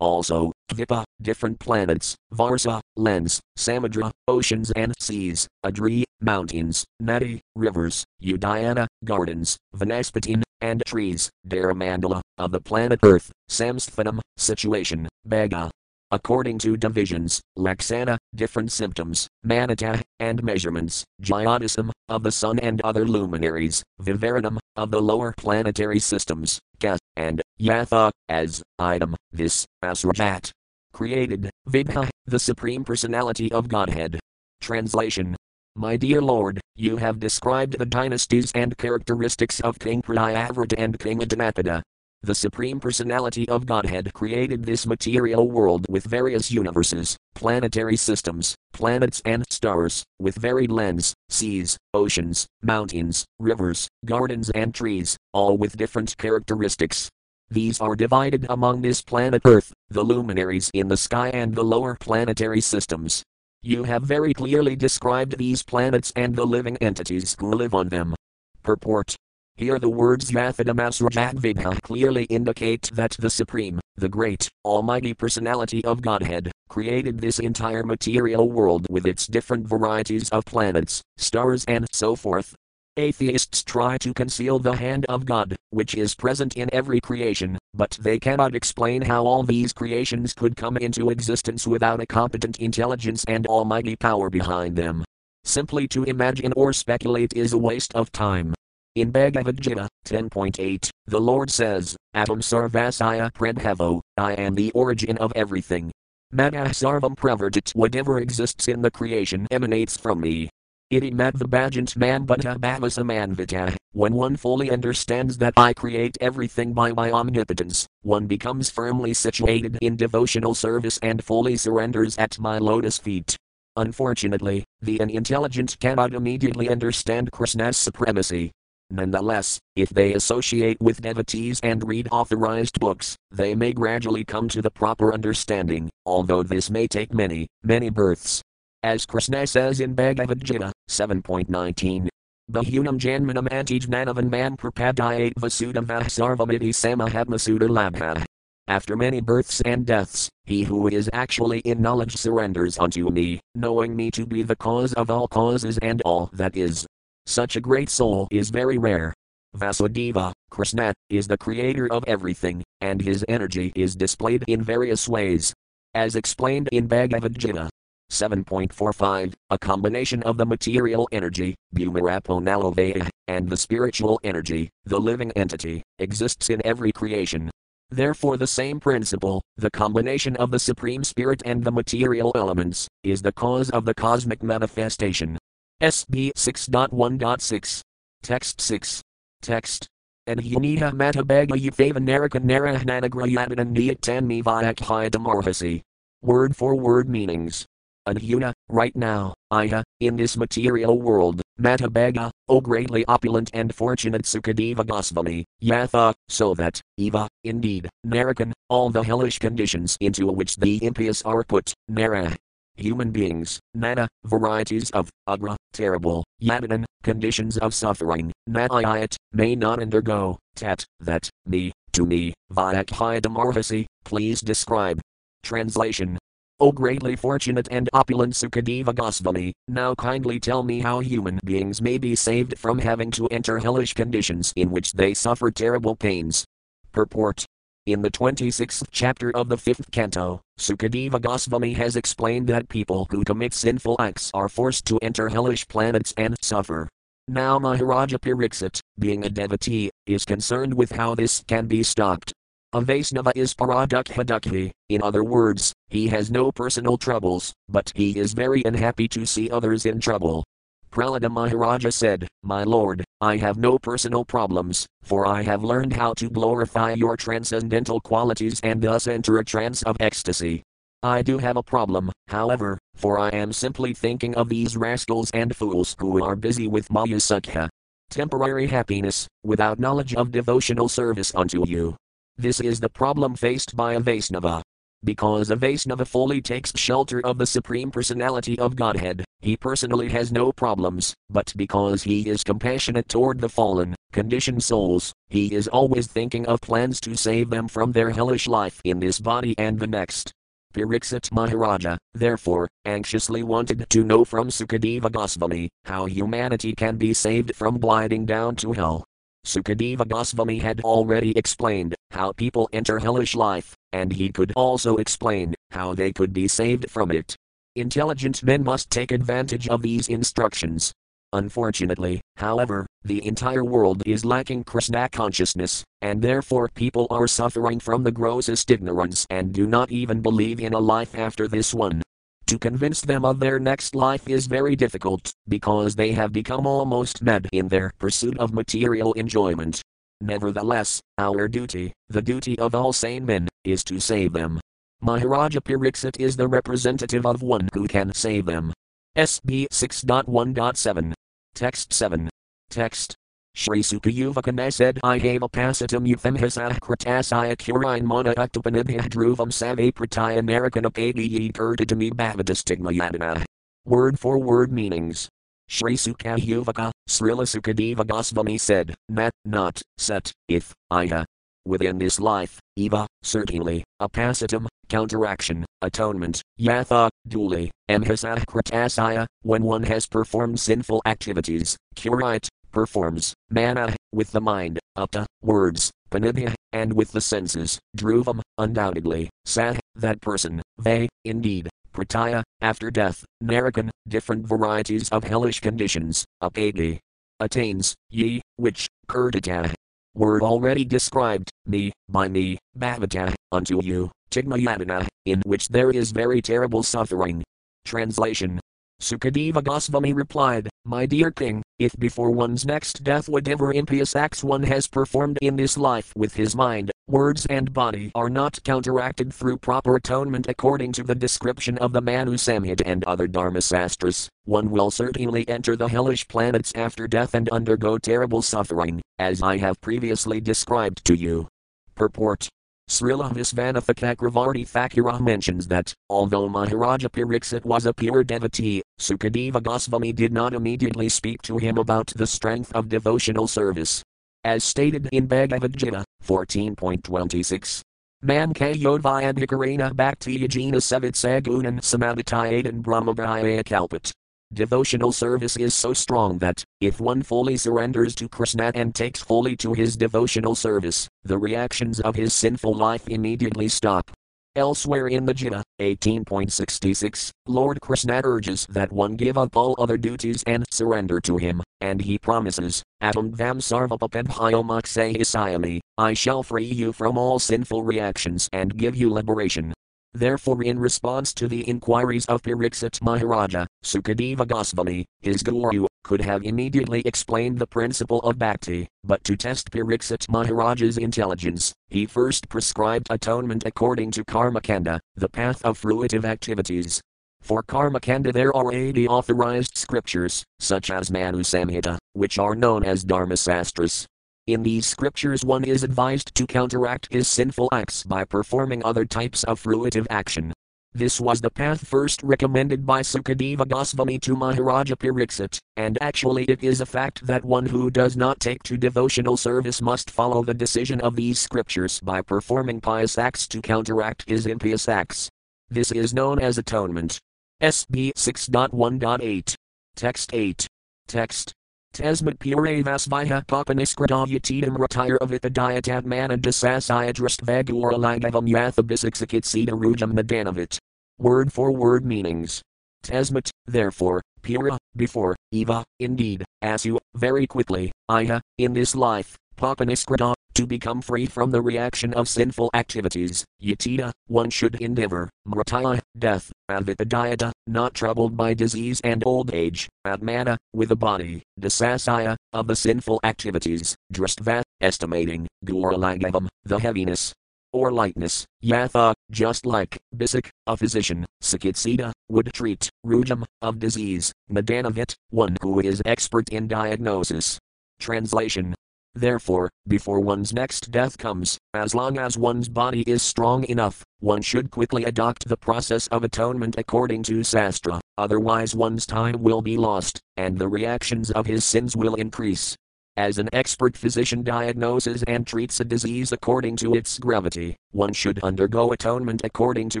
Also, 0.00 0.52
Vipa, 0.72 1.04
different 1.20 1.58
planets, 1.58 2.16
Varsa, 2.32 2.80
lens, 2.96 3.40
Samudra, 3.58 4.10
oceans 4.26 4.70
and 4.76 4.94
seas, 5.00 5.46
Adri, 5.64 6.04
mountains, 6.20 6.84
Nadi, 7.02 7.40
rivers, 7.54 8.04
Udayana, 8.22 8.86
gardens, 9.04 9.56
Vanaspatin, 9.76 10.42
and 10.60 10.82
trees, 10.86 11.30
Dharamandala, 11.46 12.20
of 12.38 12.52
the 12.52 12.60
planet 12.60 13.00
Earth, 13.02 13.30
Samsthanam, 13.50 14.20
situation, 14.36 15.08
Bhaga. 15.28 15.70
According 16.12 16.58
to 16.60 16.76
divisions, 16.76 17.40
Laksana, 17.56 18.16
different 18.34 18.72
symptoms, 18.72 19.28
Manata, 19.46 20.02
and 20.18 20.42
measurements, 20.42 21.04
Jyotism, 21.22 21.90
of 22.08 22.24
the 22.24 22.32
sun 22.32 22.58
and 22.58 22.80
other 22.82 23.06
luminaries, 23.06 23.84
Vivaranam, 24.02 24.58
of 24.74 24.90
the 24.90 25.00
lower 25.00 25.32
planetary 25.36 26.00
systems, 26.00 26.58
Ka, 26.80 26.96
and 27.16 27.40
Yatha, 27.60 28.10
as, 28.28 28.62
item, 28.78 29.14
this, 29.32 29.66
Asrajat. 29.84 30.50
Created, 30.92 31.50
Vibha, 31.68 32.08
the 32.26 32.38
Supreme 32.38 32.84
Personality 32.84 33.52
of 33.52 33.68
Godhead. 33.68 34.18
Translation 34.60 35.36
my 35.76 35.96
dear 35.96 36.20
Lord, 36.20 36.60
you 36.74 36.96
have 36.96 37.20
described 37.20 37.78
the 37.78 37.86
dynasties 37.86 38.50
and 38.56 38.76
characteristics 38.76 39.60
of 39.60 39.78
King 39.78 40.02
Priyavrata 40.02 40.74
and 40.76 40.98
King 40.98 41.20
Adanapada. 41.20 41.80
The 42.22 42.34
Supreme 42.34 42.80
Personality 42.80 43.48
of 43.48 43.66
Godhead 43.66 44.12
created 44.12 44.64
this 44.64 44.84
material 44.84 45.48
world 45.48 45.86
with 45.88 46.04
various 46.04 46.50
universes, 46.50 47.16
planetary 47.34 47.96
systems, 47.96 48.56
planets 48.72 49.22
and 49.24 49.44
stars, 49.48 50.02
with 50.18 50.34
varied 50.34 50.72
lands, 50.72 51.14
seas, 51.28 51.78
oceans, 51.94 52.46
mountains, 52.60 53.24
rivers, 53.38 53.88
gardens, 54.04 54.50
and 54.50 54.74
trees, 54.74 55.16
all 55.32 55.56
with 55.56 55.76
different 55.76 56.16
characteristics. 56.18 57.08
These 57.50 57.80
are 57.80 57.96
divided 57.96 58.46
among 58.48 58.82
this 58.82 59.02
planet 59.02 59.42
Earth, 59.44 59.72
the 59.88 60.04
luminaries 60.04 60.70
in 60.72 60.88
the 60.88 60.96
sky, 60.96 61.30
and 61.30 61.54
the 61.54 61.64
lower 61.64 61.96
planetary 61.98 62.60
systems. 62.60 63.22
You 63.62 63.84
have 63.84 64.02
very 64.02 64.32
clearly 64.32 64.76
described 64.76 65.36
these 65.36 65.62
planets 65.62 66.12
and 66.16 66.36
the 66.36 66.46
living 66.46 66.76
entities 66.78 67.36
who 67.38 67.52
live 67.52 67.74
on 67.74 67.88
them. 67.88 68.14
Purport 68.62 69.16
here 69.60 69.78
the 69.78 69.90
words 69.90 70.30
Yathadamasrajadvibha 70.30 71.82
clearly 71.82 72.24
indicate 72.24 72.90
that 72.94 73.14
the 73.18 73.28
Supreme, 73.28 73.78
the 73.94 74.08
Great, 74.08 74.48
Almighty 74.64 75.12
Personality 75.12 75.84
of 75.84 76.00
Godhead, 76.00 76.50
created 76.70 77.20
this 77.20 77.38
entire 77.38 77.82
material 77.82 78.50
world 78.50 78.86
with 78.88 79.06
its 79.06 79.26
different 79.26 79.68
varieties 79.68 80.30
of 80.30 80.46
planets, 80.46 81.02
stars, 81.18 81.66
and 81.68 81.86
so 81.92 82.16
forth. 82.16 82.54
Atheists 83.00 83.62
try 83.62 83.96
to 83.96 84.12
conceal 84.12 84.58
the 84.58 84.76
hand 84.76 85.06
of 85.08 85.24
God, 85.24 85.56
which 85.70 85.94
is 85.94 86.14
present 86.14 86.54
in 86.54 86.68
every 86.70 87.00
creation, 87.00 87.56
but 87.72 87.96
they 87.98 88.18
cannot 88.18 88.54
explain 88.54 89.00
how 89.00 89.24
all 89.24 89.42
these 89.42 89.72
creations 89.72 90.34
could 90.34 90.54
come 90.54 90.76
into 90.76 91.08
existence 91.08 91.66
without 91.66 92.00
a 92.00 92.06
competent 92.06 92.58
intelligence 92.58 93.24
and 93.26 93.46
almighty 93.46 93.96
power 93.96 94.28
behind 94.28 94.76
them. 94.76 95.02
Simply 95.44 95.88
to 95.88 96.04
imagine 96.04 96.52
or 96.54 96.74
speculate 96.74 97.32
is 97.32 97.54
a 97.54 97.58
waste 97.58 97.94
of 97.94 98.12
time. 98.12 98.52
In 98.96 99.10
Bhagavad 99.10 99.58
Gita 99.58 99.88
10.8, 100.04 100.90
the 101.06 101.20
Lord 101.20 101.50
says, 101.50 101.96
Atam 102.12 102.40
sarvasaya 102.40 103.32
prabhavo, 103.32 104.02
I 104.18 104.34
am 104.34 104.54
the 104.54 104.72
origin 104.72 105.16
of 105.16 105.32
everything. 105.34 105.90
Madah 106.34 106.68
sarvam 106.68 107.74
whatever 107.74 108.18
exists 108.18 108.68
in 108.68 108.82
the 108.82 108.90
creation 108.90 109.46
emanates 109.50 109.96
from 109.96 110.20
me. 110.20 110.49
Iti 110.90 111.12
madvabhajant 111.12 111.96
man 111.96 112.26
bhava 112.26 112.58
bhavasamanvita. 112.58 113.76
When 113.92 114.12
one 114.12 114.34
fully 114.34 114.72
understands 114.72 115.38
that 115.38 115.54
I 115.56 115.72
create 115.72 116.18
everything 116.20 116.72
by 116.72 116.90
my 116.90 117.12
omnipotence, 117.12 117.86
one 118.02 118.26
becomes 118.26 118.70
firmly 118.70 119.14
situated 119.14 119.78
in 119.82 119.94
devotional 119.94 120.52
service 120.52 120.98
and 121.00 121.22
fully 121.22 121.56
surrenders 121.56 122.18
at 122.18 122.40
my 122.40 122.58
lotus 122.58 122.98
feet. 122.98 123.36
Unfortunately, 123.76 124.64
the 124.82 125.00
unintelligent 125.00 125.76
cannot 125.78 126.12
immediately 126.12 126.68
understand 126.68 127.30
Krishna's 127.30 127.76
supremacy. 127.76 128.50
Nonetheless, 128.90 129.60
if 129.76 129.90
they 129.90 130.14
associate 130.14 130.80
with 130.80 131.02
devotees 131.02 131.60
and 131.62 131.86
read 131.86 132.08
authorized 132.10 132.80
books, 132.80 133.14
they 133.30 133.54
may 133.54 133.72
gradually 133.72 134.24
come 134.24 134.48
to 134.48 134.60
the 134.60 134.72
proper 134.72 135.14
understanding, 135.14 135.88
although 136.04 136.42
this 136.42 136.68
may 136.68 136.88
take 136.88 137.14
many, 137.14 137.46
many 137.62 137.90
births. 137.90 138.42
As 138.82 139.04
Krishna 139.04 139.46
says 139.46 139.80
in 139.80 139.92
Bhagavad 139.92 140.42
Gita 140.42 140.72
7.19, 140.88 142.08
Bahunam 142.50 142.98
Janmanam 142.98 143.46
Antijnanavan 143.50 144.30
Man 144.30 144.56
Prapadayate 144.56 145.34
Vasudavah 145.34 146.04
Sarvamiti 146.04 146.70
Samahatmasuda 146.70 147.68
Labha. 147.68 148.24
After 148.68 148.96
many 148.96 149.20
births 149.20 149.60
and 149.66 149.84
deaths, 149.84 150.30
he 150.44 150.62
who 150.62 150.88
is 150.88 151.10
actually 151.12 151.58
in 151.58 151.82
knowledge 151.82 152.16
surrenders 152.16 152.78
unto 152.78 153.10
me, 153.10 153.38
knowing 153.54 153.94
me 153.94 154.10
to 154.12 154.24
be 154.24 154.42
the 154.42 154.56
cause 154.56 154.94
of 154.94 155.10
all 155.10 155.28
causes 155.28 155.76
and 155.82 156.00
all 156.06 156.30
that 156.32 156.56
is. 156.56 156.86
Such 157.26 157.56
a 157.56 157.60
great 157.60 157.90
soul 157.90 158.28
is 158.30 158.48
very 158.48 158.78
rare. 158.78 159.12
Vasudeva, 159.54 160.32
Krishna, 160.50 160.94
is 161.10 161.28
the 161.28 161.36
creator 161.36 161.86
of 161.92 162.02
everything, 162.06 162.62
and 162.80 163.02
his 163.02 163.26
energy 163.28 163.72
is 163.74 163.94
displayed 163.94 164.42
in 164.46 164.62
various 164.62 165.06
ways. 165.06 165.52
As 165.92 166.16
explained 166.16 166.70
in 166.72 166.86
Bhagavad 166.86 167.38
Gita 167.38 167.68
7.45, 168.10 169.34
a 169.50 169.58
combination 169.58 170.22
of 170.24 170.36
the 170.36 170.44
material 170.44 171.08
energy, 171.12 171.54
Bhumaraponalovaya, 171.74 173.08
and 173.28 173.48
the 173.48 173.56
spiritual 173.56 174.20
energy, 174.24 174.68
the 174.84 174.98
living 174.98 175.30
entity, 175.32 175.82
exists 175.98 176.50
in 176.50 176.60
every 176.66 176.92
creation. 176.92 177.50
Therefore, 177.90 178.36
the 178.36 178.46
same 178.46 178.78
principle, 178.78 179.42
the 179.56 179.70
combination 179.70 180.36
of 180.36 180.50
the 180.50 180.58
Supreme 180.58 181.02
Spirit 181.02 181.42
and 181.44 181.64
the 181.64 181.72
material 181.72 182.32
elements, 182.34 182.86
is 183.02 183.22
the 183.22 183.32
cause 183.32 183.70
of 183.70 183.84
the 183.84 183.94
cosmic 183.94 184.42
manifestation. 184.42 185.38
SB 185.80 186.32
6.1.6. 186.36 187.80
Text 188.22 188.60
6. 188.60 189.02
Text. 189.40 189.88
And 190.26 190.40
Yuniha 190.40 190.92
Matabaga 190.92 191.56
Yufava 191.58 192.00
Naraka 192.00 192.38
Narahnanagrayadanan 192.38 193.74
Niyatanmi 193.74 194.42
Vyakhayadamarhasi. 194.44 195.80
Word 196.22 196.54
for 196.54 196.74
word 196.76 197.08
meanings. 197.08 197.66
Anhuna, 198.10 198.52
right 198.68 198.94
now, 198.96 199.34
Iya, 199.52 199.82
in 200.00 200.16
this 200.16 200.36
material 200.36 201.00
world, 201.00 201.42
Matabaga, 201.60 202.30
O 202.48 202.60
greatly 202.60 203.04
opulent 203.06 203.50
and 203.54 203.74
fortunate 203.74 204.22
Sukadeva 204.22 204.84
Goswami, 204.84 205.44
Yatha, 205.62 206.14
so 206.28 206.54
that, 206.54 206.80
Eva, 206.96 207.28
indeed, 207.44 207.88
Narakan, 208.06 208.52
all 208.68 208.90
the 208.90 209.02
hellish 209.02 209.38
conditions 209.38 209.96
into 210.00 210.26
which 210.26 210.56
the 210.56 210.84
impious 210.84 211.22
are 211.22 211.44
put, 211.44 211.72
Nara. 211.88 212.36
Human 212.76 213.10
beings, 213.10 213.60
Nana, 213.74 214.08
varieties 214.24 214.90
of, 214.90 215.10
Agra, 215.28 215.56
terrible, 215.72 216.24
Yadanan, 216.42 216.84
conditions 217.02 217.58
of 217.58 217.74
suffering, 217.74 218.32
Nayayat, 218.48 219.14
may 219.32 219.54
not 219.54 219.80
undergo, 219.80 220.38
Tat, 220.56 220.84
that, 221.00 221.28
me, 221.46 221.72
to 221.92 222.06
me, 222.06 222.32
Vyakhayadamarhasi, 222.52 223.86
please 224.04 224.40
describe. 224.40 225.00
Translation 225.42 226.18
O 226.60 226.72
greatly 226.72 227.16
fortunate 227.16 227.68
and 227.70 227.88
opulent 227.94 228.34
Sukadeva 228.34 228.94
Goswami, 228.94 229.54
now 229.66 229.94
kindly 229.94 230.38
tell 230.38 230.62
me 230.62 230.80
how 230.80 231.00
human 231.00 231.40
beings 231.42 231.80
may 231.80 231.96
be 231.96 232.14
saved 232.14 232.58
from 232.58 232.78
having 232.78 233.10
to 233.12 233.26
enter 233.28 233.58
hellish 233.58 233.94
conditions 233.94 234.52
in 234.56 234.70
which 234.70 234.92
they 234.92 235.14
suffer 235.14 235.50
terrible 235.50 235.96
pains. 235.96 236.44
Purport 236.92 237.46
in 237.86 238.02
the 238.02 238.10
26th 238.10 238.86
chapter 238.90 239.34
of 239.34 239.48
the 239.48 239.56
5th 239.56 239.90
canto, 239.90 240.42
Sukadeva 240.58 241.18
Goswami 241.18 241.72
has 241.72 241.96
explained 241.96 242.46
that 242.48 242.68
people 242.68 243.06
who 243.10 243.24
commit 243.24 243.54
sinful 243.54 243.96
acts 243.98 244.30
are 244.34 244.50
forced 244.50 244.84
to 244.84 244.98
enter 244.98 245.30
hellish 245.30 245.66
planets 245.66 246.12
and 246.18 246.36
suffer. 246.42 246.88
Now 247.26 247.58
Maharaja 247.58 248.18
Pariksit, 248.18 248.80
being 248.98 249.24
a 249.24 249.30
devotee, 249.30 249.90
is 250.06 250.26
concerned 250.26 250.74
with 250.74 250.92
how 250.92 251.14
this 251.14 251.42
can 251.48 251.66
be 251.66 251.82
stopped. 251.82 252.34
A 252.72 252.80
Vaisnava 252.80 253.32
is 253.34 253.52
paradukha 253.52 254.70
in 254.90 255.02
other 255.02 255.24
words, 255.24 255.72
he 255.88 256.06
has 256.06 256.30
no 256.30 256.52
personal 256.52 256.96
troubles, 256.96 257.52
but 257.68 257.90
he 257.96 258.16
is 258.16 258.32
very 258.32 258.62
unhappy 258.64 259.08
to 259.08 259.26
see 259.26 259.50
others 259.50 259.86
in 259.86 259.98
trouble. 259.98 260.44
Prahlada 260.92 261.28
Maharaja 261.28 261.90
said, 261.90 262.28
My 262.44 262.62
lord, 262.62 263.02
I 263.20 263.38
have 263.38 263.56
no 263.56 263.76
personal 263.76 264.24
problems, 264.24 264.86
for 265.02 265.26
I 265.26 265.42
have 265.42 265.64
learned 265.64 265.94
how 265.94 266.14
to 266.14 266.30
glorify 266.30 266.92
your 266.92 267.16
transcendental 267.16 268.00
qualities 268.00 268.60
and 268.62 268.80
thus 268.80 269.08
enter 269.08 269.38
a 269.38 269.44
trance 269.44 269.82
of 269.82 269.96
ecstasy. 269.98 270.62
I 271.02 271.22
do 271.22 271.38
have 271.38 271.56
a 271.56 271.64
problem, 271.64 272.12
however, 272.28 272.78
for 272.94 273.18
I 273.18 273.30
am 273.30 273.52
simply 273.52 273.94
thinking 273.94 274.36
of 274.36 274.48
these 274.48 274.76
rascals 274.76 275.32
and 275.32 275.56
fools 275.56 275.96
who 275.98 276.22
are 276.22 276.36
busy 276.36 276.68
with 276.68 276.88
Maya 276.88 277.18
Sukha. 277.18 277.68
Temporary 278.10 278.68
happiness, 278.68 279.26
without 279.42 279.80
knowledge 279.80 280.14
of 280.14 280.30
devotional 280.30 280.88
service 280.88 281.34
unto 281.34 281.66
you. 281.66 281.96
This 282.38 282.60
is 282.60 282.80
the 282.80 282.88
problem 282.88 283.36
faced 283.36 283.76
by 283.76 283.94
a 283.94 284.00
Vaisnava. 284.00 284.62
Because 285.02 285.50
a 285.50 285.56
Vaisnava 285.56 286.06
fully 286.06 286.42
takes 286.42 286.72
shelter 286.76 287.24
of 287.24 287.38
the 287.38 287.46
Supreme 287.46 287.90
Personality 287.90 288.58
of 288.58 288.76
Godhead, 288.76 289.24
he 289.40 289.56
personally 289.56 290.10
has 290.10 290.30
no 290.30 290.52
problems, 290.52 291.14
but 291.30 291.52
because 291.56 292.02
he 292.02 292.28
is 292.28 292.44
compassionate 292.44 293.08
toward 293.08 293.40
the 293.40 293.48
fallen, 293.48 293.94
conditioned 294.12 294.62
souls, 294.62 295.14
he 295.28 295.54
is 295.54 295.68
always 295.68 296.06
thinking 296.06 296.46
of 296.46 296.60
plans 296.60 297.00
to 297.00 297.16
save 297.16 297.48
them 297.48 297.66
from 297.66 297.92
their 297.92 298.10
hellish 298.10 298.46
life 298.46 298.80
in 298.84 299.00
this 299.00 299.18
body 299.18 299.54
and 299.56 299.78
the 299.78 299.86
next. 299.86 300.32
Pariksit 300.74 301.32
Maharaja, 301.32 301.96
therefore, 302.14 302.68
anxiously 302.84 303.42
wanted 303.42 303.88
to 303.88 304.04
know 304.04 304.24
from 304.24 304.48
Sukadeva 304.48 305.10
Goswami 305.10 305.68
how 305.84 306.04
humanity 306.04 306.74
can 306.74 306.96
be 306.96 307.14
saved 307.14 307.56
from 307.56 307.80
gliding 307.80 308.26
down 308.26 308.54
to 308.56 308.72
hell. 308.72 309.04
Sukadeva 309.44 310.06
Goswami 310.06 310.58
had 310.58 310.80
already 310.82 311.36
explained 311.36 311.94
how 312.10 312.32
people 312.32 312.68
enter 312.72 312.98
hellish 312.98 313.34
life, 313.34 313.74
and 313.92 314.12
he 314.12 314.30
could 314.30 314.52
also 314.54 314.96
explain 314.96 315.54
how 315.70 315.94
they 315.94 316.12
could 316.12 316.32
be 316.32 316.46
saved 316.46 316.90
from 316.90 317.10
it. 317.10 317.34
Intelligent 317.76 318.42
men 318.42 318.62
must 318.62 318.90
take 318.90 319.12
advantage 319.12 319.68
of 319.68 319.82
these 319.82 320.08
instructions. 320.08 320.92
Unfortunately, 321.32 322.20
however, 322.36 322.86
the 323.04 323.24
entire 323.26 323.64
world 323.64 324.02
is 324.04 324.24
lacking 324.24 324.64
Krishna 324.64 325.08
consciousness, 325.08 325.84
and 326.00 326.20
therefore 326.20 326.68
people 326.74 327.06
are 327.10 327.28
suffering 327.28 327.78
from 327.78 328.02
the 328.02 328.10
grossest 328.10 328.70
ignorance 328.70 329.26
and 329.30 329.52
do 329.52 329.66
not 329.66 329.90
even 329.92 330.20
believe 330.20 330.60
in 330.60 330.74
a 330.74 330.78
life 330.78 331.16
after 331.16 331.46
this 331.46 331.72
one. 331.72 332.02
To 332.50 332.58
convince 332.58 333.00
them 333.00 333.24
of 333.24 333.38
their 333.38 333.60
next 333.60 333.94
life 333.94 334.28
is 334.28 334.48
very 334.48 334.74
difficult, 334.74 335.32
because 335.46 335.94
they 335.94 336.10
have 336.10 336.32
become 336.32 336.66
almost 336.66 337.22
mad 337.22 337.48
in 337.52 337.68
their 337.68 337.92
pursuit 338.00 338.36
of 338.38 338.52
material 338.52 339.12
enjoyment. 339.12 339.80
Nevertheless, 340.20 341.00
our 341.16 341.46
duty, 341.46 341.92
the 342.08 342.20
duty 342.20 342.58
of 342.58 342.74
all 342.74 342.92
sane 342.92 343.24
men, 343.24 343.46
is 343.62 343.84
to 343.84 344.00
save 344.00 344.32
them. 344.32 344.58
Maharaja 345.00 345.60
Pariksit 345.60 346.18
is 346.18 346.36
the 346.36 346.48
representative 346.48 347.24
of 347.24 347.40
one 347.40 347.68
who 347.72 347.86
can 347.86 348.12
save 348.12 348.46
them. 348.46 348.72
SB 349.16 349.68
6.1.7. 349.68 351.12
Text 351.54 351.92
7. 351.92 352.28
Text. 352.68 353.14
Shri 353.54 353.80
Sukayuvakana 353.82 354.72
said 354.72 355.00
I 355.02 355.18
have 355.18 355.42
a 355.42 355.48
apasitam 355.48 356.06
euthemhisah 356.08 356.78
kritasaya 356.78 357.56
kurine 357.56 358.04
mana 358.04 358.32
uktapanibhya 358.34 359.08
dhruvam 359.08 359.52
save 359.52 359.92
prataya 359.92 360.40
narakanapadi 360.40 361.52
kurtadami 361.52 362.12
bhavadastigma 362.12 362.96
yadana. 362.96 363.44
Word 363.84 364.18
for 364.18 364.38
word 364.38 364.72
meanings. 364.72 365.28
Shri 365.68 365.94
Sukayuvaka, 365.94 366.90
Srila 367.08 367.46
Sukadeva 367.46 368.06
Goswami 368.06 368.58
said, 368.58 368.94
Nat, 369.08 369.32
not, 369.44 369.80
set, 369.98 370.32
if, 370.48 370.72
iha. 370.92 371.20
Uh, 371.20 371.24
within 371.64 371.98
this 371.98 372.18
life, 372.18 372.58
eva, 372.76 373.06
certainly, 373.22 373.84
apasitam, 374.02 374.66
counteraction, 374.88 375.64
atonement, 375.82 376.42
yatha, 376.58 377.08
duly, 377.28 377.70
amhasa 377.88 378.42
kritasaya, 378.48 379.22
uh, 379.22 379.26
when 379.42 379.62
one 379.62 379.84
has 379.84 380.06
performed 380.06 380.58
sinful 380.58 381.02
activities, 381.06 381.76
curite, 381.94 382.48
performs, 382.70 383.34
mana, 383.50 383.94
with 384.12 384.32
the 384.32 384.40
mind, 384.40 384.78
upta, 384.96 385.26
words, 385.42 385.90
panibhya, 386.10 386.54
and 386.72 386.92
with 386.92 387.12
the 387.12 387.20
senses, 387.20 387.78
dhruvam, 387.96 388.40
undoubtedly, 388.58 389.28
sah, 389.44 389.74
that 389.94 390.20
person, 390.20 390.62
they, 390.78 391.08
indeed, 391.24 391.68
prataya, 391.92 392.42
after 392.60 392.90
death, 392.90 393.24
narakan, 393.42 393.90
different 394.08 394.46
varieties 394.46 395.08
of 395.10 395.24
hellish 395.24 395.60
conditions, 395.60 396.24
apadi, 396.42 396.98
attains, 397.40 397.94
ye, 398.10 398.40
which, 398.56 398.86
kurdata, 399.08 399.74
word 400.14 400.42
already 400.42 400.84
described, 400.84 401.50
me, 401.66 401.92
by 402.08 402.28
me, 402.28 402.58
bhavata, 402.78 403.34
unto 403.52 403.82
you, 403.82 404.10
tigmayadana, 404.30 405.06
in 405.26 405.40
which 405.44 405.68
there 405.68 405.90
is 405.90 406.10
very 406.10 406.40
terrible 406.40 406.82
suffering. 406.82 407.42
Translation 407.84 408.60
Sukadeva 409.00 409.64
Goswami 409.64 410.12
replied, 410.12 410.68
My 410.84 411.06
dear 411.06 411.30
king, 411.30 411.62
if 411.78 411.98
before 411.98 412.30
one's 412.30 412.66
next 412.66 413.02
death 413.02 413.30
whatever 413.30 413.72
impious 413.72 414.14
acts 414.14 414.44
one 414.44 414.62
has 414.64 414.86
performed 414.86 415.38
in 415.40 415.56
this 415.56 415.78
life 415.78 416.12
with 416.14 416.34
his 416.34 416.54
mind, 416.54 416.90
words 417.08 417.46
and 417.46 417.72
body 417.72 418.12
are 418.14 418.28
not 418.28 418.62
counteracted 418.62 419.32
through 419.32 419.56
proper 419.56 419.96
atonement 419.96 420.46
according 420.48 420.92
to 420.92 421.02
the 421.02 421.14
description 421.14 421.78
of 421.78 421.94
the 421.94 422.02
Manu 422.02 422.34
Samhita 422.34 422.82
and 422.84 423.02
other 423.04 423.26
Dharmasastras, 423.26 424.28
one 424.44 424.70
will 424.70 424.90
certainly 424.90 425.48
enter 425.48 425.76
the 425.76 425.88
hellish 425.88 426.28
planets 426.28 426.70
after 426.74 427.08
death 427.08 427.34
and 427.34 427.48
undergo 427.48 427.96
terrible 427.96 428.42
suffering, 428.42 429.00
as 429.18 429.42
I 429.42 429.56
have 429.56 429.80
previously 429.80 430.40
described 430.40 431.04
to 431.06 431.16
you. 431.16 431.48
Purport 431.94 432.48
Srila 432.90 433.32
Visvanatha 433.32 433.94
Chakravarti 433.94 434.68
Thakura 434.68 435.20
mentions 435.20 435.68
that, 435.68 435.94
although 436.08 436.48
Maharaja 436.48 437.08
Pariksit 437.08 437.64
was 437.64 437.86
a 437.86 437.94
pure 437.94 438.24
devotee, 438.24 438.82
Sukadeva 438.98 439.62
Goswami 439.62 440.12
did 440.12 440.32
not 440.32 440.54
immediately 440.54 441.08
speak 441.08 441.40
to 441.42 441.56
him 441.56 441.78
about 441.78 442.08
the 442.16 442.26
strength 442.26 442.74
of 442.74 442.88
devotional 442.88 443.46
service. 443.46 444.02
As 444.42 444.64
stated 444.64 445.08
in 445.12 445.26
Bhagavad 445.26 445.76
Gita 445.76 446.04
14.26. 446.26 447.82
Man 448.22 448.52
kayodhyadhikarena 448.52 449.94
bhakti 449.94 450.40
yajina 450.40 450.82
savitsagunan 450.82 451.78
samadhitayadan 451.78 452.82
brahmabhaya 452.82 453.62
kalpat. 453.62 454.10
Devotional 454.52 455.12
service 455.12 455.56
is 455.56 455.74
so 455.74 455.92
strong 455.92 456.38
that, 456.38 456.64
if 456.80 457.00
one 457.00 457.22
fully 457.22 457.56
surrenders 457.56 458.16
to 458.16 458.28
Krishna 458.28 458.72
and 458.74 458.92
takes 458.92 459.20
fully 459.20 459.54
to 459.56 459.74
his 459.74 459.96
devotional 459.96 460.56
service, 460.56 461.06
the 461.22 461.38
reactions 461.38 462.00
of 462.00 462.16
his 462.16 462.34
sinful 462.34 462.74
life 462.74 463.06
immediately 463.06 463.68
stop. 463.68 464.10
Elsewhere 464.56 465.06
in 465.06 465.24
the 465.24 465.34
Gita, 465.34 465.62
18.66, 465.80 467.30
Lord 467.46 467.80
Krishna 467.80 468.22
urges 468.24 468.66
that 468.68 468.90
one 468.90 469.14
give 469.14 469.38
up 469.38 469.56
all 469.56 469.76
other 469.78 469.96
duties 469.96 470.42
and 470.48 470.64
surrender 470.72 471.20
to 471.20 471.36
him, 471.36 471.62
and 471.80 472.00
he 472.00 472.18
promises, 472.18 472.82
Atam 473.00 473.30
vam 473.30 473.58
sarvapapedhyomaksayasayami, 473.58 475.78
I 475.96 476.14
shall 476.14 476.42
free 476.42 476.64
you 476.64 476.92
from 476.92 477.16
all 477.16 477.38
sinful 477.38 477.84
reactions 477.84 478.48
and 478.52 478.76
give 478.76 478.96
you 478.96 479.12
liberation. 479.12 479.72
Therefore, 480.12 480.62
in 480.62 480.78
response 480.78 481.32
to 481.34 481.46
the 481.46 481.68
inquiries 481.68 482.26
of 482.26 482.42
Pariksit 482.42 483.00
Maharaja, 483.00 483.66
Sukadeva 483.84 484.46
Goswami, 484.46 485.06
his 485.20 485.42
guru, 485.42 485.86
could 486.02 486.20
have 486.20 486.42
immediately 486.42 487.02
explained 487.04 487.58
the 487.58 487.66
principle 487.66 488.18
of 488.20 488.38
bhakti, 488.38 488.88
but 489.04 489.22
to 489.24 489.36
test 489.36 489.70
Pariksit 489.70 490.28
Maharaja's 490.28 490.98
intelligence, 490.98 491.72
he 491.88 492.06
first 492.06 492.48
prescribed 492.48 493.06
atonement 493.10 493.64
according 493.64 494.10
to 494.10 494.24
Karmakanda, 494.24 494.98
the 495.14 495.28
path 495.28 495.64
of 495.64 495.80
fruitive 495.80 496.24
activities. 496.24 497.00
For 497.40 497.62
Karmakanda 497.62 498.32
there 498.32 498.54
are 498.54 498.72
80 498.72 499.06
authorized 499.06 499.78
scriptures, 499.78 500.42
such 500.58 500.90
as 500.90 501.10
Manu 501.10 501.42
Samhita, 501.42 501.98
which 502.14 502.38
are 502.38 502.56
known 502.56 502.84
as 502.84 503.04
Dharmasastras, 503.04 504.06
in 504.52 504.62
these 504.62 504.86
scriptures, 504.86 505.44
one 505.44 505.64
is 505.64 505.82
advised 505.82 506.34
to 506.34 506.46
counteract 506.46 507.12
his 507.12 507.28
sinful 507.28 507.68
acts 507.72 508.04
by 508.04 508.24
performing 508.24 508.84
other 508.84 509.04
types 509.04 509.44
of 509.44 509.62
fruitive 509.62 510.06
action. 510.10 510.52
This 510.92 511.20
was 511.20 511.40
the 511.40 511.50
path 511.50 511.86
first 511.86 512.20
recommended 512.24 512.84
by 512.84 513.02
Sukadeva 513.02 513.68
Goswami 513.68 514.18
to 514.20 514.34
Maharaja 514.34 514.96
Pariksit, 514.96 515.58
and 515.76 515.96
actually 516.00 516.44
it 516.44 516.64
is 516.64 516.80
a 516.80 516.86
fact 516.86 517.24
that 517.26 517.44
one 517.44 517.66
who 517.66 517.90
does 517.90 518.16
not 518.16 518.40
take 518.40 518.64
to 518.64 518.76
devotional 518.76 519.36
service 519.36 519.80
must 519.80 520.10
follow 520.10 520.42
the 520.42 520.52
decision 520.52 521.00
of 521.00 521.14
these 521.14 521.38
scriptures 521.38 522.00
by 522.00 522.20
performing 522.20 522.80
pious 522.80 523.18
acts 523.18 523.46
to 523.48 523.60
counteract 523.60 524.28
his 524.28 524.46
impious 524.46 524.88
acts. 524.88 525.30
This 525.68 525.92
is 525.92 526.12
known 526.12 526.40
as 526.40 526.58
atonement. 526.58 527.20
SB 527.62 528.12
6.1.8. 528.14 529.54
Text 529.94 530.34
8. 530.34 530.66
Text 531.06 531.54
Tesmat 531.92 532.38
pure 532.38 532.82
vasvaya 532.84 533.44
papaniskradayatidam 533.46 534.78
retire 534.78 535.16
of 535.16 535.32
it 535.32 535.42
the 535.42 535.50
diatatmana 535.50 536.40
dasasayadrast 536.40 537.42
vaguralagavam 537.42 538.48
yathabisiksakitsida 538.48 539.70
rujam 539.70 540.12
madanavit. 540.12 540.78
Word 541.18 541.52
for 541.52 541.72
word 541.72 542.04
meanings. 542.04 542.62
Tesmat, 543.02 543.50
therefore, 543.66 544.22
pura, 544.42 544.78
before, 544.94 545.34
eva, 545.52 545.84
indeed, 545.98 546.44
asu, 546.62 546.96
very 547.14 547.46
quickly, 547.46 547.90
iha, 548.10 548.40
in 548.58 548.72
this 548.72 548.94
life, 548.94 549.36
papaniskrada, 549.56 550.34
to 550.54 550.66
become 550.66 551.00
free 551.00 551.26
from 551.26 551.50
the 551.50 551.62
reaction 551.62 552.12
of 552.14 552.28
sinful 552.28 552.70
activities, 552.74 553.44
yatita, 553.62 554.12
one 554.26 554.50
should 554.50 554.74
endeavor, 554.76 555.30
mrataya, 555.46 556.00
death, 556.18 556.50
avipadayata, 556.70 557.52
not 557.66 557.94
troubled 557.94 558.36
by 558.36 558.54
disease 558.54 559.00
and 559.02 559.22
old 559.26 559.54
age, 559.54 559.88
atmana, 560.06 560.56
with 560.72 560.90
a 560.90 560.96
body, 560.96 561.42
dasasaya, 561.60 562.36
of 562.52 562.66
the 562.66 562.76
sinful 562.76 563.20
activities, 563.24 563.96
drastva, 564.12 564.62
estimating, 564.80 565.46
guralagavam, 565.64 566.48
the 566.64 566.78
heaviness, 566.78 567.32
or 567.72 567.92
lightness, 567.92 568.46
yatha, 568.62 569.14
just 569.30 569.64
like, 569.64 569.98
bisik, 570.16 570.48
a 570.66 570.76
physician, 570.76 571.24
sakitsita, 571.42 572.12
would 572.28 572.52
treat, 572.52 572.90
rujam, 573.06 573.44
of 573.62 573.78
disease, 573.78 574.32
madanavit, 574.50 575.14
one 575.30 575.56
who 575.62 575.80
is 575.80 576.02
expert 576.04 576.48
in 576.48 576.66
diagnosis. 576.66 577.58
Translation 578.00 578.74
Therefore, 579.14 579.70
before 579.88 580.20
one's 580.20 580.52
next 580.52 580.90
death 580.90 581.18
comes, 581.18 581.58
as 581.74 581.94
long 581.94 582.16
as 582.16 582.38
one's 582.38 582.68
body 582.68 583.02
is 583.02 583.22
strong 583.22 583.64
enough, 583.64 584.04
one 584.20 584.40
should 584.40 584.70
quickly 584.70 585.04
adopt 585.04 585.48
the 585.48 585.56
process 585.56 586.06
of 586.08 586.22
atonement 586.22 586.76
according 586.78 587.24
to 587.24 587.40
Sastra, 587.40 588.00
otherwise 588.16 588.74
one's 588.74 589.06
time 589.06 589.42
will 589.42 589.62
be 589.62 589.76
lost, 589.76 590.20
and 590.36 590.58
the 590.58 590.68
reactions 590.68 591.30
of 591.32 591.46
his 591.46 591.64
sins 591.64 591.96
will 591.96 592.14
increase. 592.14 592.76
As 593.16 593.38
an 593.38 593.48
expert 593.52 593.96
physician 593.96 594.44
diagnoses 594.44 595.24
and 595.24 595.44
treats 595.46 595.80
a 595.80 595.84
disease 595.84 596.30
according 596.30 596.76
to 596.76 596.94
its 596.94 597.18
gravity, 597.18 597.76
one 597.90 598.12
should 598.12 598.42
undergo 598.44 598.92
atonement 598.92 599.42
according 599.44 599.88
to 599.90 600.00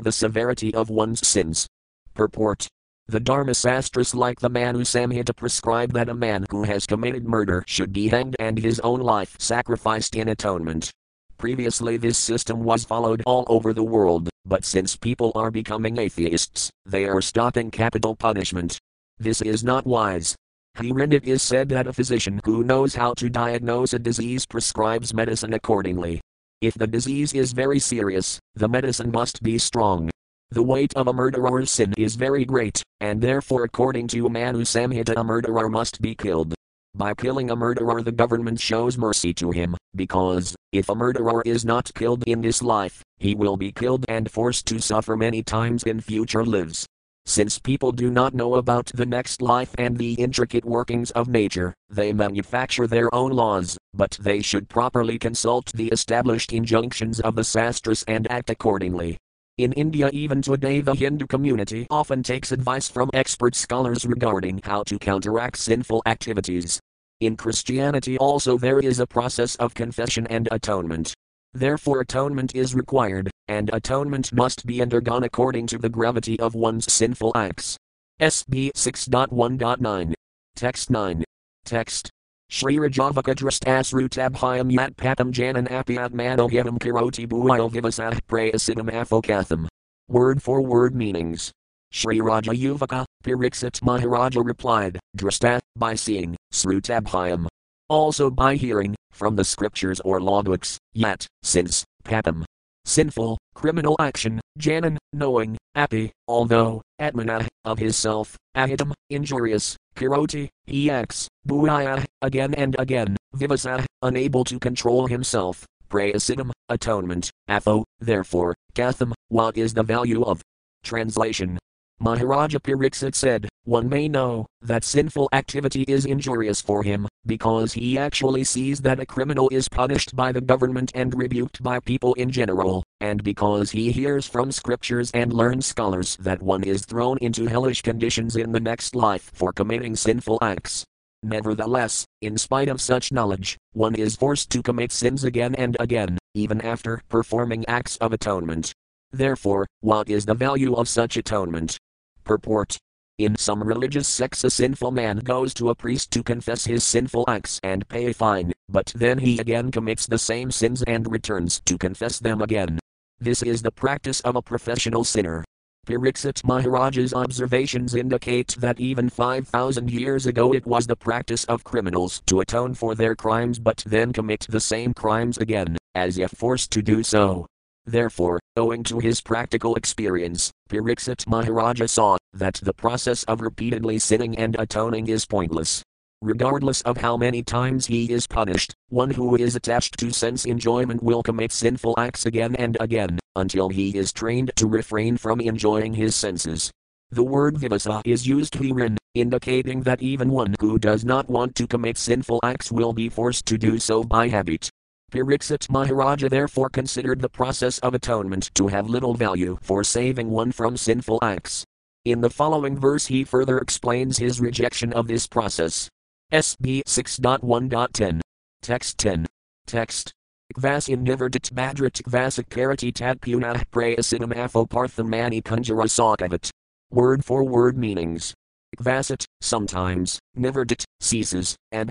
the 0.00 0.12
severity 0.12 0.72
of 0.72 0.88
one's 0.88 1.26
sins. 1.26 1.66
Purport 2.14 2.68
The 3.08 3.20
Dharma 3.20 3.54
Sastras, 3.54 4.14
like 4.14 4.38
the 4.38 4.48
Manu 4.48 4.82
Samhita, 4.82 5.34
prescribe 5.34 5.92
that 5.94 6.08
a 6.08 6.14
man 6.14 6.46
who 6.50 6.62
has 6.62 6.86
committed 6.86 7.26
murder 7.26 7.64
should 7.66 7.92
be 7.92 8.08
hanged 8.08 8.36
and 8.38 8.58
his 8.58 8.78
own 8.80 9.00
life 9.00 9.34
sacrificed 9.38 10.14
in 10.14 10.28
atonement. 10.28 10.92
Previously, 11.36 11.96
this 11.96 12.18
system 12.18 12.62
was 12.62 12.84
followed 12.84 13.22
all 13.26 13.44
over 13.48 13.72
the 13.72 13.82
world, 13.82 14.28
but 14.44 14.64
since 14.64 14.94
people 14.94 15.32
are 15.34 15.50
becoming 15.50 15.98
atheists, 15.98 16.70
they 16.86 17.06
are 17.06 17.20
stopping 17.20 17.70
capital 17.70 18.14
punishment. 18.14 18.78
This 19.18 19.40
is 19.40 19.64
not 19.64 19.86
wise. 19.86 20.36
Herein 20.78 21.12
it 21.12 21.24
is 21.24 21.42
said 21.42 21.68
that 21.70 21.86
a 21.86 21.92
physician 21.92 22.40
who 22.44 22.62
knows 22.62 22.94
how 22.94 23.14
to 23.14 23.28
diagnose 23.28 23.92
a 23.92 23.98
disease 23.98 24.46
prescribes 24.46 25.12
medicine 25.14 25.54
accordingly. 25.54 26.20
If 26.60 26.74
the 26.74 26.86
disease 26.86 27.32
is 27.32 27.52
very 27.52 27.78
serious, 27.78 28.38
the 28.54 28.68
medicine 28.68 29.10
must 29.10 29.42
be 29.42 29.58
strong. 29.58 30.09
The 30.52 30.64
weight 30.64 30.92
of 30.96 31.06
a 31.06 31.12
murderer's 31.12 31.70
sin 31.70 31.94
is 31.96 32.16
very 32.16 32.44
great, 32.44 32.82
and 33.00 33.20
therefore, 33.20 33.62
according 33.62 34.08
to 34.08 34.28
Manu 34.28 34.62
Samhita, 34.62 35.14
a 35.16 35.22
murderer 35.22 35.68
must 35.68 36.02
be 36.02 36.16
killed. 36.16 36.54
By 36.92 37.14
killing 37.14 37.52
a 37.52 37.56
murderer, 37.56 38.02
the 38.02 38.10
government 38.10 38.58
shows 38.58 38.98
mercy 38.98 39.32
to 39.34 39.52
him, 39.52 39.76
because, 39.94 40.56
if 40.72 40.88
a 40.88 40.94
murderer 40.96 41.40
is 41.46 41.64
not 41.64 41.94
killed 41.94 42.24
in 42.26 42.40
this 42.40 42.62
life, 42.64 43.00
he 43.18 43.36
will 43.36 43.56
be 43.56 43.70
killed 43.70 44.04
and 44.08 44.28
forced 44.28 44.66
to 44.66 44.80
suffer 44.80 45.16
many 45.16 45.44
times 45.44 45.84
in 45.84 46.00
future 46.00 46.44
lives. 46.44 46.84
Since 47.26 47.60
people 47.60 47.92
do 47.92 48.10
not 48.10 48.34
know 48.34 48.56
about 48.56 48.86
the 48.86 49.06
next 49.06 49.40
life 49.40 49.72
and 49.78 49.96
the 49.96 50.14
intricate 50.14 50.64
workings 50.64 51.12
of 51.12 51.28
nature, 51.28 51.74
they 51.90 52.12
manufacture 52.12 52.88
their 52.88 53.14
own 53.14 53.30
laws, 53.30 53.78
but 53.94 54.18
they 54.20 54.42
should 54.42 54.68
properly 54.68 55.16
consult 55.16 55.70
the 55.74 55.90
established 55.90 56.52
injunctions 56.52 57.20
of 57.20 57.36
the 57.36 57.44
sastras 57.44 58.04
and 58.08 58.28
act 58.32 58.50
accordingly. 58.50 59.16
In 59.60 59.74
India, 59.74 60.08
even 60.14 60.40
today, 60.40 60.80
the 60.80 60.94
Hindu 60.94 61.26
community 61.26 61.86
often 61.90 62.22
takes 62.22 62.50
advice 62.50 62.88
from 62.88 63.10
expert 63.12 63.54
scholars 63.54 64.06
regarding 64.06 64.62
how 64.64 64.82
to 64.84 64.98
counteract 64.98 65.58
sinful 65.58 66.00
activities. 66.06 66.80
In 67.20 67.36
Christianity, 67.36 68.16
also, 68.16 68.56
there 68.56 68.78
is 68.78 69.00
a 69.00 69.06
process 69.06 69.56
of 69.56 69.74
confession 69.74 70.26
and 70.28 70.48
atonement. 70.50 71.12
Therefore, 71.52 72.00
atonement 72.00 72.54
is 72.54 72.74
required, 72.74 73.30
and 73.48 73.68
atonement 73.74 74.32
must 74.32 74.64
be 74.64 74.80
undergone 74.80 75.24
according 75.24 75.66
to 75.66 75.76
the 75.76 75.90
gravity 75.90 76.40
of 76.40 76.54
one's 76.54 76.90
sinful 76.90 77.32
acts. 77.34 77.76
SB 78.18 78.72
6.1.9. 78.72 80.14
Text 80.56 80.88
9. 80.88 81.22
Text. 81.66 82.10
Shri 82.52 82.78
Rajavaka 82.78 83.32
drastasrutabhyam 83.36 84.72
yat 84.72 84.96
patam 84.96 85.30
janan 85.30 85.68
apyat 85.68 86.10
manohyam 86.10 86.80
kiroti 86.80 87.24
bhuyo 87.24 87.70
vivasah 87.70 88.20
prayasitam 88.26 88.90
afokatham. 88.90 89.68
Word 90.08 90.42
for 90.42 90.60
word 90.60 90.92
meanings. 90.96 91.52
Shri 91.92 92.20
Raja 92.20 92.50
Yuvaka, 92.50 93.04
Pariksit 93.22 93.80
Maharaja 93.84 94.40
replied, 94.42 94.98
Drasta, 95.16 95.60
by 95.76 95.94
seeing, 95.94 96.36
Srutabhyam. 96.52 97.46
Also 97.88 98.30
by 98.30 98.56
hearing, 98.56 98.96
from 99.12 99.36
the 99.36 99.44
scriptures 99.44 100.00
or 100.00 100.18
logbooks, 100.18 100.76
yet, 100.92 101.28
since, 101.44 101.84
papam, 102.04 102.44
sinful, 102.90 103.38
criminal 103.54 103.94
action, 104.00 104.40
janan, 104.58 104.98
knowing, 105.12 105.56
api, 105.76 106.10
although, 106.26 106.82
atmana, 107.00 107.46
of 107.64 107.78
his 107.78 107.96
self, 107.96 108.36
ahitam, 108.56 108.92
injurious, 109.08 109.76
kiroti, 109.94 110.48
ex, 110.66 111.28
buaya, 111.46 112.04
again 112.20 112.52
and 112.54 112.74
again, 112.80 113.16
vivasa, 113.36 113.86
unable 114.02 114.42
to 114.42 114.58
control 114.58 115.06
himself, 115.06 115.64
prayasitam, 115.88 116.50
atonement, 116.68 117.30
atho, 117.48 117.84
therefore, 118.00 118.54
katham, 118.74 119.12
what 119.28 119.56
is 119.56 119.72
the 119.72 119.84
value 119.84 120.24
of? 120.24 120.42
Translation 120.82 121.58
Maharaja 122.00 122.58
Pariksit 122.58 123.14
said, 123.14 123.46
One 123.64 123.90
may 123.90 124.08
know 124.08 124.46
that 124.62 124.84
sinful 124.84 125.28
activity 125.32 125.82
is 125.82 126.06
injurious 126.06 126.62
for 126.62 126.82
him, 126.82 127.06
because 127.26 127.74
he 127.74 127.98
actually 127.98 128.42
sees 128.42 128.80
that 128.80 128.98
a 128.98 129.04
criminal 129.04 129.50
is 129.50 129.68
punished 129.68 130.16
by 130.16 130.32
the 130.32 130.40
government 130.40 130.90
and 130.94 131.14
rebuked 131.14 131.62
by 131.62 131.78
people 131.80 132.14
in 132.14 132.30
general, 132.30 132.82
and 133.00 133.22
because 133.22 133.70
he 133.70 133.92
hears 133.92 134.26
from 134.26 134.50
scriptures 134.50 135.10
and 135.12 135.34
learned 135.34 135.62
scholars 135.62 136.16
that 136.20 136.42
one 136.42 136.64
is 136.64 136.86
thrown 136.86 137.18
into 137.18 137.46
hellish 137.46 137.82
conditions 137.82 138.34
in 138.34 138.50
the 138.50 138.60
next 138.60 138.94
life 138.94 139.30
for 139.34 139.52
committing 139.52 139.94
sinful 139.94 140.38
acts. 140.40 140.86
Nevertheless, 141.22 142.06
in 142.22 142.38
spite 142.38 142.68
of 142.68 142.80
such 142.80 143.12
knowledge, 143.12 143.58
one 143.74 143.94
is 143.94 144.16
forced 144.16 144.48
to 144.50 144.62
commit 144.62 144.90
sins 144.90 145.22
again 145.22 145.54
and 145.54 145.76
again, 145.78 146.16
even 146.32 146.62
after 146.62 147.02
performing 147.10 147.66
acts 147.68 147.98
of 147.98 148.14
atonement. 148.14 148.72
Therefore, 149.12 149.66
what 149.80 150.08
is 150.08 150.24
the 150.24 150.34
value 150.34 150.74
of 150.74 150.88
such 150.88 151.18
atonement? 151.18 151.76
Purport 152.24 152.78
in 153.24 153.36
some 153.36 153.62
religious 153.62 154.08
sects, 154.08 154.44
a 154.44 154.50
sinful 154.50 154.90
man 154.90 155.18
goes 155.18 155.52
to 155.54 155.70
a 155.70 155.74
priest 155.74 156.10
to 156.12 156.22
confess 156.22 156.64
his 156.64 156.84
sinful 156.84 157.24
acts 157.28 157.60
and 157.62 157.88
pay 157.88 158.10
a 158.10 158.14
fine, 158.14 158.52
but 158.68 158.92
then 158.96 159.18
he 159.18 159.38
again 159.38 159.70
commits 159.70 160.06
the 160.06 160.18
same 160.18 160.50
sins 160.50 160.82
and 160.84 161.10
returns 161.10 161.60
to 161.66 161.76
confess 161.76 162.18
them 162.18 162.40
again. 162.40 162.78
This 163.18 163.42
is 163.42 163.62
the 163.62 163.70
practice 163.70 164.20
of 164.20 164.36
a 164.36 164.42
professional 164.42 165.04
sinner. 165.04 165.44
Pariksit 165.86 166.44
Maharaja's 166.44 167.12
observations 167.12 167.94
indicate 167.94 168.56
that 168.58 168.80
even 168.80 169.08
5,000 169.08 169.90
years 169.90 170.26
ago 170.26 170.54
it 170.54 170.66
was 170.66 170.86
the 170.86 170.96
practice 170.96 171.44
of 171.44 171.64
criminals 171.64 172.22
to 172.26 172.40
atone 172.40 172.74
for 172.74 172.94
their 172.94 173.14
crimes 173.14 173.58
but 173.58 173.82
then 173.86 174.12
commit 174.12 174.46
the 174.48 174.60
same 174.60 174.94
crimes 174.94 175.36
again, 175.38 175.76
as 175.94 176.16
if 176.18 176.30
forced 176.30 176.70
to 176.72 176.82
do 176.82 177.02
so. 177.02 177.46
Therefore, 177.86 178.40
owing 178.56 178.84
to 178.84 178.98
his 179.00 179.20
practical 179.20 179.74
experience, 179.74 180.52
Pariksit 180.70 181.26
Maharaja 181.26 181.88
saw 181.88 182.16
that 182.32 182.60
the 182.62 182.72
process 182.72 183.24
of 183.24 183.40
repeatedly 183.40 183.98
sinning 183.98 184.38
and 184.38 184.54
atoning 184.56 185.08
is 185.08 185.26
pointless. 185.26 185.82
Regardless 186.22 186.80
of 186.82 186.96
how 186.96 187.16
many 187.16 187.42
times 187.42 187.86
he 187.86 188.12
is 188.12 188.28
punished, 188.28 188.72
one 188.88 189.10
who 189.10 189.34
is 189.34 189.56
attached 189.56 189.98
to 189.98 190.12
sense 190.12 190.44
enjoyment 190.44 191.02
will 191.02 191.24
commit 191.24 191.50
sinful 191.50 191.96
acts 191.98 192.24
again 192.24 192.54
and 192.54 192.76
again, 192.78 193.18
until 193.34 193.68
he 193.68 193.96
is 193.98 194.12
trained 194.12 194.52
to 194.54 194.68
refrain 194.68 195.16
from 195.16 195.40
enjoying 195.40 195.92
his 195.92 196.14
senses. 196.14 196.70
The 197.10 197.24
word 197.24 197.56
vivasa 197.56 198.00
is 198.04 198.24
used 198.24 198.54
herein, 198.54 198.96
indicating 199.16 199.80
that 199.80 200.00
even 200.00 200.30
one 200.30 200.54
who 200.60 200.78
does 200.78 201.04
not 201.04 201.28
want 201.28 201.56
to 201.56 201.66
commit 201.66 201.98
sinful 201.98 202.38
acts 202.44 202.70
will 202.70 202.92
be 202.92 203.08
forced 203.08 203.44
to 203.46 203.58
do 203.58 203.80
so 203.80 204.04
by 204.04 204.28
habit. 204.28 204.70
Pariksit 205.10 205.68
Maharaja 205.68 206.28
therefore 206.28 206.70
considered 206.70 207.20
the 207.20 207.28
process 207.28 207.78
of 207.80 207.94
atonement 207.94 208.50
to 208.54 208.68
have 208.68 208.88
little 208.88 209.14
value 209.14 209.58
for 209.60 209.82
saving 209.82 210.30
one 210.30 210.52
from 210.52 210.76
sinful 210.76 211.18
acts. 211.22 211.64
In 212.04 212.20
the 212.20 212.30
following 212.30 212.78
verse, 212.78 213.06
he 213.06 213.24
further 213.24 213.58
explains 213.58 214.18
his 214.18 214.40
rejection 214.40 214.92
of 214.92 215.08
this 215.08 215.26
process. 215.26 215.88
SB 216.32 216.82
6.1.10. 216.84 218.20
Text 218.62 218.98
10. 218.98 219.26
Text. 219.66 220.12
Kvasin 220.54 221.04
niverdit 221.04 221.52
badrit 221.52 222.02
kvasik 222.02 222.48
karati 222.48 222.92
tadpunah 222.92 223.64
prayasitam 223.70 224.32
aphopartham 224.32 225.08
mani 225.08 225.42
kunjara 225.42 225.86
sakavat. 225.86 226.50
Word 226.90 227.24
for 227.24 227.44
word 227.44 227.76
meanings. 227.76 228.34
Kvasit, 228.78 229.24
sometimes, 229.40 230.18
niverdit, 230.36 230.84
ceases, 231.00 231.56
and 231.72 231.90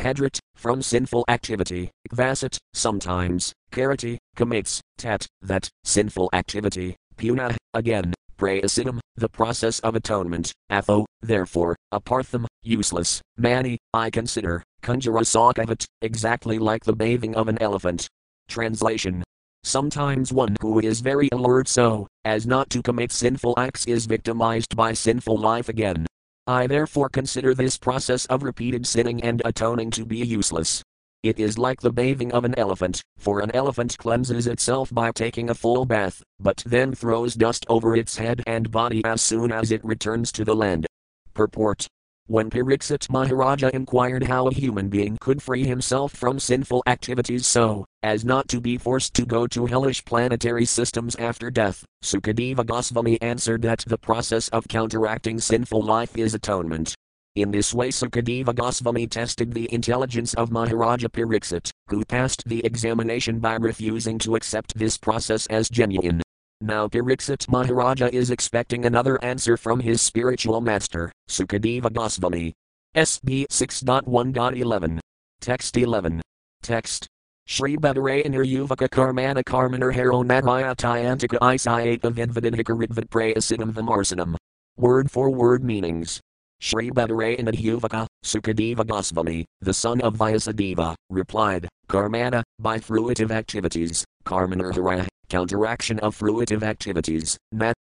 from 0.56 0.82
sinful 0.82 1.26
activity. 1.28 1.92
Kvasit, 2.10 2.58
sometimes, 2.74 3.54
karati, 3.72 4.18
commits, 4.36 4.82
tat, 4.98 5.28
that, 5.42 5.70
sinful 5.84 6.30
activity. 6.34 6.96
Puna, 7.18 7.56
again, 7.74 8.14
prayasitam, 8.38 9.00
the 9.18 9.30
process 9.30 9.80
of 9.80 9.96
atonement. 9.96 10.52
Atho, 10.72 11.06
therefore, 11.22 11.76
apartham, 11.94 12.46
useless. 12.64 13.22
Mani, 13.38 13.78
I 13.94 14.10
consider, 14.10 14.64
kunjara 14.82 15.22
sakavat, 15.22 15.86
exactly 16.02 16.58
like 16.58 16.86
the 16.86 16.96
bathing 16.96 17.36
of 17.36 17.48
an 17.48 17.62
elephant. 17.62 18.08
Translation 18.48 19.24
Sometimes 19.64 20.32
one 20.32 20.56
who 20.62 20.80
is 20.80 21.02
very 21.02 21.28
alert 21.34 21.68
so 21.68 22.08
as 22.24 22.48
not 22.48 22.70
to 22.70 22.82
commit 22.82 23.12
sinful 23.12 23.54
acts 23.58 23.86
is 23.86 24.06
victimized 24.06 24.76
by 24.76 24.94
sinful 24.94 25.38
life 25.38 25.68
again. 25.68 26.08
I 26.50 26.66
therefore 26.66 27.10
consider 27.10 27.54
this 27.54 27.78
process 27.78 28.26
of 28.26 28.42
repeated 28.42 28.88
sinning 28.88 29.22
and 29.22 29.40
atoning 29.46 29.92
to 29.92 30.04
be 30.04 30.18
useless. 30.18 30.82
It 31.22 31.40
is 31.40 31.60
like 31.60 31.80
the 31.80 31.92
bathing 31.92 32.32
of 32.32 32.44
an 32.44 32.58
elephant, 32.58 33.04
for 33.20 33.40
an 33.40 33.52
elephant 33.54 33.96
cleanses 34.00 34.48
itself 34.48 34.92
by 34.92 35.12
taking 35.12 35.52
a 35.52 35.54
full 35.54 35.86
bath, 35.86 36.24
but 36.40 36.64
then 36.66 36.96
throws 36.96 37.36
dust 37.36 37.68
over 37.70 37.96
its 37.96 38.18
head 38.18 38.42
and 38.48 38.72
body 38.72 39.06
as 39.06 39.22
soon 39.22 39.52
as 39.52 39.72
it 39.72 39.86
returns 39.86 40.32
to 40.32 40.44
the 40.44 40.56
land. 40.56 40.88
Purport 41.36 41.86
when 42.30 42.48
Pariksit 42.48 43.10
Maharaja 43.10 43.72
inquired 43.74 44.22
how 44.22 44.48
a 44.48 44.54
human 44.54 44.88
being 44.88 45.18
could 45.20 45.42
free 45.42 45.66
himself 45.66 46.14
from 46.14 46.40
sinful 46.40 46.84
activities 46.86 47.48
so 47.48 47.86
as 48.04 48.24
not 48.24 48.48
to 48.48 48.62
be 48.62 48.78
forced 48.78 49.16
to 49.16 49.26
go 49.26 49.48
to 49.48 49.66
hellish 49.66 50.06
planetary 50.06 50.64
systems 50.64 51.16
after 51.16 51.50
death, 51.50 51.84
Sukadeva 52.04 52.64
Goswami 52.64 53.20
answered 53.24 53.64
that 53.64 53.84
the 53.88 53.98
process 53.98 54.48
of 54.50 54.68
counteracting 54.68 55.40
sinful 55.40 55.82
life 55.82 56.16
is 56.16 56.36
atonement. 56.36 56.94
In 57.36 57.50
this 57.50 57.74
way, 57.74 57.90
Sukadeva 57.90 58.54
Goswami 58.54 59.08
tested 59.08 59.52
the 59.52 59.68
intelligence 59.74 60.36
of 60.36 60.52
Maharaja 60.52 61.08
Pariksit, 61.08 61.72
who 61.88 62.06
passed 62.06 62.44
the 62.46 62.64
examination 62.64 63.40
by 63.40 63.56
refusing 63.56 64.20
to 64.20 64.36
accept 64.36 64.78
this 64.78 65.00
process 65.00 65.48
as 65.48 65.68
genuine. 65.68 66.22
Now 66.62 66.90
Pariksit 66.90 67.48
Maharaja 67.48 68.10
is 68.12 68.32
expecting 68.32 68.86
another 68.86 69.24
answer 69.24 69.56
from 69.56 69.80
his 69.80 70.02
spiritual 70.02 70.60
master, 70.60 71.10
Sukadeva 71.30 71.92
Goswami. 71.94 72.54
SB 72.96 73.46
6.1.11. 73.48 75.00
Text 75.40 75.78
11. 75.78 76.22
Text. 76.62 77.08
Shri 77.46 77.78
Badarayanar 77.78 78.46
Yuvaka 78.46 78.90
Karmana 78.90 79.42
Karmanar 79.42 79.94
Haro 79.94 80.22
Narayatantika 80.24 81.40
Isayata 81.40 82.12
Vidvidinhikaritvat 82.12 83.08
Prayasitam 83.08 83.72
Vimarsanam. 83.72 84.36
Word 84.76 85.10
for 85.10 85.30
word 85.30 85.64
meanings. 85.64 86.20
Shri 86.60 86.92
Badarayana 86.92 87.54
Yuvaka, 87.54 88.06
Sukadeva 88.26 88.86
Goswami, 88.86 89.46
the 89.62 89.74
son 89.74 90.02
of 90.02 90.18
Vyasadeva, 90.18 90.94
replied, 91.10 91.70
Karmana, 91.88 92.44
by 92.60 92.80
fruitive 92.80 93.32
activities, 93.32 94.04
Karmanarhara, 94.26 95.08
counteraction 95.30 96.00
of 96.00 96.18
fruitive 96.18 96.64
activities, 96.64 97.38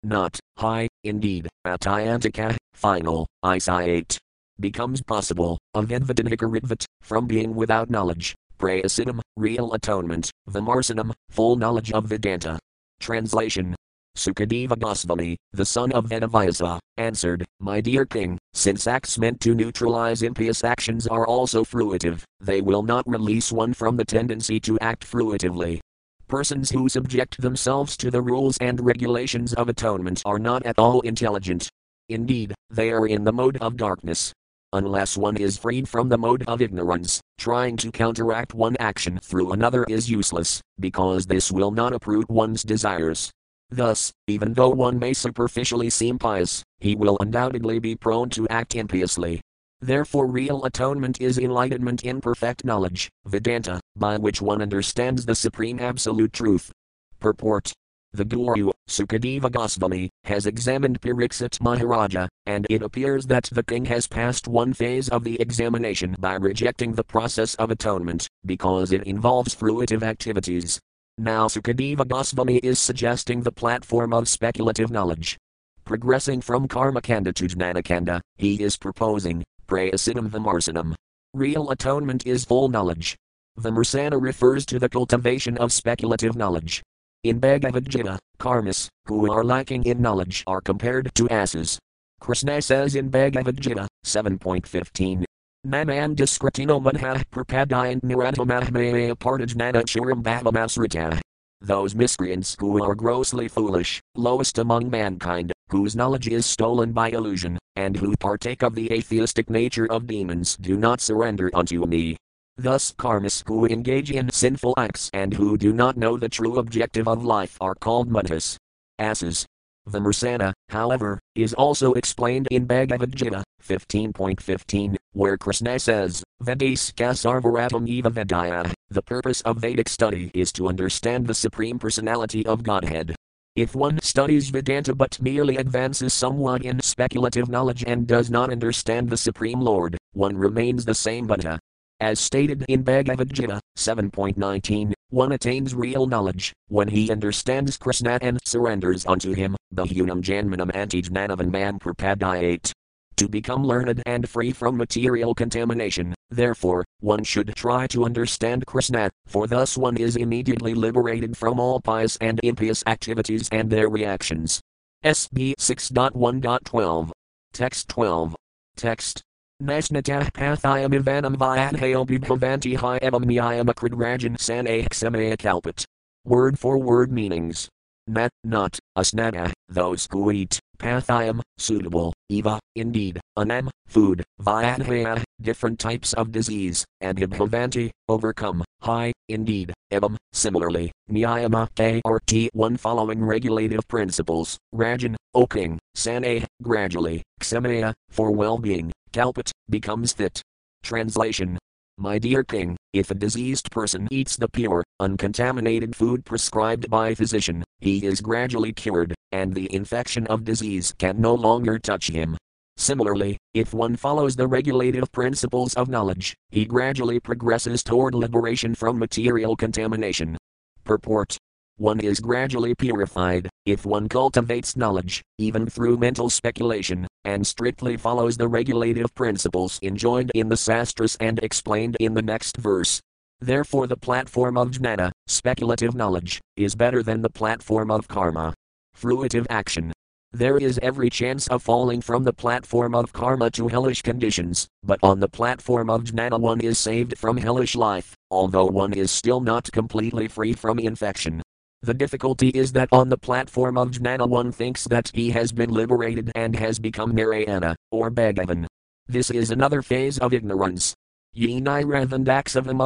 not, 0.02 0.38
high, 0.56 0.88
indeed, 1.04 1.48
atayantika, 1.66 2.56
final, 2.72 3.26
isayate. 3.44 4.18
Becomes 4.60 5.02
possible, 5.02 5.58
avidvadinhikaritvat, 5.76 6.84
from 7.02 7.26
being 7.26 7.54
without 7.54 7.90
knowledge, 7.90 8.34
Prayasitam, 8.58 9.20
real 9.36 9.72
atonement, 9.74 10.30
Vimarsanam, 10.48 11.12
full 11.28 11.56
knowledge 11.56 11.92
of 11.92 12.04
Vedanta. 12.04 12.58
Translation. 13.00 13.74
Sukadeva 14.16 14.78
Goswami, 14.78 15.36
the 15.52 15.64
son 15.64 15.90
of 15.90 16.06
Vedavyasa, 16.06 16.78
answered, 16.98 17.44
My 17.58 17.80
dear 17.80 18.06
king, 18.06 18.38
since 18.52 18.86
acts 18.86 19.18
meant 19.18 19.40
to 19.40 19.56
neutralize 19.56 20.22
impious 20.22 20.62
actions 20.62 21.08
are 21.08 21.26
also 21.26 21.64
fruitive, 21.64 22.22
they 22.40 22.60
will 22.60 22.84
not 22.84 23.06
release 23.08 23.50
one 23.50 23.74
from 23.74 23.96
the 23.96 24.04
tendency 24.04 24.60
to 24.60 24.78
act 24.78 25.04
fruitively. 25.04 25.80
Persons 26.28 26.70
who 26.70 26.88
subject 26.88 27.40
themselves 27.40 27.96
to 27.98 28.10
the 28.10 28.22
rules 28.22 28.56
and 28.58 28.80
regulations 28.80 29.52
of 29.54 29.68
atonement 29.68 30.22
are 30.24 30.38
not 30.38 30.64
at 30.64 30.78
all 30.78 31.00
intelligent. 31.02 31.68
Indeed, 32.08 32.54
they 32.70 32.90
are 32.90 33.06
in 33.06 33.24
the 33.24 33.32
mode 33.32 33.56
of 33.58 33.76
darkness, 33.76 34.32
unless 34.72 35.16
one 35.16 35.36
is 35.36 35.56
freed 35.56 35.88
from 35.88 36.08
the 36.08 36.18
mode 36.18 36.42
of 36.48 36.60
ignorance, 36.60 37.20
trying 37.38 37.76
to 37.76 37.92
counteract 37.92 38.54
one 38.54 38.76
action 38.80 39.20
through 39.22 39.52
another 39.52 39.84
is 39.84 40.10
useless, 40.10 40.60
because 40.80 41.26
this 41.26 41.52
will 41.52 41.70
not 41.70 41.92
uproot 41.92 42.28
one's 42.28 42.62
desires. 42.62 43.30
Thus, 43.70 44.12
even 44.26 44.54
though 44.54 44.70
one 44.70 44.98
may 44.98 45.12
superficially 45.12 45.90
seem 45.90 46.18
pious, 46.18 46.62
he 46.80 46.96
will 46.96 47.16
undoubtedly 47.20 47.78
be 47.78 47.94
prone 47.94 48.30
to 48.30 48.48
act 48.48 48.74
impiously. 48.74 49.40
Therefore, 49.84 50.26
real 50.26 50.64
atonement 50.64 51.20
is 51.20 51.36
enlightenment 51.36 52.04
in 52.04 52.22
perfect 52.22 52.64
knowledge, 52.64 53.10
Vedanta, 53.26 53.80
by 53.94 54.16
which 54.16 54.40
one 54.40 54.62
understands 54.62 55.26
the 55.26 55.34
supreme 55.34 55.78
absolute 55.78 56.32
truth. 56.32 56.72
Purport 57.20 57.70
the 58.14 58.24
Guru, 58.24 58.70
Sukadeva 58.88 59.52
Goswami, 59.52 60.08
has 60.22 60.46
examined 60.46 61.02
Pariksit 61.02 61.60
Maharaja, 61.60 62.28
and 62.46 62.66
it 62.70 62.80
appears 62.80 63.26
that 63.26 63.50
the 63.52 63.62
king 63.62 63.84
has 63.84 64.06
passed 64.06 64.48
one 64.48 64.72
phase 64.72 65.10
of 65.10 65.22
the 65.22 65.38
examination 65.38 66.16
by 66.18 66.34
rejecting 66.36 66.94
the 66.94 67.04
process 67.04 67.54
of 67.56 67.70
atonement, 67.70 68.26
because 68.46 68.90
it 68.90 69.02
involves 69.02 69.54
fruitive 69.54 70.02
activities. 70.02 70.80
Now 71.18 71.46
Sukadeva 71.46 72.08
Goswami 72.08 72.56
is 72.58 72.78
suggesting 72.78 73.42
the 73.42 73.52
platform 73.52 74.14
of 74.14 74.30
speculative 74.30 74.90
knowledge. 74.90 75.36
Progressing 75.84 76.40
from 76.40 76.68
Karmakanda 76.68 77.34
to 77.34 77.44
Jnanakanda, 77.44 78.20
he 78.38 78.62
is 78.62 78.78
proposing, 78.78 79.44
Prayasitam 79.74 80.30
Vimarsanam. 80.30 80.94
Real 81.34 81.68
atonement 81.68 82.24
is 82.24 82.44
full 82.44 82.68
knowledge. 82.68 83.16
Vimarsana 83.58 84.22
refers 84.22 84.64
to 84.66 84.78
the 84.78 84.88
cultivation 84.88 85.58
of 85.58 85.72
speculative 85.72 86.36
knowledge. 86.36 86.80
In 87.24 87.40
Bhagavad 87.40 87.90
Gita, 87.90 88.20
karmas, 88.38 88.86
who 89.06 89.32
are 89.32 89.42
lacking 89.42 89.82
in 89.82 90.00
knowledge, 90.00 90.44
are 90.46 90.60
compared 90.60 91.12
to 91.16 91.28
asses. 91.28 91.80
Krishna 92.20 92.62
says 92.62 92.94
in 92.94 93.08
Bhagavad 93.08 93.60
Gita 93.60 93.88
7.15. 94.06 95.24
Naman 95.66 96.14
diskritino 96.14 96.80
manha 96.80 97.24
prapadayan 97.32 98.00
niratamahmaya 98.02 99.16
partijnana 99.16 99.82
churam 99.82 100.22
bhavamasrita. 100.22 101.20
Those 101.64 101.94
miscreants 101.94 102.58
who 102.60 102.84
are 102.84 102.94
grossly 102.94 103.48
foolish, 103.48 103.98
lowest 104.16 104.58
among 104.58 104.90
mankind, 104.90 105.50
whose 105.70 105.96
knowledge 105.96 106.28
is 106.28 106.44
stolen 106.44 106.92
by 106.92 107.08
illusion, 107.08 107.56
and 107.74 107.96
who 107.96 108.14
partake 108.18 108.62
of 108.62 108.74
the 108.74 108.92
atheistic 108.92 109.48
nature 109.48 109.90
of 109.90 110.06
demons 110.06 110.58
do 110.58 110.76
not 110.76 111.00
surrender 111.00 111.50
unto 111.54 111.86
me. 111.86 112.18
Thus, 112.58 112.92
karmas 112.92 113.42
who 113.46 113.64
engage 113.64 114.10
in 114.10 114.28
sinful 114.30 114.74
acts 114.76 115.08
and 115.14 115.32
who 115.32 115.56
do 115.56 115.72
not 115.72 115.96
know 115.96 116.18
the 116.18 116.28
true 116.28 116.58
objective 116.58 117.08
of 117.08 117.24
life 117.24 117.56
are 117.62 117.74
called 117.74 118.10
mudhas, 118.10 118.58
asses. 118.98 119.46
Vimarsana, 119.88 120.52
however, 120.68 121.18
is 121.34 121.54
also 121.54 121.94
explained 121.94 122.46
in 122.50 122.66
Bhagavad 122.66 123.16
Gita 123.16 123.42
15.15, 123.62 124.96
where 125.12 125.38
Krishna 125.38 125.78
says, 125.78 126.22
Vedaska 126.42 127.14
sarvaratam 127.14 127.88
eva 127.88 128.10
vedaya. 128.10 128.72
The 128.90 129.02
purpose 129.02 129.40
of 129.42 129.58
Vedic 129.58 129.88
study 129.88 130.30
is 130.34 130.52
to 130.52 130.68
understand 130.68 131.26
the 131.26 131.34
Supreme 131.34 131.78
Personality 131.78 132.44
of 132.46 132.62
Godhead. 132.62 133.14
If 133.56 133.74
one 133.74 134.00
studies 134.02 134.50
Vedanta 134.50 134.94
but 134.94 135.22
merely 135.22 135.56
advances 135.56 136.12
somewhat 136.12 136.64
in 136.64 136.80
speculative 136.80 137.48
knowledge 137.48 137.84
and 137.86 138.06
does 138.06 138.30
not 138.30 138.50
understand 138.50 139.08
the 139.08 139.16
Supreme 139.16 139.60
Lord, 139.60 139.96
one 140.12 140.36
remains 140.36 140.84
the 140.84 140.94
same 140.94 141.28
mudha, 141.28 141.58
as 142.00 142.18
stated 142.18 142.64
in 142.68 142.82
Bhagavad 142.82 143.32
Gita 143.32 143.60
7.19, 143.78 144.92
one 145.10 145.32
attains 145.32 145.74
real 145.74 146.06
knowledge 146.06 146.52
when 146.68 146.88
he 146.88 147.10
understands 147.10 147.76
Krishna 147.76 148.18
and 148.20 148.38
surrenders 148.44 149.06
unto 149.06 149.32
him, 149.32 149.56
Bahunam 149.74 150.20
Janmanam 150.20 150.72
Antijnanavan 150.72 151.50
Man 151.50 151.78
Prapadayate. 151.78 152.72
To 153.18 153.28
become 153.28 153.64
learned 153.64 154.02
and 154.06 154.28
free 154.28 154.50
from 154.50 154.76
material 154.76 155.34
contamination, 155.34 156.14
therefore, 156.34 156.84
one 157.00 157.24
should 157.24 157.54
try 157.56 157.86
to 157.88 158.04
understand 158.04 158.66
Krishna, 158.66 159.10
for 159.26 159.46
thus 159.46 159.76
one 159.76 159.96
is 159.96 160.16
immediately 160.16 160.74
liberated 160.74 161.36
from 161.36 161.58
all 161.58 161.80
pious 161.80 162.16
and 162.20 162.40
impious 162.42 162.82
activities 162.86 163.48
and 163.50 163.70
their 163.70 163.88
reactions. 163.88 164.60
SB 165.04 165.54
6.1.12. 165.58 167.10
Text 167.52 167.88
12. 167.88 168.36
Text 168.76 169.22
Nasnatah 169.62 170.30
pathayam 170.32 170.92
ivanam 170.92 171.36
vyadhayo 171.36 172.04
bibhavanti 172.04 172.76
hi 172.76 172.98
evam 172.98 173.24
niyamakradrajan 173.24 174.36
sanah 174.36 174.88
samaya 174.88 175.36
kalpat. 175.36 175.84
Word 176.24 176.58
for 176.58 176.76
word 176.78 177.10
meanings. 177.10 177.68
Nat, 178.06 178.30
not, 178.44 178.78
asnana, 178.98 179.52
those 179.68 180.06
who 180.10 180.30
eat, 180.30 180.60
pathayam, 180.78 181.40
suitable, 181.56 182.12
eva, 182.28 182.60
indeed, 182.74 183.20
anam, 183.38 183.70
food, 183.86 184.22
vyadhaya, 184.38 185.23
different 185.40 185.78
types 185.78 186.12
of 186.14 186.32
disease, 186.32 186.84
and 187.00 187.18
ibhavanti, 187.18 187.90
overcome, 188.08 188.64
hi, 188.82 189.12
indeed, 189.28 189.72
evam, 189.92 190.16
similarly, 190.32 190.90
niyama, 191.10 191.68
a 191.80 192.00
or 192.04 192.20
t, 192.26 192.50
one 192.52 192.76
following 192.76 193.22
regulative 193.22 193.86
principles, 193.88 194.58
rajan, 194.74 195.14
o 195.34 195.46
king, 195.46 195.78
sanah, 195.96 196.44
gradually, 196.62 197.22
ksamaya, 197.40 197.92
for 198.10 198.30
well-being, 198.30 198.92
kalpat, 199.12 199.50
becomes 199.68 200.12
fit. 200.12 200.42
Translation 200.82 201.58
My 201.96 202.18
dear 202.18 202.44
king, 202.44 202.76
if 202.92 203.10
a 203.10 203.14
diseased 203.14 203.70
person 203.70 204.08
eats 204.10 204.36
the 204.36 204.48
pure, 204.48 204.84
uncontaminated 205.00 205.96
food 205.96 206.24
prescribed 206.24 206.90
by 206.90 207.14
physician, 207.14 207.64
he 207.78 208.04
is 208.04 208.20
gradually 208.20 208.72
cured, 208.72 209.14
and 209.32 209.54
the 209.54 209.72
infection 209.74 210.26
of 210.26 210.44
disease 210.44 210.94
can 210.98 211.20
no 211.20 211.34
longer 211.34 211.78
touch 211.78 212.08
him. 212.08 212.36
Similarly, 212.76 213.38
if 213.54 213.72
one 213.72 213.96
follows 213.96 214.36
the 214.36 214.46
regulative 214.46 215.10
principles 215.12 215.74
of 215.74 215.88
knowledge, 215.88 216.34
he 216.50 216.64
gradually 216.64 217.20
progresses 217.20 217.82
toward 217.82 218.14
liberation 218.14 218.74
from 218.74 218.98
material 218.98 219.56
contamination. 219.56 220.36
Purport 220.84 221.38
one 221.76 221.98
is 221.98 222.20
gradually 222.20 222.72
purified, 222.72 223.50
if 223.66 223.84
one 223.84 224.08
cultivates 224.08 224.76
knowledge, 224.76 225.24
even 225.38 225.66
through 225.66 225.96
mental 225.96 226.30
speculation, 226.30 227.04
and 227.24 227.44
strictly 227.44 227.96
follows 227.96 228.36
the 228.36 228.46
regulative 228.46 229.12
principles 229.16 229.80
enjoined 229.82 230.30
in 230.36 230.48
the 230.48 230.56
sastras 230.56 231.16
and 231.18 231.40
explained 231.40 231.96
in 231.98 232.14
the 232.14 232.22
next 232.22 232.58
verse. 232.58 233.00
Therefore, 233.40 233.88
the 233.88 233.96
platform 233.96 234.56
of 234.56 234.70
jnana, 234.70 235.10
speculative 235.26 235.96
knowledge, 235.96 236.40
is 236.56 236.76
better 236.76 237.02
than 237.02 237.22
the 237.22 237.30
platform 237.30 237.90
of 237.90 238.06
karma, 238.06 238.54
fruitive 238.96 239.46
action. 239.50 239.93
There 240.34 240.58
is 240.58 240.80
every 240.82 241.10
chance 241.10 241.46
of 241.46 241.62
falling 241.62 242.00
from 242.00 242.24
the 242.24 242.32
platform 242.32 242.92
of 242.92 243.12
karma 243.12 243.52
to 243.52 243.68
hellish 243.68 244.02
conditions, 244.02 244.66
but 244.82 244.98
on 245.00 245.20
the 245.20 245.28
platform 245.28 245.88
of 245.88 246.02
jnana 246.02 246.40
one 246.40 246.60
is 246.60 246.76
saved 246.76 247.16
from 247.16 247.36
hellish 247.36 247.76
life, 247.76 248.16
although 248.32 248.66
one 248.66 248.92
is 248.94 249.12
still 249.12 249.40
not 249.40 249.70
completely 249.70 250.26
free 250.26 250.52
from 250.52 250.80
infection. 250.80 251.40
The 251.82 251.94
difficulty 251.94 252.48
is 252.48 252.72
that 252.72 252.88
on 252.90 253.10
the 253.10 253.16
platform 253.16 253.78
of 253.78 253.92
Jnana 253.92 254.28
one 254.28 254.50
thinks 254.50 254.84
that 254.84 255.12
he 255.14 255.30
has 255.30 255.52
been 255.52 255.70
liberated 255.70 256.32
and 256.34 256.56
has 256.56 256.80
become 256.80 257.14
Narayana, 257.14 257.76
or 257.92 258.10
Bhagavan. 258.10 258.66
This 259.06 259.30
is 259.30 259.52
another 259.52 259.82
phase 259.82 260.18
of 260.18 260.32
ignorance. 260.32 260.94
Ye 261.36 261.60
nirathandaksavam 261.60 262.78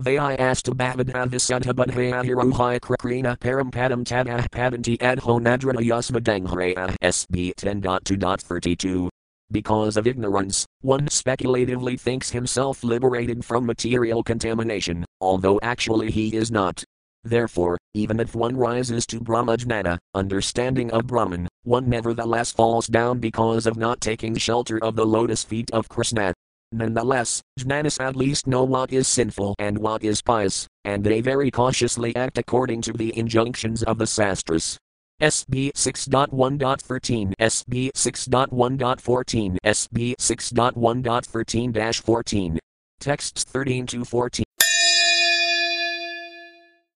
vai 0.00 0.36
astabhavadhavisudhabadhaya 0.36 2.18
um, 2.18 2.26
hirohaya 2.26 2.80
krakrina 2.80 3.38
parampadam 3.38 4.02
tadah 4.02 4.48
padanti 4.48 4.98
adho 4.98 5.38
nadrana 5.38 5.78
yasmadanghraya 5.78 6.76
uh, 6.76 6.96
SB 7.00 7.54
10.2.32. 7.54 9.08
Because 9.52 9.96
of 9.96 10.08
ignorance, 10.08 10.66
one 10.80 11.06
speculatively 11.06 11.96
thinks 11.96 12.30
himself 12.30 12.82
liberated 12.82 13.44
from 13.44 13.66
material 13.66 14.24
contamination, 14.24 15.04
although 15.20 15.60
actually 15.62 16.10
he 16.10 16.34
is 16.34 16.50
not. 16.50 16.82
Therefore, 17.22 17.78
even 17.94 18.18
if 18.18 18.34
one 18.34 18.56
rises 18.56 19.06
to 19.06 19.20
Brahmajnana, 19.20 19.96
understanding 20.14 20.90
of 20.90 21.06
Brahman, 21.06 21.46
one 21.62 21.88
nevertheless 21.88 22.50
falls 22.50 22.88
down 22.88 23.20
because 23.20 23.66
of 23.66 23.76
not 23.76 24.00
taking 24.00 24.34
shelter 24.34 24.82
of 24.82 24.96
the 24.96 25.06
lotus 25.06 25.44
feet 25.44 25.70
of 25.70 25.88
Krishna. 25.88 26.34
Nonetheless, 26.72 27.42
jnanas 27.58 28.00
at 28.00 28.14
least 28.14 28.46
know 28.46 28.62
what 28.62 28.92
is 28.92 29.08
sinful 29.08 29.56
and 29.58 29.78
what 29.78 30.04
is 30.04 30.22
pious, 30.22 30.68
and 30.84 31.02
they 31.02 31.20
very 31.20 31.50
cautiously 31.50 32.14
act 32.14 32.38
according 32.38 32.80
to 32.82 32.92
the 32.92 33.16
injunctions 33.18 33.82
of 33.82 33.98
the 33.98 34.06
Sastras. 34.06 34.78
SB 35.20 35.72
6.1.13, 35.72 37.34
SB 37.40 37.90
6.1.14, 37.92 39.56
SB 39.64 40.14
6.1.13 40.16 42.02
14. 42.02 42.58
Texts 43.00 43.44
13 43.44 43.86
to 43.86 44.04
14. 44.04 44.44